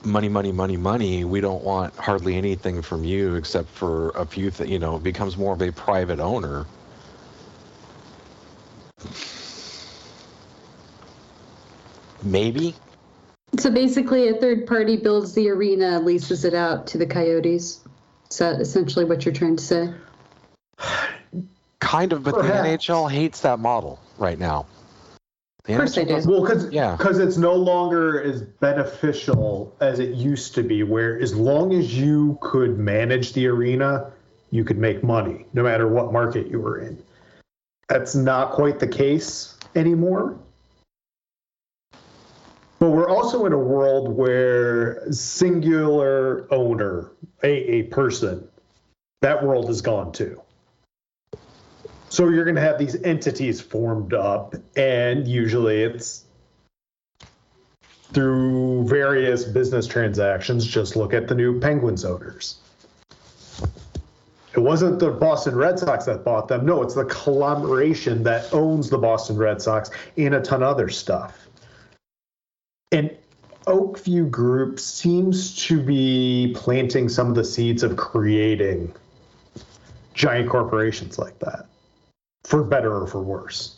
money, 0.05 0.29
money, 0.29 0.53
money, 0.53 0.77
money. 0.77 1.25
We 1.25 1.41
don't 1.41 1.63
want 1.63 1.95
hardly 1.97 2.37
anything 2.37 2.83
from 2.83 3.05
you 3.05 3.37
except 3.37 3.69
for 3.69 4.11
a 4.11 4.27
few 4.27 4.51
things. 4.51 4.71
You 4.71 4.79
know, 4.79 4.97
it 4.97 5.03
becomes 5.03 5.37
more 5.37 5.55
of 5.55 5.63
a 5.63 5.73
private 5.73 6.21
owner. 6.21 6.67
Maybe. 12.23 12.75
So 13.59 13.71
basically, 13.71 14.29
a 14.29 14.35
third 14.35 14.67
party 14.67 14.97
builds 14.97 15.35
the 15.35 15.51
arena, 15.51 16.01
leases 16.01 16.45
it 16.45 16.55
out 16.55 16.87
to 16.89 16.99
the 16.99 17.07
Coyotes. 17.07 17.81
Is 18.31 18.39
that 18.39 18.61
essentially 18.61 19.05
what 19.05 19.25
you're 19.25 19.35
trying 19.35 19.57
to 19.57 19.63
say? 19.63 19.95
Kind 21.81 22.13
of, 22.13 22.23
but 22.23 22.35
Perhaps. 22.37 22.87
the 22.87 22.93
NHL 22.95 23.11
hates 23.11 23.41
that 23.41 23.59
model 23.59 23.99
right 24.17 24.39
now. 24.39 24.67
The 25.65 25.75
Of 25.75 25.79
course 25.79 25.95
they 25.95 26.05
do. 26.05 26.21
Well, 26.27 26.41
because 26.43 26.73
Yeah. 26.73 26.97
it's 27.01 27.37
no 27.37 27.55
longer 27.55 28.21
as 28.21 28.43
beneficial 28.43 29.75
as 29.81 30.01
it 30.01 30.15
used 30.15 30.57
to 30.57 30.63
be, 30.65 30.83
where 30.83 31.21
as 31.21 31.37
long 31.37 31.73
as 31.73 31.97
you 31.99 32.37
could 32.41 32.79
manage 32.79 33.33
the 33.33 33.47
arena, 33.47 34.11
you 34.51 34.65
could 34.65 34.79
make 34.79 35.05
money, 35.05 35.47
no 35.53 35.63
matter 35.63 35.87
what 35.87 36.13
market 36.13 36.49
you 36.49 36.61
were 36.61 36.81
in. 36.81 36.99
That's 37.89 38.17
not 38.17 38.53
quite 38.53 38.81
the 38.81 38.89
case 38.89 39.57
anymore. 39.77 40.37
But 42.81 42.91
we're 42.91 43.09
also 43.09 43.47
in 43.47 43.53
a 43.53 43.59
world 43.59 44.09
where 44.09 45.13
singular 45.13 46.53
owner, 46.53 47.13
a, 47.45 47.49
a 47.49 47.83
person, 47.85 48.49
that 49.21 49.45
world 49.45 49.71
is 49.71 49.81
gone 49.81 50.11
too. 50.11 50.42
So 52.13 52.29
you're 52.29 52.45
going 52.45 52.57
to 52.57 52.61
have 52.61 52.77
these 52.77 53.03
entities 53.05 53.63
formed 53.63 54.13
up, 54.13 54.55
and 54.77 55.27
usually 55.27 55.83
it's 55.83 56.27
through 58.13 58.87
various 58.87 59.45
business 59.45 59.87
transactions. 59.87 60.67
Just 60.67 60.95
look 60.95 61.15
at 61.15 61.27
the 61.27 61.35
new 61.35 61.59
Penguins 61.59 62.05
owners. 62.05 62.59
It 64.55 64.59
wasn't 64.59 64.99
the 64.99 65.11
Boston 65.11 65.57
Red 65.57 65.79
Sox 65.79 66.05
that 66.05 66.23
bought 66.23 66.49
them. 66.49 66.67
No, 66.67 66.83
it's 66.83 66.93
the 66.93 67.07
conglomeration 67.07 68.25
that 68.25 68.53
owns 68.53 68.91
the 68.91 68.99
Boston 68.99 69.39
Red 69.39 69.63
Sox 69.63 69.91
and 70.19 70.35
a 70.35 70.43
ton 70.43 70.63
of 70.63 70.69
other 70.69 70.91
stuff. 70.91 71.49
And 72.91 73.17
Oak 73.67 74.01
View 74.01 74.27
Group 74.27 74.79
seems 74.79 75.57
to 75.65 75.81
be 75.81 76.53
planting 76.55 77.09
some 77.09 77.29
of 77.29 77.37
the 77.37 77.45
seeds 77.45 77.83
of 77.83 77.97
creating 77.97 78.95
giant 80.13 80.51
corporations 80.51 81.19
like 81.19 81.39
that, 81.39 81.65
for 82.45 82.63
better 82.65 82.95
or 82.95 83.07
for 83.07 83.23
worse. 83.23 83.77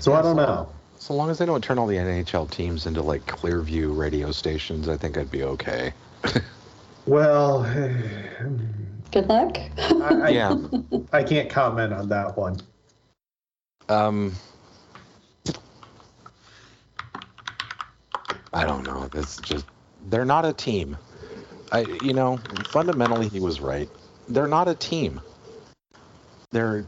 So 0.00 0.12
I 0.12 0.22
don't 0.22 0.36
know. 0.36 0.68
So 0.98 1.14
long 1.14 1.30
as 1.30 1.38
they 1.38 1.46
don't 1.46 1.62
turn 1.62 1.78
all 1.78 1.86
the 1.86 1.96
NHL 1.96 2.50
teams 2.50 2.86
into 2.86 3.02
like 3.02 3.24
Clearview 3.26 3.96
radio 3.96 4.32
stations, 4.32 4.88
I 4.88 4.96
think 4.96 5.16
I'd 5.16 5.30
be 5.30 5.42
okay. 5.42 5.92
Well, 7.06 7.62
Good 9.12 9.28
luck. 9.28 9.58
I, 9.78 10.20
I, 10.24 10.28
Yeah. 10.28 10.56
I 11.12 11.22
can't 11.22 11.48
comment 11.48 11.92
on 11.92 12.08
that 12.08 12.36
one. 12.36 12.60
Um, 13.88 14.34
I 18.52 18.64
don't 18.64 18.84
know. 18.84 19.08
It's 19.14 19.36
just 19.38 19.64
they're 20.08 20.24
not 20.24 20.44
a 20.44 20.52
team. 20.52 20.96
I, 21.70 21.80
you 22.02 22.12
know, 22.12 22.38
fundamentally 22.68 23.28
he 23.28 23.38
was 23.38 23.60
right. 23.60 23.88
They're 24.28 24.48
not 24.48 24.68
a 24.68 24.74
team. 24.74 25.20
They're. 26.50 26.84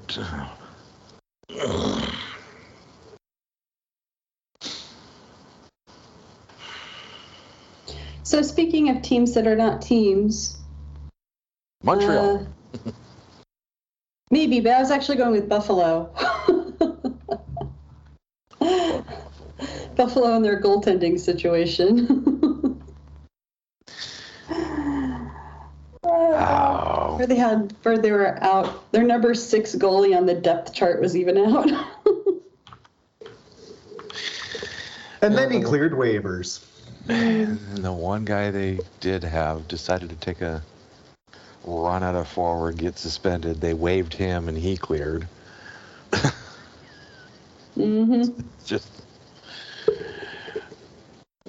So 8.22 8.43
speaking 8.43 8.91
of 8.91 9.01
teams 9.03 9.34
that 9.34 9.47
are 9.47 9.57
not 9.57 9.80
teams, 9.80 10.59
Montreal. 11.82 12.47
uh, 12.74 12.91
maybe, 14.30 14.61
but 14.61 14.72
I 14.72 14.80
was 14.80 14.91
actually 14.91 15.16
going 15.16 15.32
with 15.32 15.49
Buffalo. 15.49 16.12
Buffalo 19.97 20.36
and 20.36 20.45
their 20.45 20.61
goaltending 20.61 21.18
situation. 21.18 22.34
Where 27.19 27.27
they 27.27 27.35
had, 27.35 27.75
where 27.83 27.99
they 27.99 28.12
were 28.12 28.41
out, 28.45 28.93
their 28.93 29.03
number 29.03 29.35
six 29.35 29.75
goalie 29.75 30.16
on 30.16 30.25
the 30.25 30.35
depth 30.35 30.73
chart 30.73 31.01
was 31.01 31.16
even 31.16 31.37
out. 31.55 31.69
And 35.21 35.37
then 35.37 35.51
he 35.51 35.61
cleared 35.61 35.95
waivers. 35.95 36.64
and 37.09 37.79
the 37.79 37.93
one 37.93 38.25
guy 38.25 38.53
they 38.53 38.79
did 39.01 39.25
have 39.25 39.66
decided 39.66 40.11
to 40.11 40.14
take 40.14 40.43
a 40.43 40.62
run 41.64 42.05
at 42.05 42.14
a 42.14 42.25
forward, 42.25 42.77
get 42.77 42.97
suspended. 42.97 43.61
They 43.61 43.75
waived 43.75 44.14
him, 44.14 44.47
and 44.47 44.57
he 44.57 44.77
cleared. 44.77 45.27
hmm 47.75 48.23
just 48.64 48.89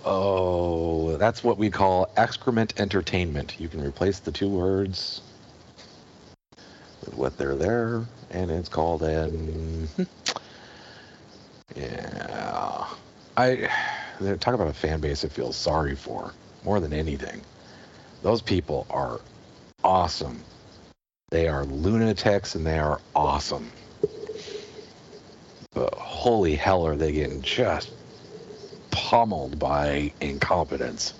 oh 0.03 1.15
that's 1.17 1.43
what 1.43 1.57
we 1.57 1.69
call 1.69 2.11
excrement 2.17 2.73
entertainment 2.79 3.59
you 3.59 3.67
can 3.67 3.81
replace 3.81 4.19
the 4.19 4.31
two 4.31 4.47
words 4.47 5.21
with 5.21 5.28
what 7.15 7.37
they're 7.37 7.55
there 7.55 8.03
and 8.31 8.51
it's 8.51 8.69
called 8.69 9.03
an 9.03 9.87
yeah. 11.75 12.87
I 13.37 13.69
they're 14.19 14.35
about 14.35 14.67
a 14.67 14.73
fan 14.73 14.99
base 14.99 15.23
it 15.23 15.31
feels 15.31 15.55
sorry 15.55 15.95
for 15.95 16.33
more 16.63 16.79
than 16.79 16.93
anything. 16.93 17.41
Those 18.21 18.41
people 18.41 18.85
are 18.89 19.21
awesome. 19.83 20.43
They 21.29 21.47
are 21.47 21.63
lunatics 21.63 22.55
and 22.55 22.65
they 22.65 22.79
are 22.79 22.99
awesome. 23.15 23.71
But 25.73 25.93
holy 25.93 26.55
hell 26.55 26.85
are 26.87 26.95
they 26.95 27.11
getting 27.11 27.41
just 27.41 27.91
pummeled 28.91 29.59
by 29.59 30.11
incompetence. 30.19 31.13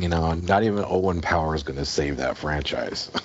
You 0.00 0.08
know, 0.08 0.32
not 0.34 0.62
even 0.62 0.84
Owen 0.86 1.20
Power 1.20 1.54
is 1.54 1.62
going 1.62 1.78
to 1.78 1.84
save 1.84 2.18
that 2.18 2.36
franchise. 2.36 3.10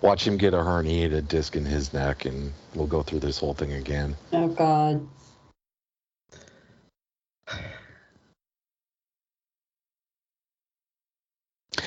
Watch 0.00 0.26
him 0.26 0.36
get 0.36 0.54
a 0.54 0.58
herniated 0.58 1.26
disc 1.28 1.56
in 1.56 1.64
his 1.64 1.92
neck, 1.92 2.24
and 2.24 2.52
we'll 2.74 2.86
go 2.86 3.02
through 3.02 3.20
this 3.20 3.38
whole 3.38 3.54
thing 3.54 3.72
again. 3.72 4.16
Oh 4.32 4.48
God. 4.48 5.08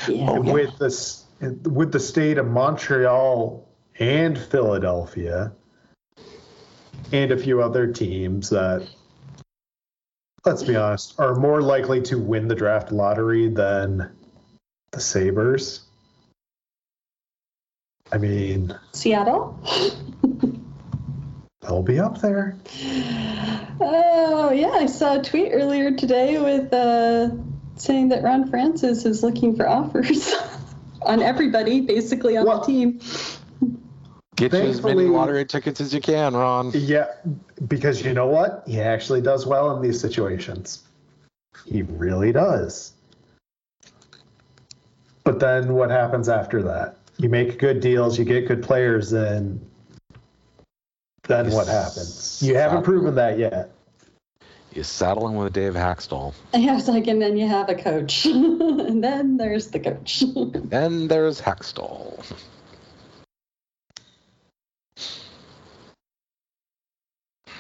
Yeah. 0.08 0.30
Oh, 0.30 0.44
yeah. 0.44 0.52
with 0.52 0.78
this 0.78 1.26
with 1.64 1.92
the 1.92 2.00
state 2.00 2.38
of 2.38 2.48
Montreal 2.48 3.68
and 4.00 4.38
Philadelphia 4.38 5.54
and 7.12 7.32
a 7.32 7.38
few 7.38 7.62
other 7.62 7.88
teams 7.88 8.50
that 8.50 8.90
let's 10.46 10.64
be 10.64 10.76
honest 10.76 11.20
are 11.20 11.36
more 11.36 11.62
likely 11.62 12.02
to 12.02 12.18
win 12.18 12.48
the 12.48 12.56
draft 12.56 12.92
lottery 12.92 13.48
than 13.48 14.12
the 14.92 15.00
Sabres. 15.00 15.82
I 18.12 18.18
mean, 18.18 18.78
Seattle. 18.92 19.58
they'll 21.62 21.84
be 21.84 22.00
up 22.00 22.20
there. 22.20 22.58
Oh 23.80 24.52
yeah, 24.54 24.72
I 24.72 24.88
saw 24.88 25.20
a 25.20 25.24
tweet 25.24 25.52
earlier 25.54 25.96
today 25.96 26.40
with 26.42 26.74
uh, 26.74 27.30
saying 27.76 28.10
that 28.10 28.24
Ron 28.24 28.50
Francis 28.50 29.06
is 29.06 29.24
looking 29.24 29.56
for 29.56 29.68
offers 29.68 30.34
on 31.02 31.22
everybody, 31.22 31.82
basically 31.82 32.36
on 32.38 32.46
Well- 32.46 32.60
the 32.60 32.66
team. 32.66 33.00
Get 34.42 34.54
you 34.54 34.60
as 34.60 34.82
many 34.82 34.96
Thankfully- 34.96 35.06
lottery 35.06 35.46
tickets 35.46 35.80
as 35.82 35.94
you 35.94 36.02
can, 36.02 36.36
Ron. 36.36 36.72
Yeah, 36.74 37.08
because 37.68 38.04
you 38.04 38.12
know 38.14 38.26
what? 38.26 38.64
He 38.66 38.82
actually 38.82 39.22
does 39.22 39.46
well 39.46 39.76
in 39.76 39.84
these 39.84 40.00
situations. 40.00 40.82
He 41.66 41.84
really 41.84 42.32
does. 42.32 42.94
But 45.24 45.40
then 45.40 45.74
what 45.76 45.92
happens 45.92 46.28
after 46.28 46.64
that? 46.64 46.96
You 47.18 47.30
make 47.30 47.60
good 47.60 47.82
deals, 47.82 48.18
you 48.18 48.26
get 48.26 48.48
good 48.48 48.64
players, 48.64 49.14
and 49.14 49.64
then 51.28 51.52
what 51.52 51.68
happens? 51.68 52.42
You 52.42 52.56
haven't 52.56 52.82
proven 52.82 53.14
that 53.16 53.38
yet. 53.38 53.70
You 54.74 54.82
saddle 54.82 55.28
him 55.28 55.36
with 55.36 55.54
Dave 55.54 55.74
Hakstol. 55.74 56.34
I 56.56 56.74
was 56.74 56.88
like, 56.88 57.06
and 57.06 57.22
then 57.22 57.38
you 57.38 57.48
have 57.48 57.70
a 57.70 57.76
coach, 57.76 58.26
and 58.26 59.04
then 59.04 59.38
there's 59.38 59.68
the 59.68 59.80
coach. 59.80 60.24
Then 60.36 61.08
there's 61.08 61.40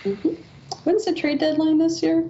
Hakstol. 0.03 0.37
When's 0.83 1.05
the 1.05 1.13
trade 1.13 1.39
deadline 1.39 1.77
this 1.77 2.01
year? 2.01 2.27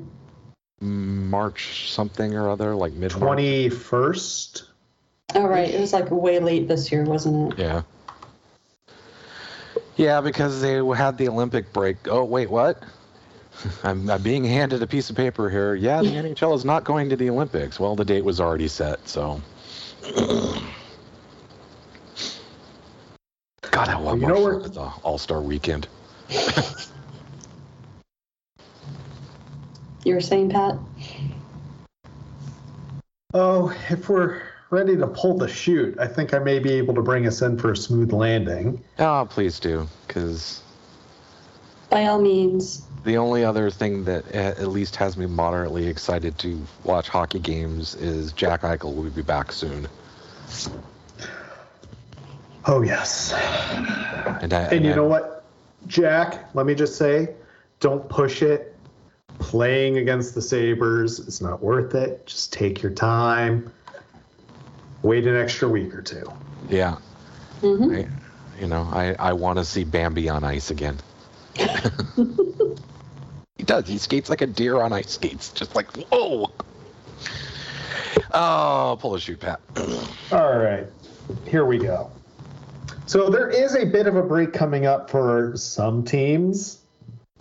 March 0.81 1.91
something 1.91 2.33
or 2.35 2.49
other, 2.49 2.75
like 2.75 2.93
mid 2.93 3.11
21st? 3.11 4.63
Oh 5.35 5.47
right, 5.47 5.69
it 5.69 5.79
was 5.79 5.93
like 5.93 6.09
way 6.11 6.39
late 6.39 6.67
this 6.67 6.91
year, 6.91 7.03
wasn't 7.03 7.53
it? 7.53 7.59
Yeah. 7.59 7.83
Yeah, 9.95 10.19
because 10.21 10.61
they 10.61 10.83
had 10.95 11.17
the 11.17 11.27
Olympic 11.29 11.71
break. 11.71 11.97
Oh, 12.07 12.23
wait, 12.23 12.49
what? 12.49 12.81
I'm, 13.83 14.09
I'm 14.09 14.21
being 14.23 14.43
handed 14.43 14.81
a 14.81 14.87
piece 14.87 15.09
of 15.09 15.15
paper 15.15 15.49
here. 15.49 15.75
Yeah, 15.75 16.01
the 16.01 16.07
NHL 16.09 16.55
is 16.55 16.65
not 16.65 16.83
going 16.83 17.09
to 17.09 17.15
the 17.15 17.29
Olympics. 17.29 17.79
Well, 17.79 17.95
the 17.95 18.05
date 18.05 18.25
was 18.25 18.41
already 18.41 18.67
set, 18.67 19.07
so. 19.07 19.39
God, 23.69 23.87
I 23.87 23.95
want 23.99 24.19
You 24.19 24.27
more 24.27 24.35
know 24.35 24.43
fun 24.43 24.59
where- 24.61 24.69
the 24.69 24.81
All 25.03 25.17
Star 25.17 25.41
Weekend. 25.41 25.87
You 30.03 30.15
were 30.15 30.21
saying, 30.21 30.49
Pat? 30.49 30.77
Oh, 33.33 33.73
if 33.89 34.09
we're 34.09 34.41
ready 34.71 34.97
to 34.97 35.07
pull 35.07 35.37
the 35.37 35.47
chute, 35.47 35.97
I 35.99 36.07
think 36.07 36.33
I 36.33 36.39
may 36.39 36.59
be 36.59 36.71
able 36.73 36.93
to 36.95 37.01
bring 37.01 37.27
us 37.27 37.41
in 37.41 37.57
for 37.57 37.71
a 37.71 37.77
smooth 37.77 38.11
landing. 38.11 38.83
Oh, 38.99 39.27
please 39.29 39.59
do, 39.59 39.87
because 40.07 40.61
By 41.89 42.05
all 42.07 42.21
means. 42.21 42.85
the 43.03 43.17
only 43.17 43.45
other 43.45 43.69
thing 43.69 44.03
that 44.05 44.27
at 44.33 44.67
least 44.67 44.95
has 44.97 45.17
me 45.17 45.27
moderately 45.27 45.87
excited 45.87 46.37
to 46.39 46.61
watch 46.83 47.09
hockey 47.09 47.39
games 47.39 47.95
is 47.95 48.33
Jack 48.33 48.61
Eichel 48.61 48.95
will 48.95 49.09
be 49.11 49.21
back 49.21 49.51
soon. 49.51 49.87
Oh, 52.65 52.81
yes. 52.81 53.33
And, 54.41 54.53
I, 54.53 54.61
And 54.71 54.83
you 54.85 54.91
I- 54.91 54.95
know 54.95 55.05
what, 55.05 55.45
Jack? 55.87 56.49
Let 56.53 56.65
me 56.65 56.75
just 56.75 56.95
say, 56.97 57.33
don't 57.79 58.07
push 58.09 58.41
it. 58.41 58.70
Playing 59.51 59.97
against 59.97 60.33
the 60.33 60.41
Sabres 60.41 61.19
It's 61.19 61.41
not 61.41 61.61
worth 61.61 61.93
it. 61.93 62.25
Just 62.25 62.53
take 62.53 62.81
your 62.81 62.93
time. 62.93 63.69
Wait 65.03 65.27
an 65.27 65.35
extra 65.35 65.67
week 65.67 65.93
or 65.93 66.01
two. 66.01 66.23
Yeah. 66.69 66.95
hmm 67.59 67.93
I, 67.93 68.07
you 68.57 68.67
know, 68.67 68.87
I, 68.93 69.13
I 69.19 69.33
want 69.33 69.59
to 69.59 69.65
see 69.65 69.83
Bambi 69.83 70.29
on 70.29 70.45
ice 70.45 70.71
again. 70.71 70.97
he 71.57 71.65
does. 73.65 73.89
He 73.89 73.97
skates 73.97 74.29
like 74.29 74.39
a 74.39 74.47
deer 74.47 74.81
on 74.81 74.93
ice 74.93 75.09
skates. 75.09 75.51
Just 75.51 75.75
like, 75.75 75.91
whoa. 75.97 76.49
Oh, 78.33 78.97
pull 79.01 79.15
a 79.15 79.19
chute, 79.19 79.41
Pat. 79.41 79.59
All 80.31 80.59
right, 80.59 80.87
here 81.45 81.65
we 81.65 81.77
go. 81.77 82.09
So 83.05 83.29
there 83.29 83.49
is 83.49 83.75
a 83.75 83.85
bit 83.85 84.07
of 84.07 84.15
a 84.15 84.23
break 84.23 84.53
coming 84.53 84.85
up 84.85 85.09
for 85.09 85.57
some 85.57 86.05
teams, 86.05 86.80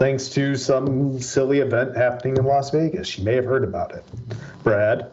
thanks 0.01 0.30
to 0.30 0.57
some 0.57 1.20
silly 1.20 1.59
event 1.59 1.94
happening 1.94 2.34
in 2.38 2.44
Las 2.46 2.70
Vegas. 2.70 3.18
You 3.18 3.24
may 3.24 3.34
have 3.34 3.44
heard 3.44 3.62
about 3.62 3.94
it. 3.94 4.03
Brad, 4.62 5.12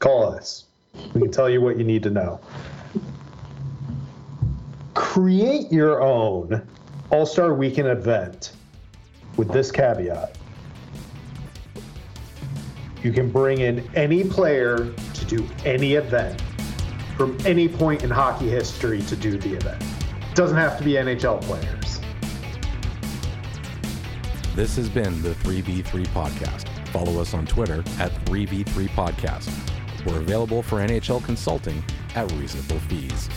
call 0.00 0.32
us. 0.32 0.64
We 1.12 1.20
can 1.20 1.30
tell 1.30 1.50
you 1.50 1.60
what 1.60 1.76
you 1.76 1.84
need 1.84 2.02
to 2.04 2.10
know. 2.10 2.40
Create 4.94 5.70
your 5.70 6.00
own 6.00 6.66
All 7.10 7.26
Star 7.26 7.52
Weekend 7.52 7.88
event 7.88 8.52
with 9.36 9.52
this 9.52 9.70
caveat. 9.70 10.38
You 13.02 13.12
can 13.12 13.30
bring 13.30 13.60
in 13.60 13.86
any 13.94 14.24
player 14.24 14.94
to 15.12 15.24
do 15.26 15.46
any 15.66 15.92
event 15.92 16.40
from 17.18 17.36
any 17.44 17.68
point 17.68 18.02
in 18.02 18.08
hockey 18.08 18.48
history 18.48 19.02
to 19.02 19.14
do 19.14 19.36
the 19.36 19.52
event. 19.56 19.84
Doesn't 20.32 20.56
have 20.56 20.78
to 20.78 20.84
be 20.84 20.92
NHL 20.92 21.42
players. 21.42 21.85
This 24.56 24.74
has 24.76 24.88
been 24.88 25.20
the 25.20 25.34
3v3 25.34 26.06
Podcast. 26.14 26.66
Follow 26.88 27.20
us 27.20 27.34
on 27.34 27.44
Twitter 27.44 27.80
at 27.98 28.10
3v3 28.24 28.88
Podcast. 28.88 29.52
We're 30.06 30.20
available 30.20 30.62
for 30.62 30.78
NHL 30.78 31.22
consulting 31.22 31.84
at 32.14 32.32
reasonable 32.32 32.78
fees. 32.88 33.28